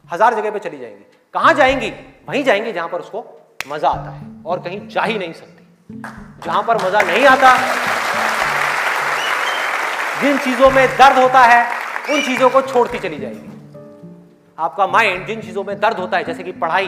हज़ार 0.10 0.36
जगह 0.36 0.52
पे 0.52 0.60
चली 0.60 0.78
जाएँगी। 0.78 1.06
कहाँ 1.34 1.54
जाएँगी? 1.54 1.92
वहीं 2.30 2.44
जाएँगी 2.44 2.72
जहाँ 2.72 2.88
पर 2.88 3.00
उसको 3.00 3.26
मज़ा 3.68 3.90
आता 3.90 4.10
है, 4.10 4.22
और 4.46 4.60
कहीं 4.60 4.88
जा 4.88 5.04
ही 5.04 5.18
नहीं 5.18 5.34
सकती। 5.34 6.02
जहाँ 6.46 6.64
पर 6.64 6.78
मज़ा 6.78 7.02
नहीं 7.02 7.26
आता, 7.28 7.56
जिन 10.22 10.38
चीज़ों 10.38 10.70
में 10.72 10.88
दर्द 10.90 11.18
होता 11.18 11.42
है 11.44 11.85
उन 12.10 12.22
चीज़ों 12.22 12.50
को 12.50 12.62
छोड़ती 12.62 13.00
चली 13.00 13.18
जाएगी। 13.18 13.52
आपका 14.58 14.88
माइंड 14.88 15.26
जिन 15.28 15.42
चीज़ों 15.42 15.64
में 15.64 15.80
दर्द 15.80 16.00
होता 16.00 16.18
है, 16.18 16.24
जैसे 16.24 16.44
कि 16.44 16.52
पढ़ाई 16.54 16.88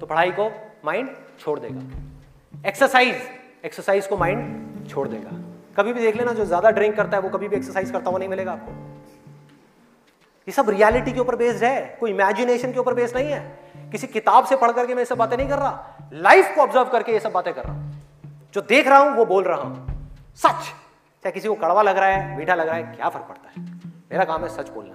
तो 0.00 0.06
पढ़ाई 0.06 0.30
को 0.30 0.50
माइंड 0.84 1.08
छोड़ 1.40 1.58
देगा। 1.60 2.68
एक्सरसाइज 2.68 3.16
एक्सरसाइज 3.64 4.06
को 4.06 4.16
माइंड 4.16 4.88
छोड़ 4.88 5.06
देगा। 5.08 5.30
कभी 5.76 5.92
भी 5.92 6.00
देख 6.00 6.16
लेना, 6.16 6.32
जो 6.32 6.44
ज़्यादा 6.44 6.70
ड्रिंक 6.70 6.96
करता 6.96 7.16
है, 7.16 7.22
वो 7.22 7.28
कभी 7.28 7.48
भी 7.48 7.56
एक्सरसाइज 7.56 7.90
करता 7.90 8.10
हुआ 8.10 8.18
नहीं 8.18 8.28
मिलेगा 8.28 8.52
आपको। 8.52 8.72
ये 10.48 10.52
सब 10.52 10.68
रियलिटी 10.70 11.12
के 11.12 11.20
ऊपर 11.20 11.36
बेस्ड 11.36 11.64
है, 11.64 11.96
कोई 12.00 12.10
इमेजिनेशन 12.10 12.72
के 12.72 12.78
ऊपर 12.78 12.94
बेस्ड 12.94 13.16
नहीं 13.16 13.30
है। 13.30 13.90
किसी 13.92 14.06
किताब 14.06 14.44
से 14.44 14.56
पढ़ 14.56 14.72
करके 14.72 14.94
मैं 14.94 15.02
ये 15.02 15.04
सब 15.04 15.18
बातें 15.18 15.36
नहीं 15.36 15.48
कर 15.48 15.58
रहा 15.58 16.08
लाइफ 16.12 16.54
को 16.54 16.62
ऑब्ज़र्व 16.62 16.88
करके 16.88 17.12
ये 17.12 17.20
सब 17.20 17.32
बातें 17.32 17.52
कर 17.54 17.62
रहा 17.64 17.72
हूँ। 17.72 17.94
जो 18.54 18.60
देख 18.62 18.88
रहा 18.88 18.98
हूँ, 18.98 19.16
वो 19.16 19.24
बोल 19.24 19.44
रहा 19.44 19.60
हूँ। 19.60 20.08
सच! 20.36 20.62
चाहे 21.24 21.32
किसी 21.32 21.48
को 21.48 21.54
कड़वा 21.54 21.82
लग 21.82 21.98
रहा 21.98 22.08
है, 22.08 22.36
मीठा 22.38 22.54
लग 22.54 22.66
रहा 22.66 22.76
है, 22.76 22.82
क्या 22.96 23.08
फ़र्क 23.08 23.24
पड़ता 23.24 23.50
है? 23.50 23.75
मेरा 24.12 24.24
काम 24.24 24.42
है 24.42 24.48
सच 24.48 24.68
बोलना। 24.68 24.94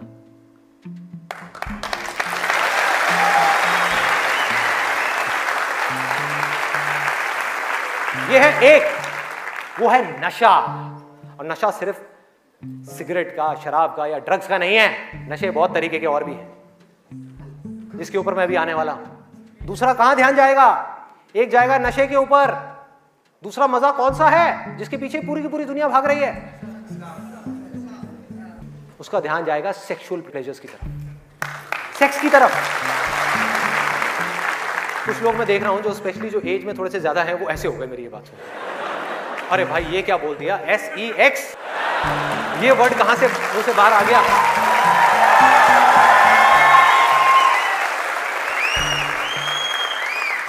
ये 8.34 8.40
है 8.40 8.64
एक, 8.64 8.84
वो 9.80 9.90
है 9.90 10.28
नशा। 10.28 10.58
और 11.40 11.52
नशा 11.52 11.72
सिर्फ़ 11.72 11.98
सिगरेट 12.92 13.32
का, 13.32 13.56
शराब 13.56 13.96
का 13.98 14.06
या 14.06 14.20
ड्रग्स 14.20 14.48
का 14.48 14.58
नहीं 14.58 14.76
है, 14.76 14.90
नशे 15.30 15.52
बहुत 15.52 15.74
तरीके 15.74 16.00
के 16.00 16.06
और 16.06 16.24
भी 16.24 16.34
हैं। 16.34 16.54
जिसके 17.98 18.18
ऊपर 18.18 18.34
मैं 18.34 18.48
भी 18.48 18.56
आने 18.56 18.74
वाला 18.74 18.92
हूँ। 18.92 19.28
दूसरा 19.64 19.94
कहाँ 19.94 20.16
ध्यान 20.16 20.36
जाएगा? 20.36 20.98
एक 21.36 21.50
जाएगा 21.50 21.78
नशे 21.78 22.08
के 22.08 22.16
ऊपर। 22.16 22.52
दूसरा 23.44 23.68
मज़ा 23.68 23.92
कौन 23.92 24.14
सा 24.14 24.30
है, 24.30 24.78
जिसके 24.78 24.98
पीछे 24.98 25.20
पूरी 25.20 25.42
की 25.42 25.48
पूरी 25.48 25.66
दुनिया 25.66 25.88
भाग 25.88 26.06
रही 26.06 26.20
है? 26.20 26.62
उसका 29.02 29.20
ध्यान 29.20 29.46
जाएगा 29.46 29.72
सेक्सुअल 29.74 30.22
प्लेजर्स 30.22 30.60
की 30.60 30.68
तरफ़। 30.68 32.00
सेक्स 32.00 32.20
की 32.22 32.30
तरफ़। 32.30 32.58
कुछ 35.06 35.22
लोग 35.24 35.36
मैं 35.36 35.46
देख 35.48 35.64
रहा 35.64 35.72
हूँ 35.72 35.82
जो 35.82 35.94
स्पेशली 35.94 36.30
जो 36.30 36.42
एज 36.48 36.66
में 36.66 36.78
थोड़े 36.78 36.90
से 36.92 37.00
ज़्यादा 37.00 37.24
है, 37.24 37.34
वो 37.34 37.50
ऐसे 37.50 37.68
हो 37.68 37.74
गए 37.78 37.88
मेरी 37.88 38.04
ये 38.04 38.10
बात 38.10 38.26
सुन। 38.26 39.50
अरे 39.52 39.66
भाई, 39.66 39.84
ये 39.86 40.02
क्या 40.02 40.18
बोल 40.18 40.36
दिया? 40.36 40.58
एस 40.68 40.90
ई 40.98 41.10
एक्स 41.26 41.56
ये 42.64 42.72
वर्ड 42.82 42.94
कहाँ 42.98 43.16
से, 43.16 43.28
मुँह 43.28 43.64
से 43.64 43.74
बाहर 43.74 43.94
आ 43.94 44.02
गया? 44.02 44.22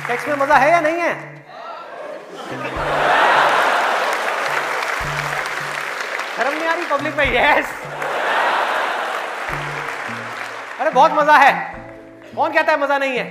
सेक्स 0.08 0.28
में 0.28 0.34
मज़ा 0.36 0.56
है 0.56 0.70
या 0.70 0.80
नहीं 0.80 1.00
है? 1.00 1.14
शर्म 6.36 6.54
नहीं 6.54 6.68
आ 6.68 6.74
रही 6.74 6.84
पब्लिक 6.86 7.16
में? 7.16 7.24
यस 7.34 7.66
अरे 10.82 10.90
बहुत 10.90 11.12
मज़ा 11.14 11.34
है। 11.36 11.50
कौन 12.36 12.52
कहता 12.52 12.72
है 12.72 12.80
मज़ा 12.80 12.96
नहीं 12.98 13.18
है? 13.18 13.24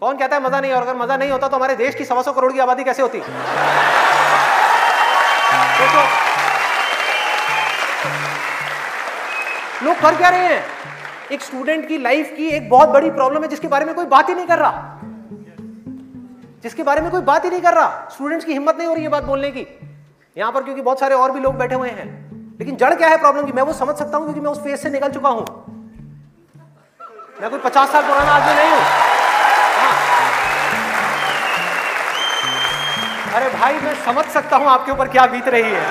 कौन 0.00 0.16
कहता 0.16 0.36
है 0.36 0.42
मज़ा 0.42 0.60
नहीं 0.60 0.72
और 0.72 0.82
अगर 0.82 0.96
मज़ा 0.96 1.16
नहीं 1.16 1.30
होता 1.30 1.48
तो 1.48 1.56
हमारे 1.56 1.76
देश 1.76 1.94
की 1.94 2.04
सवा 2.04 2.22
सौ 2.22 2.32
करोड़ 2.32 2.52
की 2.52 2.58
आबादी 2.58 2.84
कैसे 2.84 3.02
होती? 3.02 3.20
सोचो 5.78 6.02
लोग 9.86 10.00
कर 10.00 10.16
क्या 10.16 10.28
रहे 10.28 10.46
हैं? 10.46 10.62
एक 11.32 11.42
स्टूडेंट 11.42 11.88
की 11.88 11.98
लाइफ 11.98 12.34
की 12.36 12.48
एक 12.50 12.68
बहुत 12.70 12.88
बड़ी 12.88 13.10
प्रॉब्लम 13.10 13.42
है 13.42 13.48
जिसके 13.48 13.68
बारे 13.68 13.84
में 13.84 13.94
कोई 13.94 14.06
बात 14.06 14.28
ही 14.28 14.34
नहीं 14.34 14.46
कर 14.46 14.58
रहा। 14.58 15.00
जिसके 16.62 16.82
बारे 16.82 17.00
में 17.00 17.10
कोई 17.10 17.20
बात 17.22 17.44
ही 17.44 17.50
नहीं 17.50 17.62
कर 17.62 17.74
रहा। 17.74 18.08
स्टूडेंट्स 18.12 18.44
की 18.44 18.52
हिम्मत 18.52 18.76
नहीं 18.78 18.88
हो 18.88 18.94
रही 18.94 19.04
है 19.04 19.10
बात 19.10 19.24
बोलने 19.24 19.50
की। 19.50 19.66
यहाँ 20.36 20.52
पर 20.52 20.62
क्योंकि 20.64 20.82
बहुत 20.82 21.00
सारे 21.00 21.14
और 21.14 21.32
भी 21.32 21.40
लोग 21.40 21.56
बैठे 21.56 21.74
हुए 21.74 21.90
हैं। 21.90 22.06
लेकिन 22.58 22.76
जड़ 22.76 22.94
क्या 22.94 23.08
है 23.08 23.16
प्रॉब्लम 23.18 23.46
की? 23.46 23.52
मैं 23.52 23.62
वो 23.62 23.72
समझ 23.72 23.96
सकता 23.96 24.16
हूँ 24.16 24.24
क्योंकि 24.24 24.40
मैं 24.40 24.50
उस 24.50 24.62
फ़ेज़ 24.62 24.80
से 24.80 24.90
निकल 24.90 25.08
चुका 25.08 25.28
हूँ। 25.28 25.44
मैं 27.40 27.48
कोई 27.50 27.58
पचास 27.60 27.90
साल 27.92 28.02
पुराना 28.02 28.32
आदमी 28.32 28.54
नहीं 28.54 28.70
हूँ। 28.70 28.80
हाँ। 29.74 29.92
अरे 33.34 33.48
भाई, 33.50 33.74
मैं 33.74 33.94
समझ 34.04 34.24
सकता 34.26 34.56
हूँ 34.56 34.66
आपके 34.68 34.92
ऊपर 34.92 35.08
क्या 35.08 35.26
बीत 35.26 35.48
रही 35.48 35.70
है। 35.74 35.82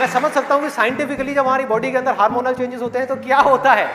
मैं 0.00 0.06
समझ 0.12 0.30
सकता 0.32 0.54
हूँ 0.54 0.62
कि 0.62 0.70
साइंटिफिकली 0.70 1.34
जब 1.34 1.46
हमारी 1.46 1.64
बॉडी 1.64 1.90
के 1.90 1.98
अंदर 1.98 2.14
हार्मोनल 2.18 2.54
चेंजेस 2.54 2.80
होते 2.82 2.98
हैं 2.98 3.08
तो 3.08 3.16
क्या 3.16 3.38
होता 3.48 3.72
है? 3.72 3.86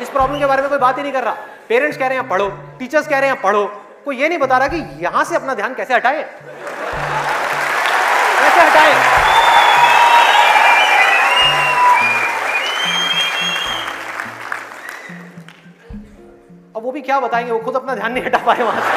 इस 0.00 0.08
प्रॉब्लम 0.08 0.38
के 0.38 0.46
बारे 0.46 0.62
में 0.62 0.68
कोई 0.70 0.78
बात 0.78 0.98
ही 0.98 1.02
नहीं 1.02 1.12
कर 1.12 1.24
रहा। 1.24 1.34
पेरेंट्स 1.68 1.98
कह 1.98 2.06
रहे 2.06 2.18
हैं 2.18 2.28
पढ़ो। 2.28 2.48
टीचर्स 2.78 3.08
कह 3.08 3.18
रहे 3.18 3.30
हैं 3.30 3.40
पढ़ो। 3.42 3.64
कोई 4.04 4.16
ये 4.16 4.28
नहीं 4.28 4.38
बता 4.38 4.58
रहा 4.58 4.68
कि 4.68 5.04
यहाँ 5.04 5.24
से 5.24 5.36
अपना 5.36 5.54
ध्यान 5.54 5.74
कैसे 5.74 5.94
हटाए? 5.94 6.22
कैसे 8.40 8.60
हटाए? 8.60 9.13
अब 16.74 16.82
वो 16.82 16.90
भी 16.92 17.00
क्या 17.00 17.18
बताएँगे? 17.20 17.50
वो 17.52 17.58
खुद 17.58 17.76
अपना 17.76 17.94
ध्यान 17.94 18.12
नहीं 18.12 18.24
हटा 18.24 18.38
पाए 18.46 18.62
वहाँ 18.62 18.80
से। 18.80 18.88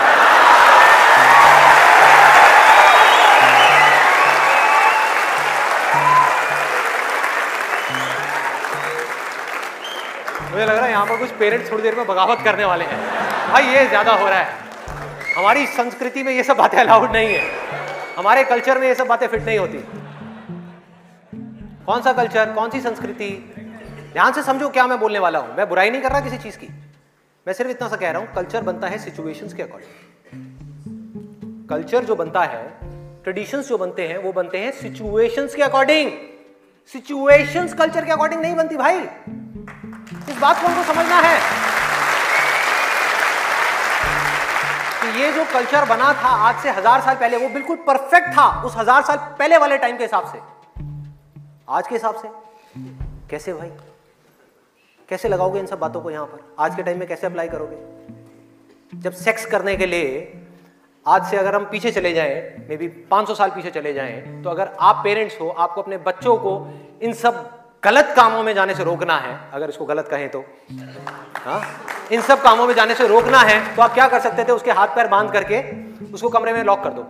मुझे 10.52 10.66
लग 10.66 10.76
रहा 10.76 10.86
है 10.86 10.92
यहाँ 10.92 11.06
पर 11.06 11.18
कुछ 11.18 11.30
पेरेंट्स 11.40 11.72
थोड़ी 11.72 11.84
देर 11.84 11.96
में 11.96 12.06
बगावत 12.08 12.40
करने 12.44 12.66
वाले 12.66 12.86
हैं। 12.86 12.98
भाई, 13.52 13.64
ये 13.66 13.86
ज़्यादा 13.88 14.12
हो 14.14 14.28
रहा 14.28 14.40
है। 14.40 15.36
हमारी 15.36 15.66
संस्कृति 15.68 16.24
में 16.24 16.32
ये 16.34 16.44
सब 16.44 16.58
बातें 16.58 16.78
अलाउड 16.80 17.12
नहीं 17.12 17.34
है। 17.34 17.42
हमारे 18.18 18.44
कल्चर 18.46 18.78
में 18.80 18.88
ये 18.88 18.96
सब 18.96 19.08
बातें 19.08 19.28
फिट 19.28 19.46
नहीं 19.46 19.58
होती। 19.60 19.78
कौन 21.86 22.02
सा 22.02 22.14
कल्चर 22.14 22.52
कौन 22.54 22.70
सी 22.70 22.82
संस्कृति? 22.82 23.30
ध्यान 24.14 24.34
से 24.34 24.44
समझो 24.44 24.70
क्या 24.70 24.88
मैं 24.88 25.00
बोलने 25.00 25.20
वाला 25.20 25.40
हूँ। 25.40 25.56
मैं 25.58 25.70
बुराई 25.70 25.90
नहीं 25.90 26.02
कर 26.02 26.12
रहा 26.12 26.20
किसी 26.22 26.38
चीज़ 26.38 26.58
की। 26.58 26.68
मैं 27.48 27.54
सिर्फ़ 27.54 27.72
इतना 27.72 27.88
सा 27.88 27.96
कह 27.96 28.12
रहा 28.12 28.22
हूँ 28.22 28.34
कल्चर 28.36 28.64
बनता 28.64 28.88
है 28.88 28.98
सिचुएशंस 28.98 29.54
के 29.54 29.64
अकॉर्डिंग 29.64 29.92
कल्चर 31.70 32.06
जो 32.06 32.16
बनता 32.16 32.42
है 32.44 32.64
ट्रेडिशंस 33.24 33.68
जो 33.70 33.78
बनते 33.78 34.08
हैं, 34.08 34.18
वो 34.18 34.32
बनते 34.32 34.58
हैं 34.58 34.72
सिचुएशंस 34.72 35.56
के 35.56 35.62
अकॉर्डिंग 35.62 36.12
सिचुएशंस 36.94 37.74
कल्चर 37.74 38.06
के 38.06 38.12
अकॉर्डिंग 38.12 38.42
नहीं 38.42 38.56
बनती 38.56 38.76
भाई. 38.76 38.98
इस 38.98 40.38
बात 40.42 40.62
को 40.62 40.68
हमको 40.68 40.84
समझना 40.94 41.20
है. 41.20 41.40
कि 45.02 45.08
ये 45.22 45.32
जो 45.32 45.46
कल्चर 45.54 45.86
बना 45.86 46.14
था 46.14 46.30
आज 46.50 46.64
से 46.64 46.70
हज़ार 46.70 47.02
साल 47.02 47.16
पहले, 47.16 47.38
वो 47.38 47.50
बिल्कुल 47.50 47.76
परफेक्ट 47.88 48.28
था 48.28 48.64
उस 48.64 48.78
हज़ार 48.78 49.04
साल 49.04 49.18
पहले 49.40 49.58
वाले 49.58 49.78
टाइम 49.78 49.98
के 49.98 50.04
हिसाब 50.04 50.32
से. 50.34 50.40
आज 51.70 51.88
के 51.88 51.96
हिसाब 51.96 52.16
से. 52.16 52.28
कैसे 53.30 53.54
भाई? 53.54 53.72
कैसे 55.10 55.28
लगाओगे 55.28 55.60
इन 55.60 55.66
सब 55.66 55.80
बातों 55.80 56.02
को 56.02 56.12
यहाँ 56.12 56.26
पर? 56.26 56.40
आज 56.60 56.76
के 56.76 56.84
टाइम 56.84 57.00
में 57.00 57.08
कैसे 57.08 57.28
अप्लाई 57.28 57.48
करोगे? 57.48 57.78
जब 58.94 59.12
सेक्स 59.14 59.46
करने 59.46 59.76
के 59.76 59.86
लिए 59.86 60.42
आज 61.06 61.30
से 61.30 61.38
अगर 61.38 61.56
हम 61.56 61.66
पीछे 61.66 61.92
चले 61.92 62.14
जाएँ 62.14 62.66
मे 62.70 62.78
बी 62.78 62.88
500 63.12 63.36
साल 63.36 63.50
पीछे 63.50 63.72
चले 63.72 63.94
जाएँ 63.94 64.42
तो 64.44 64.50
अगर 64.50 64.70
आप 64.80 65.02
पेरेंट्स 65.04 65.40
हो, 65.42 65.50
आपको 65.50 65.82
अपने 65.82 65.98
बच्चों 66.00 66.36
को 66.38 66.52
इन 67.02 67.14
सब 67.14 67.50
गलत 67.84 68.14
कामों 68.16 68.44
में 68.44 68.54
जाने 68.56 68.76
से 68.76 68.84
रोकना 68.84 69.18
है, 69.18 69.38
अगर 69.54 69.70
इसको 69.70 69.86
गलत 69.86 70.08
कहें 70.08 70.30
तो 70.30 70.44
हाँ? 71.38 71.62
इन 72.12 72.22
सब 72.22 72.42
कामों 72.42 72.68
में 72.68 72.74
जाने 72.76 72.96
से 72.96 73.08
रोकना 73.08 73.40
है 73.40 73.76
तो 73.76 73.82
आप 73.82 73.94
क्या 73.94 74.08
कर 74.08 74.20
सकते 74.20 74.44
थे? 74.44 74.52
उसके 74.52 74.72
हाथ 74.72 74.96
पैर 74.96 75.08
बाँध 75.08 75.32
करके 75.32 75.62
उसको 76.14 76.30
कमरे 76.30 76.54
में 76.54 76.64
लॉक 76.64 76.84
कर 76.84 76.94
दो। 76.94 77.06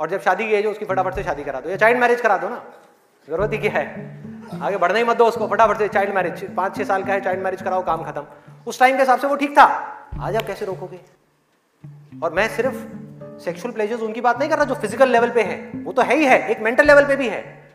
और 0.00 0.10
जब 0.10 0.20
शादी 0.20 0.48
की 0.48 0.62
हो, 0.62 0.70
उसकी 0.70 0.84
फटाफट 0.84 1.14
से 1.14 1.22
शादी 1.24 1.44
करा 1.44 1.60
दो। 1.60 1.70
या 1.70 1.76
चाइल्ड 1.76 2.00
मैरिज 2.00 2.20
करा 2.20 2.36
दो 2.38 2.48
ना। 2.48 2.62
ज़रूरत 3.28 3.52
ही 3.52 3.58
क्या 3.58 3.72
है। 3.72 4.28
आगे 4.62 4.76
बढ़ने 4.76 4.98
ही 4.98 5.04
मत 5.04 5.16
दो 5.16 5.26
उसको, 5.26 5.46
फटाफट 5.46 5.78
से 5.78 5.88
चाइल्ड 5.88 6.14
मैरिज 6.14 6.54
पाँच 6.54 6.76
छह 6.76 6.84
साल 6.84 7.04
का 7.04 7.12
है 7.12 7.20
चाइल्ड 7.20 7.42
मैरिज 7.42 7.62
कराओ, 7.62 7.84
काम 7.84 8.04
खत्म। 8.04 8.24
उस 8.66 8.80
टाइम 8.80 8.94
के 8.96 9.02
हिसाब 9.02 9.18
से 9.18 9.26
वो 9.26 9.36
ठीक 9.36 9.58
था। 9.58 9.96
आज 10.20 10.36
आप 10.36 10.42
कैसे 10.42 10.64
रोकोगे? 10.64 11.00
और 12.22 12.32
मैं 12.32 12.48
सिर्फ़ 12.48 12.74
सेक्सुअल 13.40 13.74
प्लेजर्स 13.74 14.00
उनकी 14.00 14.20
बात 14.20 14.38
नहीं 14.38 14.48
कर 14.48 14.56
रहा, 14.56 14.64
जो 14.64 14.74
फ़िज़िकल 14.74 15.08
लेवल 15.08 15.30
पे 15.30 15.42
है। 15.42 15.84
वो 15.84 15.92
तो 15.92 16.02
है 16.02 16.16
ही 16.16 16.26
है, 16.26 16.48
एक 16.48 16.60
मेंटल 16.60 16.86
लेवल 16.86 17.04
पे 17.06 17.16
भी 17.16 17.28
है। 17.28 17.68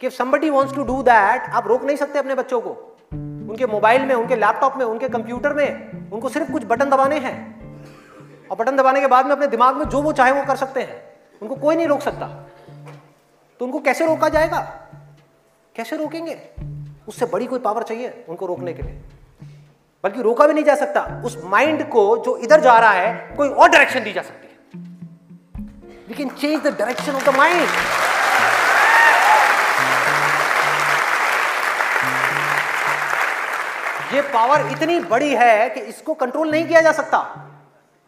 कि 0.00 0.10
somebody 0.10 0.50
wants 0.50 0.74
to 0.74 0.84
do 0.84 1.02
that 1.02 1.42
आप 1.42 1.66
रोक 1.66 1.82
नहीं 1.82 1.96
सकते 1.96 2.18
अपने 2.18 2.34
बच्चों 2.34 2.60
को। 2.60 2.96
उनके 3.50 3.66
मोबाइल 3.66 4.02
में, 4.02 4.14
उनके 4.14 4.36
लैपटॉप 4.36 4.76
में, 4.76 4.84
उनके 4.84 5.08
कंप्यूटर 5.08 5.52
में, 5.52 5.90
उनको 6.10 6.28
सिर्फ़ 6.28 6.52
कुछ 6.52 6.64
बटन 6.64 6.90
दबाने 6.90 7.18
हैं। 7.18 7.58
और 8.48 8.56
बटन 8.56 8.76
दबाने 8.76 9.00
के 9.00 9.06
बाद 9.06 9.24
में 9.24 9.32
अपने 9.32 9.46
दिमाग 9.46 9.76
में 9.76 9.84
जो 9.84 10.02
वो 10.02 10.12
चाहे 10.12 10.32
वो 10.32 10.44
कर 10.44 10.56
सकते 10.56 10.80
हैं। 10.80 11.02
उनको 11.42 11.54
कोई 11.54 11.76
नहीं 11.76 11.86
रोक 11.86 12.00
सकता। 12.00 12.46
तो 13.58 13.64
उनको 13.64 13.80
कैसे 13.80 14.06
रोका 14.06 14.28
जाएगा? 14.28 14.87
कैसे 15.78 15.96
रोकेंगे? 15.96 16.38
उससे 17.08 17.26
बड़ी 17.26 17.46
कोई 17.46 17.58
पावर 17.58 17.82
चाहिए 17.82 18.24
उनको 18.28 18.46
रोकने 18.46 18.72
के 18.72 18.82
लिए। 18.82 19.00
बल्कि 20.04 20.22
रोका 20.22 20.46
भी 20.46 20.54
नहीं 20.54 20.64
जा 20.64 20.74
सकता। 20.74 21.22
उस 21.24 21.42
माइंड 21.44 21.88
को 21.88 22.16
जो 22.24 22.36
इधर 22.36 22.60
जा 22.60 22.78
रहा 22.78 22.90
है, 22.90 23.34
कोई 23.36 23.48
और 23.48 23.68
डायरेक्शन 23.68 24.04
दी 24.04 24.12
जा 24.12 24.22
सकती 24.22 24.48
है। 24.48 24.54
We 26.08 26.14
can 26.14 26.28
change 26.28 26.62
the 26.62 26.76
direction 26.78 27.12
of 27.12 27.30
the 27.30 27.36
mind 27.36 27.68
ये 34.14 34.20
पावर 34.20 34.68
इतनी 34.70 35.00
बड़ी 35.00 35.34
है 35.34 35.70
कि 35.70 35.80
इसको 35.80 36.14
कंट्रोल 36.14 36.50
नहीं 36.50 36.66
किया 36.66 36.80
जा 36.80 36.92
सकता। 36.92 37.44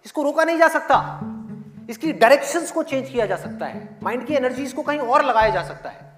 इसको 0.04 0.22
रोका 0.22 0.44
नहीं 0.44 0.58
जा 0.58 0.68
सकता। 0.68 1.20
इसकी 1.90 2.12
डायरेक्शंस 2.12 2.72
को 2.72 2.82
चेंज 2.82 3.10
किया 3.10 3.26
जा 3.26 3.36
सकता 3.36 3.66
है। 3.66 3.88
माइंड 4.02 4.26
की 4.26 4.34
एनर्जी 4.34 4.62
इसको 4.62 4.82
कहीं 4.82 4.98
और 4.98 5.24
लगाया 5.24 5.48
जा 5.48 5.62
सकता 5.62 5.90
है। 5.90 6.09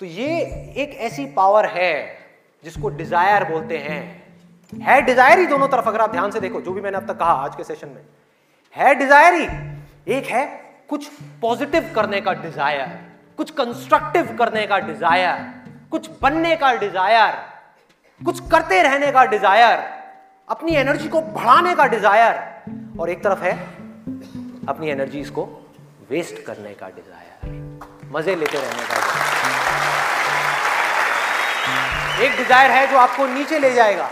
तो 0.00 0.06
ये 0.06 0.40
एक 0.76 0.96
ऐसी 1.00 1.24
पावर 1.32 1.66
है 1.68 1.92
जिसको 2.64 2.88
डिज़ायर 2.90 3.44
बोलते 3.44 3.78
हैं। 3.78 4.00
है 4.72 5.00
डिज़ायर 5.02 5.38
ही 5.38 5.46
दोनों 5.46 5.68
तरफ़, 5.68 5.88
अगर 5.88 6.00
आप 6.00 6.12
ध्यान 6.12 6.30
से 6.30 6.40
देखो, 6.40 6.60
जो 6.60 6.72
भी 6.72 6.80
मैंने 6.80 6.96
अब 6.96 7.06
तक 7.06 7.18
कहा 7.18 7.32
आज 7.44 7.54
के 7.56 7.64
सेशन 7.64 7.88
में। 7.88 8.02
है 8.76 8.94
डिज़ायर 8.94 9.34
ही, 9.34 9.46
एक 10.08 10.26
है 10.26 10.44
कुछ 10.90 11.08
पॉजिटिव 11.42 11.90
करने 11.94 12.20
का 12.20 12.32
डिज़ायर 12.34 12.88
कुछ 13.38 13.50
कंस्ट्रक्टिव 13.52 14.36
करने 14.38 14.66
का 14.66 14.78
डिज़ायर 14.80 15.44
कुछ 15.90 16.10
बनने 16.22 16.54
का 16.56 16.72
डिज़ायर 16.74 17.34
कुछ 18.20 18.40
करते 18.50 18.82
रहने 18.82 19.10
का 19.12 19.24
डिज़ायर 19.26 19.78
अपनी 20.48 20.74
एनर्जी 20.76 21.08
को 21.08 21.20
बढ़ाने 21.22 21.74
का 21.74 21.86
डिज़ायर 21.86 23.00
और 23.00 23.10
एक 23.10 23.22
तरफ़ 23.24 23.42
है 23.42 23.52
अपनी 24.68 24.90
एनर्जी 24.90 25.22
को 25.30 25.44
वेस्ट 26.10 26.44
करने 26.46 26.74
का 26.74 26.88
डिज़ायर 26.90 28.10
मज़े 28.12 28.34
लेते 28.34 28.58
रहने 28.58 28.84
का 28.84 29.05
एक 32.22 32.36
डिज़ायर 32.36 32.70
है 32.70 32.86
जो 32.86 32.96
आपको 32.96 33.26
नीचे 33.26 33.58
ले 33.58 33.72
जाएगा। 33.74 34.08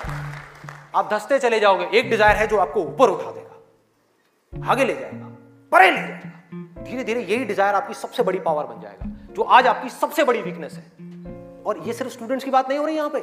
आप 0.95 1.09
धसते 1.13 1.39
चले 1.39 1.61
जाओगे। 1.61 1.85
एक 1.99 2.11
डिज़ायर 2.11 2.37
है 2.37 2.47
जो 2.47 2.59
आपको 2.59 2.81
ऊपर 2.81 3.09
उठा 3.09 3.31
देगा। 3.31 4.71
आगे 4.71 4.85
ले 4.85 4.95
जाएगा। 4.95 5.27
परे 5.73 5.91
ले 5.91 5.97
जाएगा। 5.97 6.83
धीरे 6.85 7.05
धीरे 7.05 7.21
यही 7.23 7.45
डिज़ायर 7.45 7.75
आपकी 7.75 7.95
सबसे 7.95 8.23
बड़ी 8.23 8.39
पावर 8.39 8.65
बन 8.65 8.81
जाएगा, 8.81 9.11
जो 9.35 9.43
आज 9.43 9.67
आपकी 9.67 9.89
सबसे 9.91 10.25
बड़ी 10.25 10.43
वीकनेस 10.43 10.73
है। 10.73 11.63
और 11.65 11.79
ये 11.79 11.93
सिर्फ़ 11.93 12.13
स्टूडेंट्स 12.13 12.45
की 12.45 12.51
बात 12.51 12.69
नहीं 12.69 12.79
हो 12.79 12.87
रही 12.87 12.97
यहाँ 12.97 13.11
पे। 13.15 13.23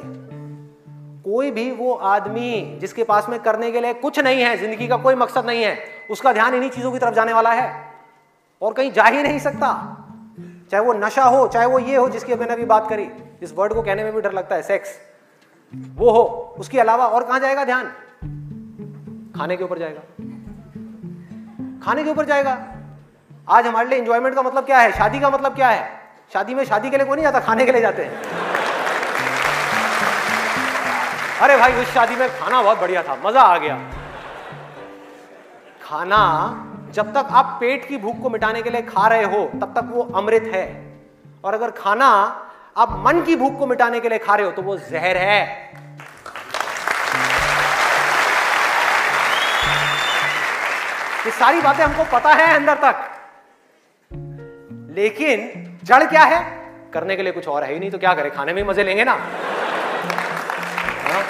कोई 1.22 1.50
भी 1.50 1.70
वो 1.70 1.92
आदमी 1.94 2.78
जिसके 2.80 3.04
पास 3.04 3.28
में 3.28 3.38
करने 3.40 3.70
के 3.72 3.80
लिए 3.80 3.92
कुछ 3.94 4.18
नहीं 4.18 4.42
है, 4.42 4.56
ज़िंदगी 4.56 4.88
का 4.88 4.96
कोई 4.96 5.14
मकसद 5.14 5.46
नहीं 5.46 5.62
है, 5.62 5.78
उसका 6.10 6.32
ध्यान 6.32 6.54
इन्हीं 6.54 6.70
चीज़ों 6.70 6.92
की 6.92 6.98
तरफ़ 6.98 7.14
जाने 7.14 7.32
वाला 7.32 7.52
है। 7.52 7.70
और 8.62 8.72
कहीं 8.72 8.92
जा 8.92 9.04
ही 9.04 9.22
नहीं 9.22 9.38
सकता। 9.38 9.68
चाहे 10.70 10.84
वो 10.84 10.92
नशा 10.92 11.24
हो, 11.24 11.46
चाहे 11.48 11.66
वो 11.66 11.78
ये 11.78 11.96
हो 11.96 12.08
जिसकी 12.08 12.34
मैंने 12.34 12.52
अभी 12.52 12.64
बात 12.64 12.88
करी। 12.88 13.04
इस 13.42 13.54
वर्ड 13.56 13.74
को 13.74 13.82
कहने 13.82 14.04
में 14.04 14.14
भी 14.14 14.20
डर 14.20 14.32
लगता 14.32 14.54
है 14.54 14.62
सेक्स 14.62 14.98
वो 15.94 16.10
हो, 16.10 16.54
उसके 16.58 16.80
अलावा 16.80 17.06
और 17.06 17.24
कहाँ 17.24 17.40
जाएगा 17.40 17.64
ध्यान? 17.64 17.84
खाने 19.36 19.56
के 19.56 19.64
ऊपर 19.64 19.78
जाएगा। 19.78 20.00
खाने 21.84 22.04
के 22.04 22.10
ऊपर 22.10 22.24
जाएगा। 22.24 22.66
आज 23.48 23.66
हमारे 23.66 23.88
लिए 23.88 23.98
इंजॉयमेंट 23.98 24.34
का 24.34 24.42
मतलब 24.42 24.66
क्या 24.66 24.78
है? 24.78 24.92
शादी 24.92 25.20
का 25.20 25.30
मतलब 25.30 25.54
क्या 25.54 25.68
है? 25.68 26.00
शादी 26.32 26.54
में 26.54 26.64
शादी 26.64 26.90
के 26.90 26.96
लिए 26.96 27.06
कोई 27.06 27.16
नहीं 27.16 27.24
जाता, 27.24 27.40
खाने 27.40 27.66
के 27.66 27.72
लिए 27.72 27.80
जाते 27.80 28.04
हैं। 28.04 28.22
अरे 31.40 31.56
भाई, 31.56 31.72
उस 31.72 31.86
शादी 31.86 32.16
में 32.16 32.38
खाना 32.38 32.62
बहुत 32.62 32.78
बढ़िया 32.78 33.02
था, 33.02 33.16
मज़ा 33.24 33.40
आ 33.40 33.58
गया। 33.58 33.90
खाना, 35.82 36.22
जब 36.90 37.10
तक 37.10 37.28
आप 37.30 37.58
पेट 37.60 37.88
की 37.88 37.96
भूख 37.96 38.22
को 38.22 38.30
मिटाने 38.30 38.62
के 38.62 38.70
लिए 38.70 38.82
खा 38.82 39.08
रहे 39.08 39.24
हो, 39.24 39.50
तब 39.54 39.74
तक 39.76 39.84
वो 39.90 40.02
अमृत 40.02 40.42
है। 40.42 40.64
और 41.44 41.54
अगर 41.54 41.70
खाना 41.70 42.48
आप 42.76 42.92
मन 42.98 43.20
की 43.22 43.34
भूख 43.36 43.58
को 43.58 43.66
मिटाने 43.66 43.98
के 44.00 44.08
लिए 44.08 44.18
खा 44.18 44.34
रहे 44.34 44.46
हो 44.46 44.52
तो 44.52 44.62
वो 44.62 44.76
जहर 44.76 45.16
है। 45.16 45.40
ये 51.26 51.30
सारी 51.30 51.60
बातें 51.60 51.82
हमको 51.84 52.04
पता 52.12 52.32
है 52.34 52.54
अंदर 52.54 52.78
तक। 52.84 53.02
लेकिन 54.90 55.78
जड़ 55.84 56.04
क्या 56.04 56.22
है? 56.24 56.40
करने 56.94 57.16
के 57.16 57.22
लिए 57.22 57.32
कुछ 57.32 57.48
और 57.48 57.64
है 57.64 57.72
ही 57.72 57.78
नहीं 57.78 57.90
तो 57.90 57.98
क्या 57.98 58.14
करें? 58.14 58.30
खाने 58.30 58.52
में 58.52 58.62
मज़े 58.64 58.84
लेंगे 58.84 59.04
ना। 59.04 59.12
हाँ? 61.02 61.22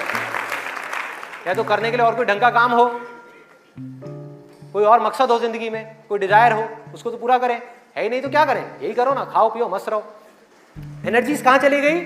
या 1.46 1.54
तो 1.54 1.64
करने 1.64 1.90
के 1.90 1.96
लिए 1.96 2.06
और 2.06 2.14
कोई 2.14 2.24
ढंग 2.24 2.40
का 2.40 2.50
काम 2.52 2.72
हो, 2.72 2.88
कोई 4.72 4.84
और 4.84 5.02
मकसद 5.02 5.30
हो 5.30 5.38
ज़िंदगी 5.38 5.70
में, 5.70 5.84
कोई 6.08 6.18
डिज़ायर 6.18 6.52
हो, 6.52 6.68
उसको 6.94 7.10
तो 7.10 7.16
पूरा 7.16 7.38
करें। 7.38 7.60
है 7.96 8.02
ही 8.02 8.08
नहीं 8.08 8.22
तो 8.22 8.28
क्या 8.30 8.44
करें? 8.44 8.64
यही 8.82 8.92
करो 8.94 9.14
ना, 9.14 9.24
खाओ 9.24 9.48
पियो, 9.50 9.68
मस्त 9.68 9.88
रहो। 9.88 10.04
एनर्जीज 11.06 11.40
कहाँ 11.42 11.58
चली 11.58 11.80
गई? 11.80 12.00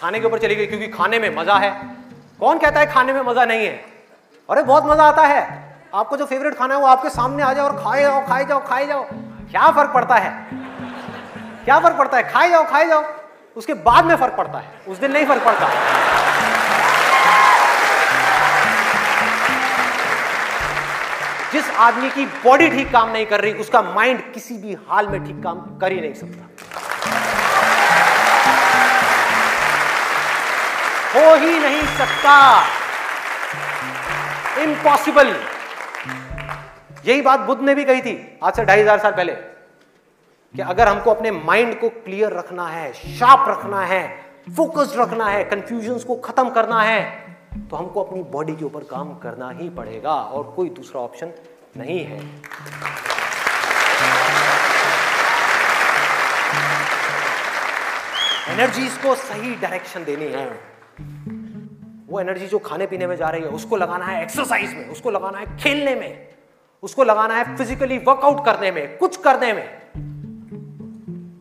खाने 0.00 0.20
के 0.20 0.26
ऊपर 0.26 0.38
चली 0.38 0.54
गई, 0.54 0.66
क्योंकि 0.66 0.88
खाने 0.88 1.18
में 1.18 1.36
मज़ा 1.36 1.54
है। 1.54 1.70
कौन 2.40 2.58
कहता 2.58 2.80
है 2.80 2.86
खाने 2.86 3.12
में 3.12 3.20
मज़ा 3.22 3.44
नहीं 3.44 3.66
है? 3.66 3.84
अरे, 4.48 4.62
बहुत 4.62 4.84
मज़ा 4.86 5.04
आता 5.04 5.22
है। 5.22 5.42
आपको 5.94 6.16
जो 6.16 6.26
फेवरेट 6.26 6.54
खाना 6.54 6.74
है, 6.74 6.80
वो 6.80 6.86
आपके 6.86 7.10
सामने 7.10 7.42
आ 7.42 7.52
जाओ 7.52 7.68
और 7.68 7.76
खाए 7.84 8.02
जाओ 8.02 8.26
खाए 8.26 8.44
जाओ 8.44 8.60
खाए 8.60 8.86
जाओ। 8.86 9.02
क्या 9.50 9.70
फ़र्क 9.70 9.90
पड़ता 9.90 10.14
है? 10.14 10.30
क्या 11.64 11.78
फ़र्क 11.80 11.96
पड़ता 11.96 12.16
है? 12.16 12.22
खाए 12.32 12.50
जाओ 12.50 12.64
खाए 12.64 12.86
जाओ। 12.86 13.04
उसके 13.56 13.74
बाद 13.74 14.04
में 14.04 14.16
फ़र्क 14.16 14.34
पड़ता 14.34 14.58
है। 14.58 14.80
उस 14.88 14.98
दिन 14.98 15.12
नहीं 15.12 15.26
फ़र्क 15.26 15.44
पड़ता। 15.44 15.68
जिस 21.52 21.70
आदमी 21.70 22.10
की 22.10 22.26
बॉडी 22.26 22.68
ठीक 22.70 22.92
काम 22.92 23.10
नहीं 23.10 23.26
कर 23.26 23.40
रही, 23.40 23.52
उसका 23.52 23.82
माइंड 23.82 24.32
किसी 24.32 24.58
भी 24.58 24.76
हाल 24.88 25.08
में 25.08 25.24
ठीक 25.26 25.42
काम 25.42 25.78
कर 25.78 25.92
ही 25.92 26.00
नहीं 26.00 26.14
सकता। 26.14 26.48
हो 31.14 31.34
ही 31.36 31.58
नहीं 31.58 31.82
सकता। 31.98 32.36
इम्पॉसिबल 34.62 35.34
यही 37.06 37.20
बात 37.22 37.40
बुद्ध 37.40 37.60
ने 37.62 37.74
भी 37.74 37.84
कही 37.84 38.00
थी 38.02 38.38
आज 38.42 38.56
से 38.56 38.64
ढाई 38.64 38.80
हज़ार 38.80 38.98
साल 38.98 39.12
पहले 39.12 39.32
कि 39.32 40.62
अगर 40.62 40.88
हमको 40.88 41.10
अपने 41.10 41.30
माइंड 41.30 41.78
को 41.80 41.88
क्लियर 41.88 42.32
रखना 42.32 42.66
है 42.68 42.92
शार्प 42.92 43.48
रखना 43.48 43.84
है 43.84 44.02
फोकस्ड 44.56 44.98
रखना 45.00 45.28
है 45.28 45.44
कंफ्यूजन 45.44 45.98
को 46.06 46.16
खत्म 46.24 46.50
करना 46.50 46.82
है 46.82 47.02
तो 47.70 47.76
हमको 47.76 48.02
अपनी 48.02 48.22
बॉडी 48.32 48.54
के 48.56 48.64
ऊपर 48.64 48.84
काम 48.90 49.14
करना 49.18 49.50
ही 49.52 49.68
पड़ेगा 49.70 50.12
और 50.12 50.52
कोई 50.56 50.68
दूसरा 50.70 51.00
ऑप्शन 51.00 51.32
नहीं 51.76 52.04
है। 52.04 52.18
एनर्जीज 58.52 58.96
को 59.04 59.14
सही 59.16 59.54
डायरेक्शन 59.56 60.04
देनी 60.04 60.32
है। 60.32 60.73
वो 62.08 62.20
एनर्जी 62.20 62.46
जो 62.46 62.58
खाने 62.58 62.86
पीने 62.86 63.06
में 63.06 63.16
जा 63.16 63.28
रही 63.28 63.42
है, 63.42 63.48
उसको 63.48 63.76
लगाना 63.76 64.04
है 64.04 64.22
एक्सरसाइज 64.22 64.74
में, 64.74 64.88
उसको 64.88 65.10
लगाना 65.10 65.38
है 65.38 65.56
खेलने 65.56 65.94
में, 65.94 66.28
उसको 66.82 67.04
लगाना 67.04 67.34
है 67.34 67.56
फिजिकली 67.56 67.98
वर्कआउट 67.98 68.44
करने 68.44 68.70
में, 68.70 68.96
कुछ 68.98 69.16
करने 69.16 69.52
में। 69.52 69.64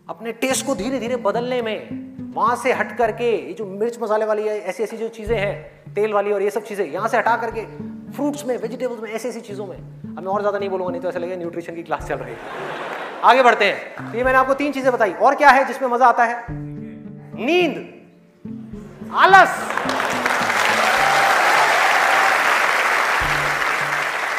अपने 0.09 0.31
टेस्ट 0.31 0.65
को 0.65 0.75
धीरे 0.75 0.99
धीरे 0.99 1.15
बदलने 1.15 1.61
में, 1.61 2.33
वहाँ 2.35 2.55
से 2.55 2.73
हट 2.73 2.97
करके, 2.97 3.31
ये 3.47 3.53
जो 3.53 3.65
मिर्च 3.65 3.99
मसाले 4.01 4.25
वाली 4.25 4.47
है 4.47 4.59
ऐसी 4.59 4.83
ऐसी 4.83 4.97
जो 4.97 5.07
चीज़ें 5.09 5.37
हैं, 5.37 5.93
तेल 5.93 6.13
वाली 6.13 6.31
और 6.31 6.41
ये 6.41 6.49
सब 6.49 6.63
चीज़ें, 6.63 6.85
यहाँ 6.85 7.07
से 7.07 7.17
हटा 7.17 7.37
करके 7.37 7.65
फ्रूट्स 8.11 8.45
में 8.45 8.57
वेजिटेबल्स 8.57 8.99
में 8.99 9.09
ऐसी 9.11 9.29
ऐसी 9.29 9.41
चीज़ों 9.41 9.65
में। 9.67 9.77
अब 9.77 10.19
मैं 10.19 10.27
और 10.27 10.39
ज़्यादा 10.41 10.59
नहीं 10.59 10.69
बोलूँगा, 10.69 10.91
नहीं 10.91 11.01
तो 11.01 11.09
ऐसा 11.09 11.19
लगेगा 11.19 11.35
न्यूट्रिशन 11.35 11.75
की 11.75 11.83
क्लास 11.83 12.07
चल 12.07 12.15
रही 12.15 12.33
है। 12.33 12.39
आगे 13.23 13.43
बढ़ते 13.43 13.65
हैं। 13.65 14.11
तो 14.11 14.17
ये 14.17 14.23
मैंने 14.23 14.37
आपको 14.37 14.53
तीन 14.53 14.71
चीज़ें 14.71 14.93
बताई। 14.93 15.13
और 15.13 15.35
क्या 15.35 15.49
है 15.49 15.65
जिसमें 15.65 15.89
मज़ा 15.89 16.07
आता 16.07 16.23
है? 16.23 16.45
नींद। 16.49 17.92
आलस 19.15 19.49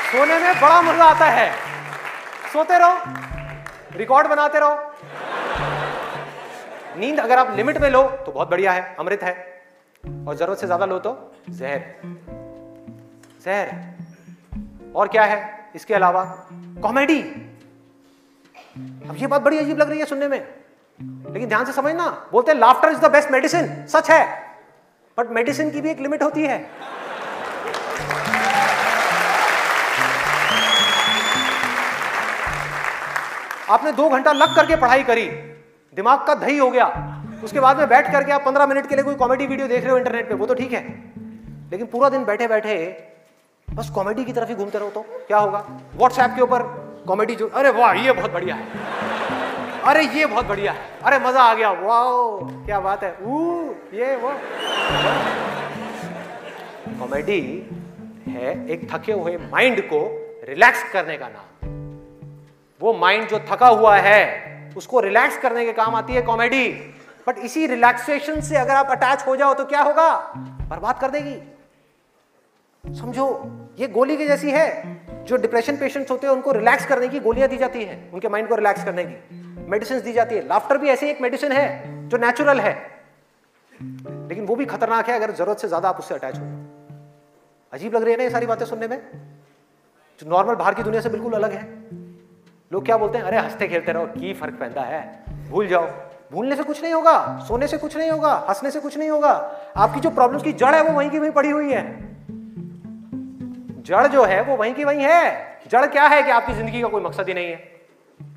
सोने 0.07 0.39
में 0.39 0.61
बड़ा 0.61 0.81
मज़ा 0.83 1.05
आता 1.05 1.27
है। 1.27 1.51
सोते 2.53 2.79
रहो 2.79 3.99
रिकॉर्ड 3.99 4.29
बनाते 4.29 4.59
रहो। 4.59 4.75
नींद 6.99 7.21
अगर 7.21 7.39
आप 7.39 7.55
लिमिट 7.57 7.79
में 7.79 7.89
लो 7.91 8.03
तो 8.27 8.33
बहुत 8.33 8.51
बढ़िया 8.51 8.73
है, 8.73 8.95
अमृत 9.01 9.23
है। 9.23 9.33
और 10.29 10.37
ज़रूरत 10.37 10.59
से 10.59 10.67
ज़्यादा 10.67 10.87
लो 10.87 10.99
तो 10.99 11.13
जहर। 11.51 11.81
जहर। 13.45 14.93
और 14.97 15.09
क्या 15.09 15.25
है? 15.25 15.71
इसके 15.75 15.95
अलावा 15.95 16.25
कॉमेडी 16.83 17.21
अब 19.09 19.17
ये 19.17 19.27
बात 19.27 19.43
बड़ी 19.43 19.59
अजीब 19.59 19.79
लग 19.79 19.91
रही 19.91 19.99
है 19.99 20.05
सुनने 20.07 20.29
में। 20.29 20.39
लेकिन 21.33 21.49
ध्यान 21.49 21.65
से 21.65 21.73
समझना, 21.73 22.09
बोलते 22.33 22.53
हैं 22.53 22.59
laughter 22.59 22.89
is 22.89 22.99
the 22.99 23.11
best 23.11 23.31
medicine 23.31 23.87
सच 23.87 24.11
है। 24.11 24.44
बट 25.19 25.31
मेडिसिन 25.31 25.71
की 25.71 25.81
भी 25.81 25.91
एक 25.91 26.01
लिमिट 26.01 26.23
होती 26.23 26.43
है। 26.43 26.59
आपने 33.71 33.93
दो 33.93 34.09
घंटा 34.09 34.33
लग 34.33 34.55
करके 34.57 34.77
पढ़ाई 34.77 35.03
करी, 35.03 35.27
दिमाग 35.97 36.27
का 36.27 36.35
दही 36.37 36.59
हो 36.59 36.71
गया। 36.71 36.87
उसके 37.45 37.61
बाद 37.61 37.79
में 37.79 37.89
बैठ 37.89 38.13
करके 38.13 38.33
आप 38.33 38.45
पंद्रह 38.45 38.67
मिनट 38.67 38.89
के 38.89 38.95
लिए 38.95 39.05
कोई 39.05 39.15
कॉमेडी 39.15 39.47
वीडियो 39.47 39.69
देख 39.69 39.83
रहे 39.83 39.91
हो 39.91 39.99
इंटरनेट 39.99 40.29
पे, 40.29 40.35
वो 40.35 40.47
तो 40.47 40.55
ठीक 40.55 40.73
है। 40.73 40.83
लेकिन 41.71 41.87
पूरा 41.87 42.09
दिन 42.09 42.25
बैठे 42.25 42.49
बैठे 42.49 42.77
बस 43.69 43.91
कॉमेडी 43.91 44.25
की 44.25 44.33
तरफ़ 44.33 44.49
ही 44.49 44.55
घूमते 44.55 44.79
रहो 44.79 44.91
तो 44.91 45.01
क्या 45.27 45.39
होगा? 45.39 45.65
व्हाट्सएप 45.97 46.35
के 46.37 46.43
ऊपर 46.43 46.63
कॉमेडी 47.07 47.35
जो, 47.35 47.49
अरे 47.49 47.71
वाह, 47.71 47.93
ये 47.95 48.13
बहुत 48.13 48.33
बढ़िया 48.33 48.55
है। 48.55 49.04
अरे 49.85 50.05
ये 50.05 50.27
बहुत 50.27 50.47
बढ़िया 50.47 50.73
है। 50.73 50.79
अरे 51.05 51.19
मज़ा 51.19 51.43
आ 51.43 51.55
गया। 51.55 51.71
वाह 51.71 52.65
क्या 52.67 52.81
बात 52.81 53.05
है। 53.05 53.17
ऊ, 53.23 53.71
ये, 53.95 54.17
वो। 54.17 54.33
कॉमेडी 57.01 57.71
है 58.29 58.71
एक 58.71 58.95
थके 58.95 59.13
हुए 59.13 59.37
माइंड 59.37 59.81
को 59.81 60.01
रिलैक्स 60.49 60.93
करने 60.93 61.19
का 61.19 61.29
नाम। 61.29 61.69
वो 62.81 62.93
माइंड 62.93 63.29
जो 63.29 63.39
थका 63.39 63.69
हुआ 63.69 63.97
है, 63.97 64.45
उसको 64.77 65.01
रिलैक्स 65.01 65.39
करने 65.39 65.65
के 65.65 65.73
काम 65.73 65.95
आती 65.95 66.13
है 66.13 66.23
कॉमेडी। 66.23 66.69
बट 67.27 67.39
इसी 67.39 67.67
रिलैक्सेशन 67.67 68.41
से 68.41 68.57
अगर 68.57 68.75
आप 68.75 68.87
अटैच 68.87 69.27
हो 69.27 69.37
जाओ 69.37 69.55
तो 69.55 69.65
क्या 69.65 69.83
होगा? 69.83 70.33
बर्बाद 70.71 70.99
कर 70.99 71.11
देगी। 71.11 71.37
समझो, 72.95 73.51
ये 73.79 73.87
गोली 73.89 74.17
की 74.17 74.27
जैसी 74.27 74.51
है। 74.51 74.97
जो 75.25 75.37
डिप्रेशन 75.37 75.77
पेशेंट्स 75.77 76.11
होते 76.11 76.27
हैं, 76.27 76.35
उनको 76.35 76.53
रिलैक्स 76.53 76.87
करने 76.87 77.09
की 77.09 77.21
गोलियाँ 77.21 77.49
दी 77.49 77.57
जाती 77.57 77.85
है। 77.85 78.11
उनके 78.15 78.29
माइंड 78.29 78.49
को 78.49 78.55
रिलैक्स 78.55 78.85
करने 78.85 79.05
की। 79.05 79.44
मेडिसिन 79.69 80.01
दी 80.01 80.13
जाती 80.13 80.35
है। 80.35 80.47
लाफ्टर 80.49 80.79
भी 80.79 80.89
ऐसी 80.89 81.07
एक 81.07 81.21
मेडिसिन 81.21 81.53
है 81.53 82.09
जो 82.09 82.17
नेचुरल 82.17 82.61
है। 82.61 82.73
लेकिन 84.29 84.47
वो 84.47 84.57
भी 84.57 84.65
खतरनाक 84.65 85.09
है, 85.09 85.17
अगर 85.17 85.31
ज़रूरत 85.31 85.59
से 85.59 85.69
ज़्यादा 85.69 85.89
आप 85.89 85.99
उससे 85.99 86.15
अटैच 86.15 86.39
हो 86.39 86.47
अजीब 87.73 87.95
लग 87.95 88.03
रही 88.03 88.11
है 88.11 88.17
ना 88.19 88.25
ये 88.25 88.31
सारी 88.31 88.47
बातें 88.47 88.67
सुनने 88.67 88.89
में? 88.89 89.01
जो 90.21 90.31
नॉर्मल 90.31 90.55
बाहर 90.55 90.75
की 90.75 90.83
दुनिया 90.83 91.01
से 91.03 91.09
बिल्कुल 91.09 91.33
अलग 91.33 91.53
है। 91.53 91.63
लोग 92.73 92.85
क्या 92.85 92.97
बोलते 92.97 93.19
हैं? 93.19 93.25
अरे, 93.25 93.39
हँसते 93.39 93.69
खेलते 93.69 93.93
रहो, 93.93 94.07
की 94.07 94.35
फ़र्क 94.35 94.55
पैदा 94.55 94.83
है? 94.83 95.25
भूल 95.49 95.67
जाओ। 95.67 95.87
भूलने 96.33 96.57
से 96.57 96.63
कुछ 96.63 96.83
नहीं 96.83 96.93
होगा, 96.93 97.39
सोने 97.49 97.67
से 97.67 97.79
कुछ 97.79 97.97
नहीं 97.97 98.11
होगा, 98.11 98.47
हंसने 98.49 98.71
से 98.71 98.81
कुछ 98.81 98.99
नहीं 98.99 99.11
होगा। 99.11 99.31
आपकी 99.77 100.01
जो 100.01 100.11
प्रॉब्लम 100.11 100.41
की 100.41 100.53
जड़ 100.53 100.75
है, 100.75 100.83
वो 100.83 100.93
वहीं 100.93 101.11
की 101.11 101.19
वहीं 101.19 101.31
पड़ी 101.31 101.51
हुई 101.51 101.73
है। 101.73 101.83
जड़ 103.83 104.07
जो 104.07 104.25
है, 104.25 104.43
वो 104.43 104.57
वहीं 104.57 104.75
की 104.75 104.85
वहीं 104.85 105.01
है। 105.01 105.59
जड़ 105.71 105.87
क्या 105.87 106.03
है 106.03 106.23
कि 106.23 106.31
आपकी 106.31 106.55
ज़िंदगी 106.55 106.83
का 106.83 106.89
कोई 106.89 107.03
मकसद 107.03 107.29
ही 107.29 107.35
नहीं 107.35 107.47
है? 107.47 107.74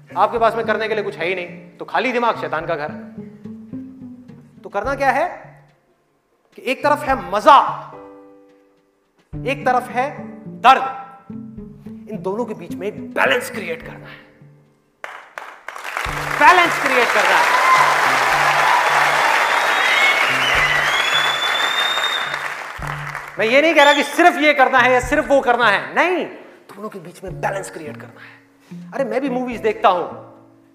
आपके 0.10 0.40
पास 0.40 0.56
में 0.56 0.66
करने 0.66 0.88
के 0.88 0.96
लिए 0.96 1.04
कुछ 1.04 1.16
है 1.18 1.26
ही 1.28 1.36
नहीं। 1.36 1.78
तो 1.78 1.86
खाली 1.86 2.12
दिमाग 2.12 2.40
शैतान 2.42 2.66
का 2.66 2.76
घर। 2.76 2.92
तो 4.64 4.70
करना 4.70 4.96
क्या 4.96 5.12
है 5.12 5.26
कि 6.58 6.64
एक 6.66 6.84
तरफ़ 6.84 7.04
है 7.04 7.16
मज़ा, 7.32 7.58
एक 9.34 9.66
तरफ़ 9.66 9.90
है 9.90 10.06
दर्द। 10.62 10.86
इन 12.12 12.22
दोनों 12.22 12.46
के 12.46 12.54
बीच 12.54 12.74
में 12.74 13.14
बैलेंस 13.14 13.50
क्रिएट 13.50 13.82
करना 13.82 14.08
है। 14.08 14.26
बैलेंस 16.40 16.82
क्रिएट 16.82 17.08
करना 17.08 17.36
है। 17.36 17.56
मैं 23.40 23.46
ये 23.46 23.62
नहीं 23.62 23.74
कह 23.76 23.84
रहा 23.84 23.94
कि 23.94 24.04
सिर्फ़ 24.04 24.38
ये 24.38 24.54
करना 24.54 24.80
है 24.80 24.92
या 24.94 25.00
सिर्फ़ 25.00 25.28
वो 25.28 25.42
करना 25.42 25.70
है। 25.70 25.94
नहीं, 25.96 26.26
दोनों 26.72 26.90
के 26.90 27.00
बीच 27.00 27.24
में 27.24 27.42
बैलेंस 27.42 27.70
क्रिएट 27.72 27.98
करना 27.98 28.22
है। 28.22 28.37
अरे 28.94 29.04
मैं 29.04 29.22
भी 29.22 29.30
मूवीज़ 29.30 29.62
देखता 29.62 29.90
हूँ। 29.90 30.06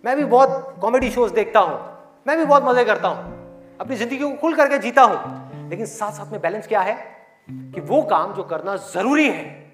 मैं 0.05 0.16
भी 0.16 0.24
बहुत 0.24 0.76
कॉमेडी 0.80 1.11
शोज़ 1.11 1.32
देखता 1.32 1.61
हूँ। 1.61 1.80
मैं 2.26 2.38
भी 2.38 2.45
बहुत 2.45 2.64
मज़े 2.64 2.84
करता 2.84 3.09
हूँ। 3.09 3.76
अपनी 3.80 3.97
ज़िंदगी 3.97 4.18
को 4.18 4.30
खुल 4.32 4.55
करके 4.55 4.78
जीता 4.78 5.03
हूँ। 5.03 5.68
लेकिन 5.70 5.86
साथ 5.86 6.12
साथ 6.12 6.32
में 6.32 6.40
बैलेंस 6.40 6.66
क्या 6.66 6.80
है? 6.80 6.95
कि 7.51 7.80
वो 7.80 8.03
काम 8.03 8.32
जो 8.34 8.43
करना 8.43 8.76
ज़रूरी 8.76 9.28
है, 9.28 9.72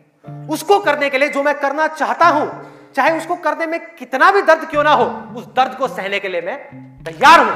उसको 0.50 0.78
करने 0.78 1.10
के 1.10 1.18
लिए 1.18 1.28
जो 1.28 1.42
मैं 1.42 1.54
करना 1.60 1.86
चाहता 1.86 2.26
हूँ, 2.26 2.50
चाहे 2.94 3.16
उसको 3.18 3.36
करने 3.36 3.66
में 3.66 3.80
कितना 3.94 4.30
भी 4.30 4.42
दर्द 4.42 4.64
क्यों 4.64 4.84
ना 4.84 4.92
हो, 4.92 5.04
उस 5.36 5.46
दर्द 5.46 5.74
को 5.74 5.88
सहने 5.88 6.18
के 6.18 6.28
लिए 6.28 6.40
मैं 6.40 6.56
तैयार 7.04 7.40
हूँ। 7.40 7.54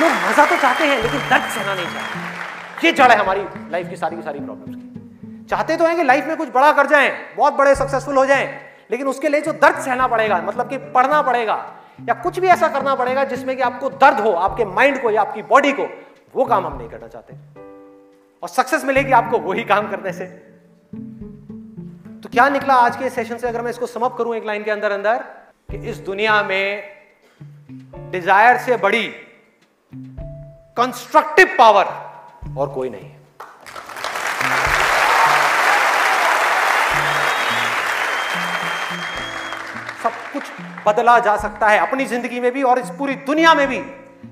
लोग 0.00 0.12
मज़ा 0.28 0.46
तो 0.46 0.56
चाहते 0.56 0.84
हैं, 0.84 1.02
लेकिन 1.02 1.20
दर्द 1.20 1.50
सहना 1.50 1.74
नहीं 1.74 1.86
चाहते। 1.86 2.86
ये 2.86 2.92
जड़ 2.92 3.10
है 3.10 3.18
हमारी 3.18 3.46
लाइफ 3.70 3.88
की 3.90 3.96
सारी 3.96 4.16
की 4.16 4.22
सारी 4.22 4.40
प्रॉब्लम्स 4.40 4.76
की। 4.76 4.89
चाहते 5.50 5.76
तो 5.76 5.86
हैं 5.86 5.96
कि 5.96 6.02
लाइफ 6.02 6.26
में 6.26 6.36
कुछ 6.36 6.48
बड़ा 6.48 6.72
कर 6.72 6.86
जाएँ, 6.86 7.10
बहुत 7.36 7.54
बड़े 7.54 7.74
सक्सेसफुल 7.74 8.16
हो 8.16 8.24
जाएँ, 8.26 8.46
लेकिन 8.90 9.06
उसके 9.08 9.28
लिए 9.28 9.40
जो 9.40 9.52
दर्द 9.54 9.80
सहना 9.80 10.06
पड़ेगा 10.06 10.40
मतलब 10.42 10.68
कि 10.68 10.78
पढ़ना 10.92 11.22
पड़ेगा, 11.22 11.56
या 12.08 12.14
कुछ 12.14 12.38
भी 12.38 12.48
ऐसा 12.48 12.68
करना 12.68 12.94
पड़ेगा 12.94 13.24
जिसमें 13.24 13.56
कि 13.56 13.62
आपको 13.62 13.90
दर्द 13.90 14.20
हो, 14.20 14.32
आपके 14.32 14.64
माइंड 14.66 15.00
को 15.02 15.10
या 15.10 15.20
आपकी 15.20 15.42
बॉडी 15.44 15.72
को, 15.72 15.86
वो 16.34 16.44
काम 16.44 16.66
हम 16.66 16.76
नहीं 16.78 16.88
करना 16.88 17.08
चाहते। 17.08 17.34
और 18.42 18.48
सक्सेस 18.48 18.84
मिलेगी 18.84 19.12
आपको 19.12 19.38
वही 19.40 19.64
काम 19.64 19.90
करने 19.90 20.12
से। 20.12 20.26
तो 22.22 22.28
क्या 22.28 22.48
निकला 22.48 22.74
आज 22.76 22.96
के 22.96 23.10
सेशन 23.10 23.36
से? 23.36 23.48
अगर 23.48 23.62
मैं 23.62 23.70
इसको 23.70 23.86
समअप 23.86 24.16
करूँ 24.16 24.36
एक 24.36 24.46
लाइन 24.46 24.64
के 24.64 24.70
अंदर 24.70 24.92
अंदर, 24.92 25.24
कि 25.70 25.76
इस 25.90 25.98
दुनिया 26.00 26.42
में 26.42 26.82
डिज़ायर 28.10 28.58
से 28.58 28.76
बड़ी 28.78 29.06
कंस्ट्रक्टिव 30.76 31.56
पावर 31.58 31.84
और 32.58 32.68
कोई 32.74 32.90
नहीं 32.90 33.04
है। 33.04 33.19
बदला 40.86 41.18
जा 41.20 41.36
सकता 41.38 41.68
है 41.68 41.78
अपनी 41.80 42.04
ज़िंदगी 42.06 42.40
में 42.40 42.50
भी 42.52 42.62
और 42.64 42.78
इस 42.78 42.90
पूरी 42.98 43.14
दुनिया 43.26 43.54
में 43.54 43.66
भी। 43.68 43.80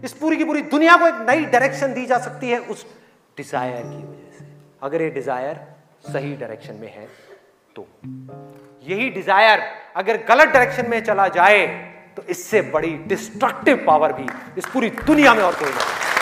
इस 0.05 0.13
पूरी 0.15 0.37
की 0.37 0.45
पूरी 0.45 0.63
दुनिया 0.71 0.97
को 0.97 1.07
एक 1.07 1.21
नई 1.29 1.45
डायरेक्शन 1.47 1.93
दी 1.95 2.07
जा 2.07 2.19
सकती 2.21 2.51
है 2.51 2.59
उस 2.67 2.87
डिज़ायर 3.39 3.83
की 3.83 3.97
वजह 3.99 4.39
से। 4.39 4.47
अगर 4.83 5.03
ये 5.03 5.11
डिज़ायर 5.11 5.61
सही 6.07 6.35
डायरेक्शन 6.37 6.75
में 6.75 6.91
है 6.91 7.07
तो। 7.77 7.87
यही 8.87 9.09
डिज़ायर 9.11 9.63
अगर 9.97 10.17
गलत 10.29 10.49
डायरेक्शन 10.49 10.91
में 10.91 11.01
चला 11.05 11.29
जाए 11.31 11.67
तो 12.17 12.23
इससे 12.31 12.61
बड़ी 12.71 12.93
डिस्ट्रक्टिव 13.09 13.85
पावर 13.87 14.13
भी 14.13 14.27
इस 14.59 14.67
पूरी 14.67 14.91
दुनिया 15.03 15.35
में 15.35 15.43
और 15.43 15.55
कोई 15.55 15.71
नहीं। 15.71 16.18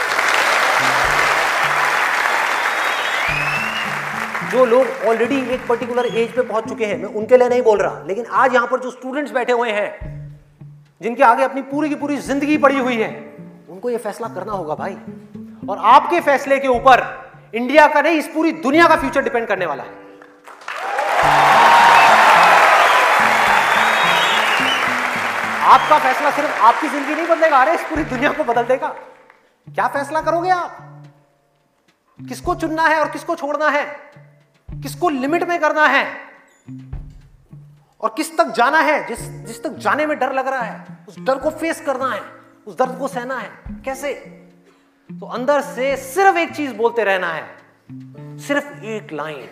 जो 4.52 4.64
लोग 4.64 5.06
ऑलरेडी 5.08 5.38
एक 5.54 5.66
पर्टिकुलर 5.68 6.06
एज 6.06 6.32
पे 6.34 6.42
पहुँच 6.42 6.68
चुके 6.68 6.86
हैं, 6.86 6.96
मैं 6.98 7.08
उनके 7.10 7.36
लिए 7.36 7.48
नहीं 7.48 7.62
बोल 7.62 7.78
रहा, 7.78 8.02
लेकिन 8.06 8.26
आज 8.32 8.54
यहाँ 8.54 8.66
पर 8.66 8.80
जो 8.80 8.90
स्टूडेंट्स 8.90 9.32
बैठे 9.32 9.52
हुए 9.52 9.70
हैं, 9.70 9.88
जिनके 11.00 11.22
आगे 11.22 11.42
अपनी 11.44 11.62
पूरी 11.64 11.88
की 11.88 11.94
पूरी 11.94 12.16
ज़िंदगी 12.18 12.56
पड़ी 12.58 12.78
हुई 12.78 12.96
है, 12.96 13.08
उनको 13.70 13.90
यह 13.90 13.98
फैसला 13.98 14.28
करना 14.28 14.52
होगा 14.52 14.74
भाई। 14.74 14.96
और 15.68 15.78
आपके 15.86 16.20
फैसले 16.20 16.58
के 16.58 16.68
ऊपर 16.68 17.02
इंडिया 17.54 17.86
का 17.88 18.00
नहीं, 18.00 18.18
इस 18.18 18.26
पूरी 18.34 18.52
दुनिया 18.52 18.88
का 18.88 18.96
फ्यूचर 18.96 19.22
डिपेंड 19.22 19.46
करने 19.48 19.66
वाला 19.66 19.82
है। 19.82 20.04
आपका 25.66 25.98
फैसला 25.98 26.30
सिर्फ़ 26.30 26.60
आपकी 26.62 26.88
ज़िंदगी 26.88 27.14
नहीं 27.14 27.26
बदलेगा, 27.26 27.56
अरे 27.56 27.74
इस 27.74 27.82
पूरी 27.82 28.04
दुनिया 28.06 28.32
को 28.32 28.44
बदल 28.44 28.64
देगा। 28.64 28.88
क्या 29.66 29.86
फैसला 29.88 30.20
करोगे 30.20 30.50
आप? 30.50 30.78
किसको 32.20 32.54
चुनना 32.54 32.82
है 32.82 33.00
और 33.00 33.08
किसको 33.10 33.34
छोड़ना 33.36 33.68
है? 33.68 33.84
किसको 34.68 35.08
लिमिट 35.10 35.44
में 35.44 35.58
करना 35.60 35.86
है 35.88 36.04
और 38.00 38.14
किस 38.16 38.36
तक 38.38 38.52
जाना 38.56 38.80
है 38.80 38.96
जिस 39.08 39.20
जिस 39.46 39.62
तक 39.62 39.76
जाने 39.80 40.06
में 40.06 40.18
डर 40.18 40.32
लग 40.32 40.48
रहा 40.48 40.62
है 40.62 41.04
उस 41.08 41.18
डर 41.20 41.38
को 41.38 41.50
फेस 41.52 41.80
करना 41.80 42.08
है 42.08 42.20
उस 42.66 42.76
दर्द 42.76 42.98
को 42.98 43.08
सहना 43.08 43.38
है 43.38 43.50
कैसे 43.84 44.12
तो 45.10 45.26
अंदर 45.28 45.60
से 45.64 45.96
सिर्फ़ 46.04 46.38
एक 46.38 46.54
चीज़ 46.54 46.74
बोलते 46.74 47.04
रहना 47.04 47.32
है 47.32 48.36
सिर्फ़ 48.38 48.84
एक 48.86 49.12
लाइन 49.12 49.48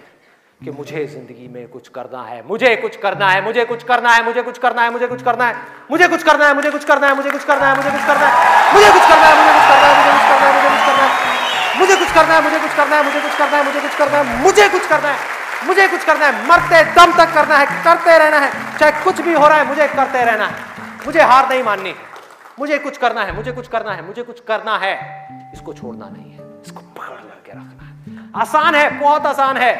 कि 0.61 0.71
मुझे 0.71 1.05
ज़िंदगी 1.07 1.49
में 1.49 1.67
कुछ 1.69 1.89
करना 1.89 2.23
है 2.23 2.43
मुझे 2.47 2.75
कुछ 2.77 2.97
करना 2.97 3.29
है 3.29 3.43
मुझे 3.45 3.65
कुछ 3.65 3.83
करना 3.83 4.13
है 4.13 4.25
मुझे 4.25 4.43
कुछ 4.43 4.59
करना 4.59 4.83
है 4.83 4.91
मुझे 4.91 5.07
कुछ 5.09 5.23
करना 5.23 5.47
है 5.47 5.69
मुझे 5.85 6.09
कुछ 6.11 6.25
करना 6.25 6.47
है 6.47 6.55
मुझे 6.55 6.71
कुछ 6.71 6.85
करना 6.85 7.07
है 7.07 7.15
मुझे 7.15 7.31
कुछ 7.31 7.45
करना 7.45 7.67
है 7.67 7.75
मुझे 7.75 7.91
कुछ 7.91 8.15
करना 8.15 8.27
है 8.27 8.55
मुझे 8.75 8.91
कुछ 8.93 9.07
करना 9.07 9.29
है 9.29 9.37
मुझे 9.37 9.53
कुछ 9.53 9.67
करना 9.67 9.87
है 9.87 9.97
मुझे 9.97 10.11
कुछ 10.11 10.27
करना 10.29 10.47
है 10.47 10.55
मुझे 10.55 10.69
कुछ 10.69 10.87
करना 10.87 11.07
है 11.07 11.34
मुझे 11.79 11.97
कुछ 11.97 12.13
करना 12.13 12.35
है 12.35 12.43
मुझे 12.43 12.59
कुछ 12.59 12.75
करना 12.77 12.97
है 12.97 13.05
मुझे 13.05 13.21
कुछ 13.21 13.37
करना 13.37 13.57
है 13.57 13.65
मुझे 13.65 13.81
कुछ 13.81 13.97
करना 13.97 14.19
है 14.19 14.43
मुझे 14.43 14.69
कुछ 14.69 14.87
करना 14.87 15.09
है 15.09 15.43
मुझे 15.67 15.87
कुछ 15.89 16.05
करना 16.05 16.27
है 16.27 16.47
मरते 16.49 16.83
दम 16.95 17.13
तक 17.19 17.35
करना 17.35 17.59
है 17.59 17.67
करते 17.85 18.19
रहना 18.19 18.39
है 18.39 18.51
चाहे 18.79 18.93
कुछ 19.05 19.21
भी 19.21 19.33
हो 19.35 19.47
रहा 19.47 19.59
है 19.59 19.67
मुझे 19.67 19.87
करते 19.95 20.25
रहना 20.25 20.47
है 20.47 20.73
मुझे 21.07 21.23
हार 21.23 21.49
नहीं 21.49 21.63
माननी 21.63 21.89
है 21.91 22.13
मुझे 22.59 22.79
कुछ 22.79 22.97
करना 22.99 23.23
है 23.23 23.35
मुझे 23.35 23.53
कुछ 23.53 23.69
करना 23.69 23.93
है 23.93 24.07
मुझे 24.07 24.23
कुछ 24.23 24.41
करना 24.49 24.77
है 24.79 24.95
इसको 25.55 25.73
छोड़ना 25.73 26.09
नहीं 26.09 26.31
है 26.31 26.47
इसको 26.61 26.81
पकड़ 26.81 27.17
करके 27.17 27.53
रखना 27.53 27.85
है 27.85 28.31
आसान 28.37 28.75
है 28.75 28.89
बहुत 29.01 29.27
आसान 29.27 29.57
है 29.57 29.73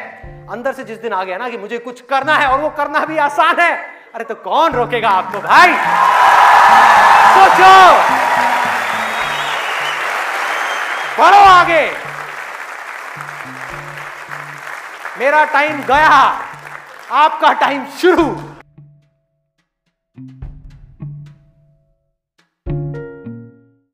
अंदर 0.51 0.73
से 0.73 0.83
जिस 0.83 0.97
दिन 1.01 1.13
आ 1.13 1.23
गया 1.23 1.37
ना 1.37 1.49
कि 1.49 1.57
मुझे 1.57 1.77
कुछ 1.79 2.01
करना 2.09 2.35
है 2.35 2.47
और 2.47 2.59
वो 2.61 2.69
करना 2.77 3.05
भी 3.05 3.17
आसान 3.21 3.59
है 3.59 3.71
अरे 4.15 4.23
तो 4.23 4.35
कौन 4.43 4.73
रोकेगा 4.73 5.09
आपको 5.11 5.39
भाई 5.41 5.73
सोचो 7.35 7.73
बढ़ो 11.19 11.39
आगे। 11.39 11.91
मेरा 15.17 15.43
टाइम 15.45 15.81
गया। 15.81 16.41
आपका 17.11 17.53
टाइम 17.53 17.85
शुरू। 17.85 18.54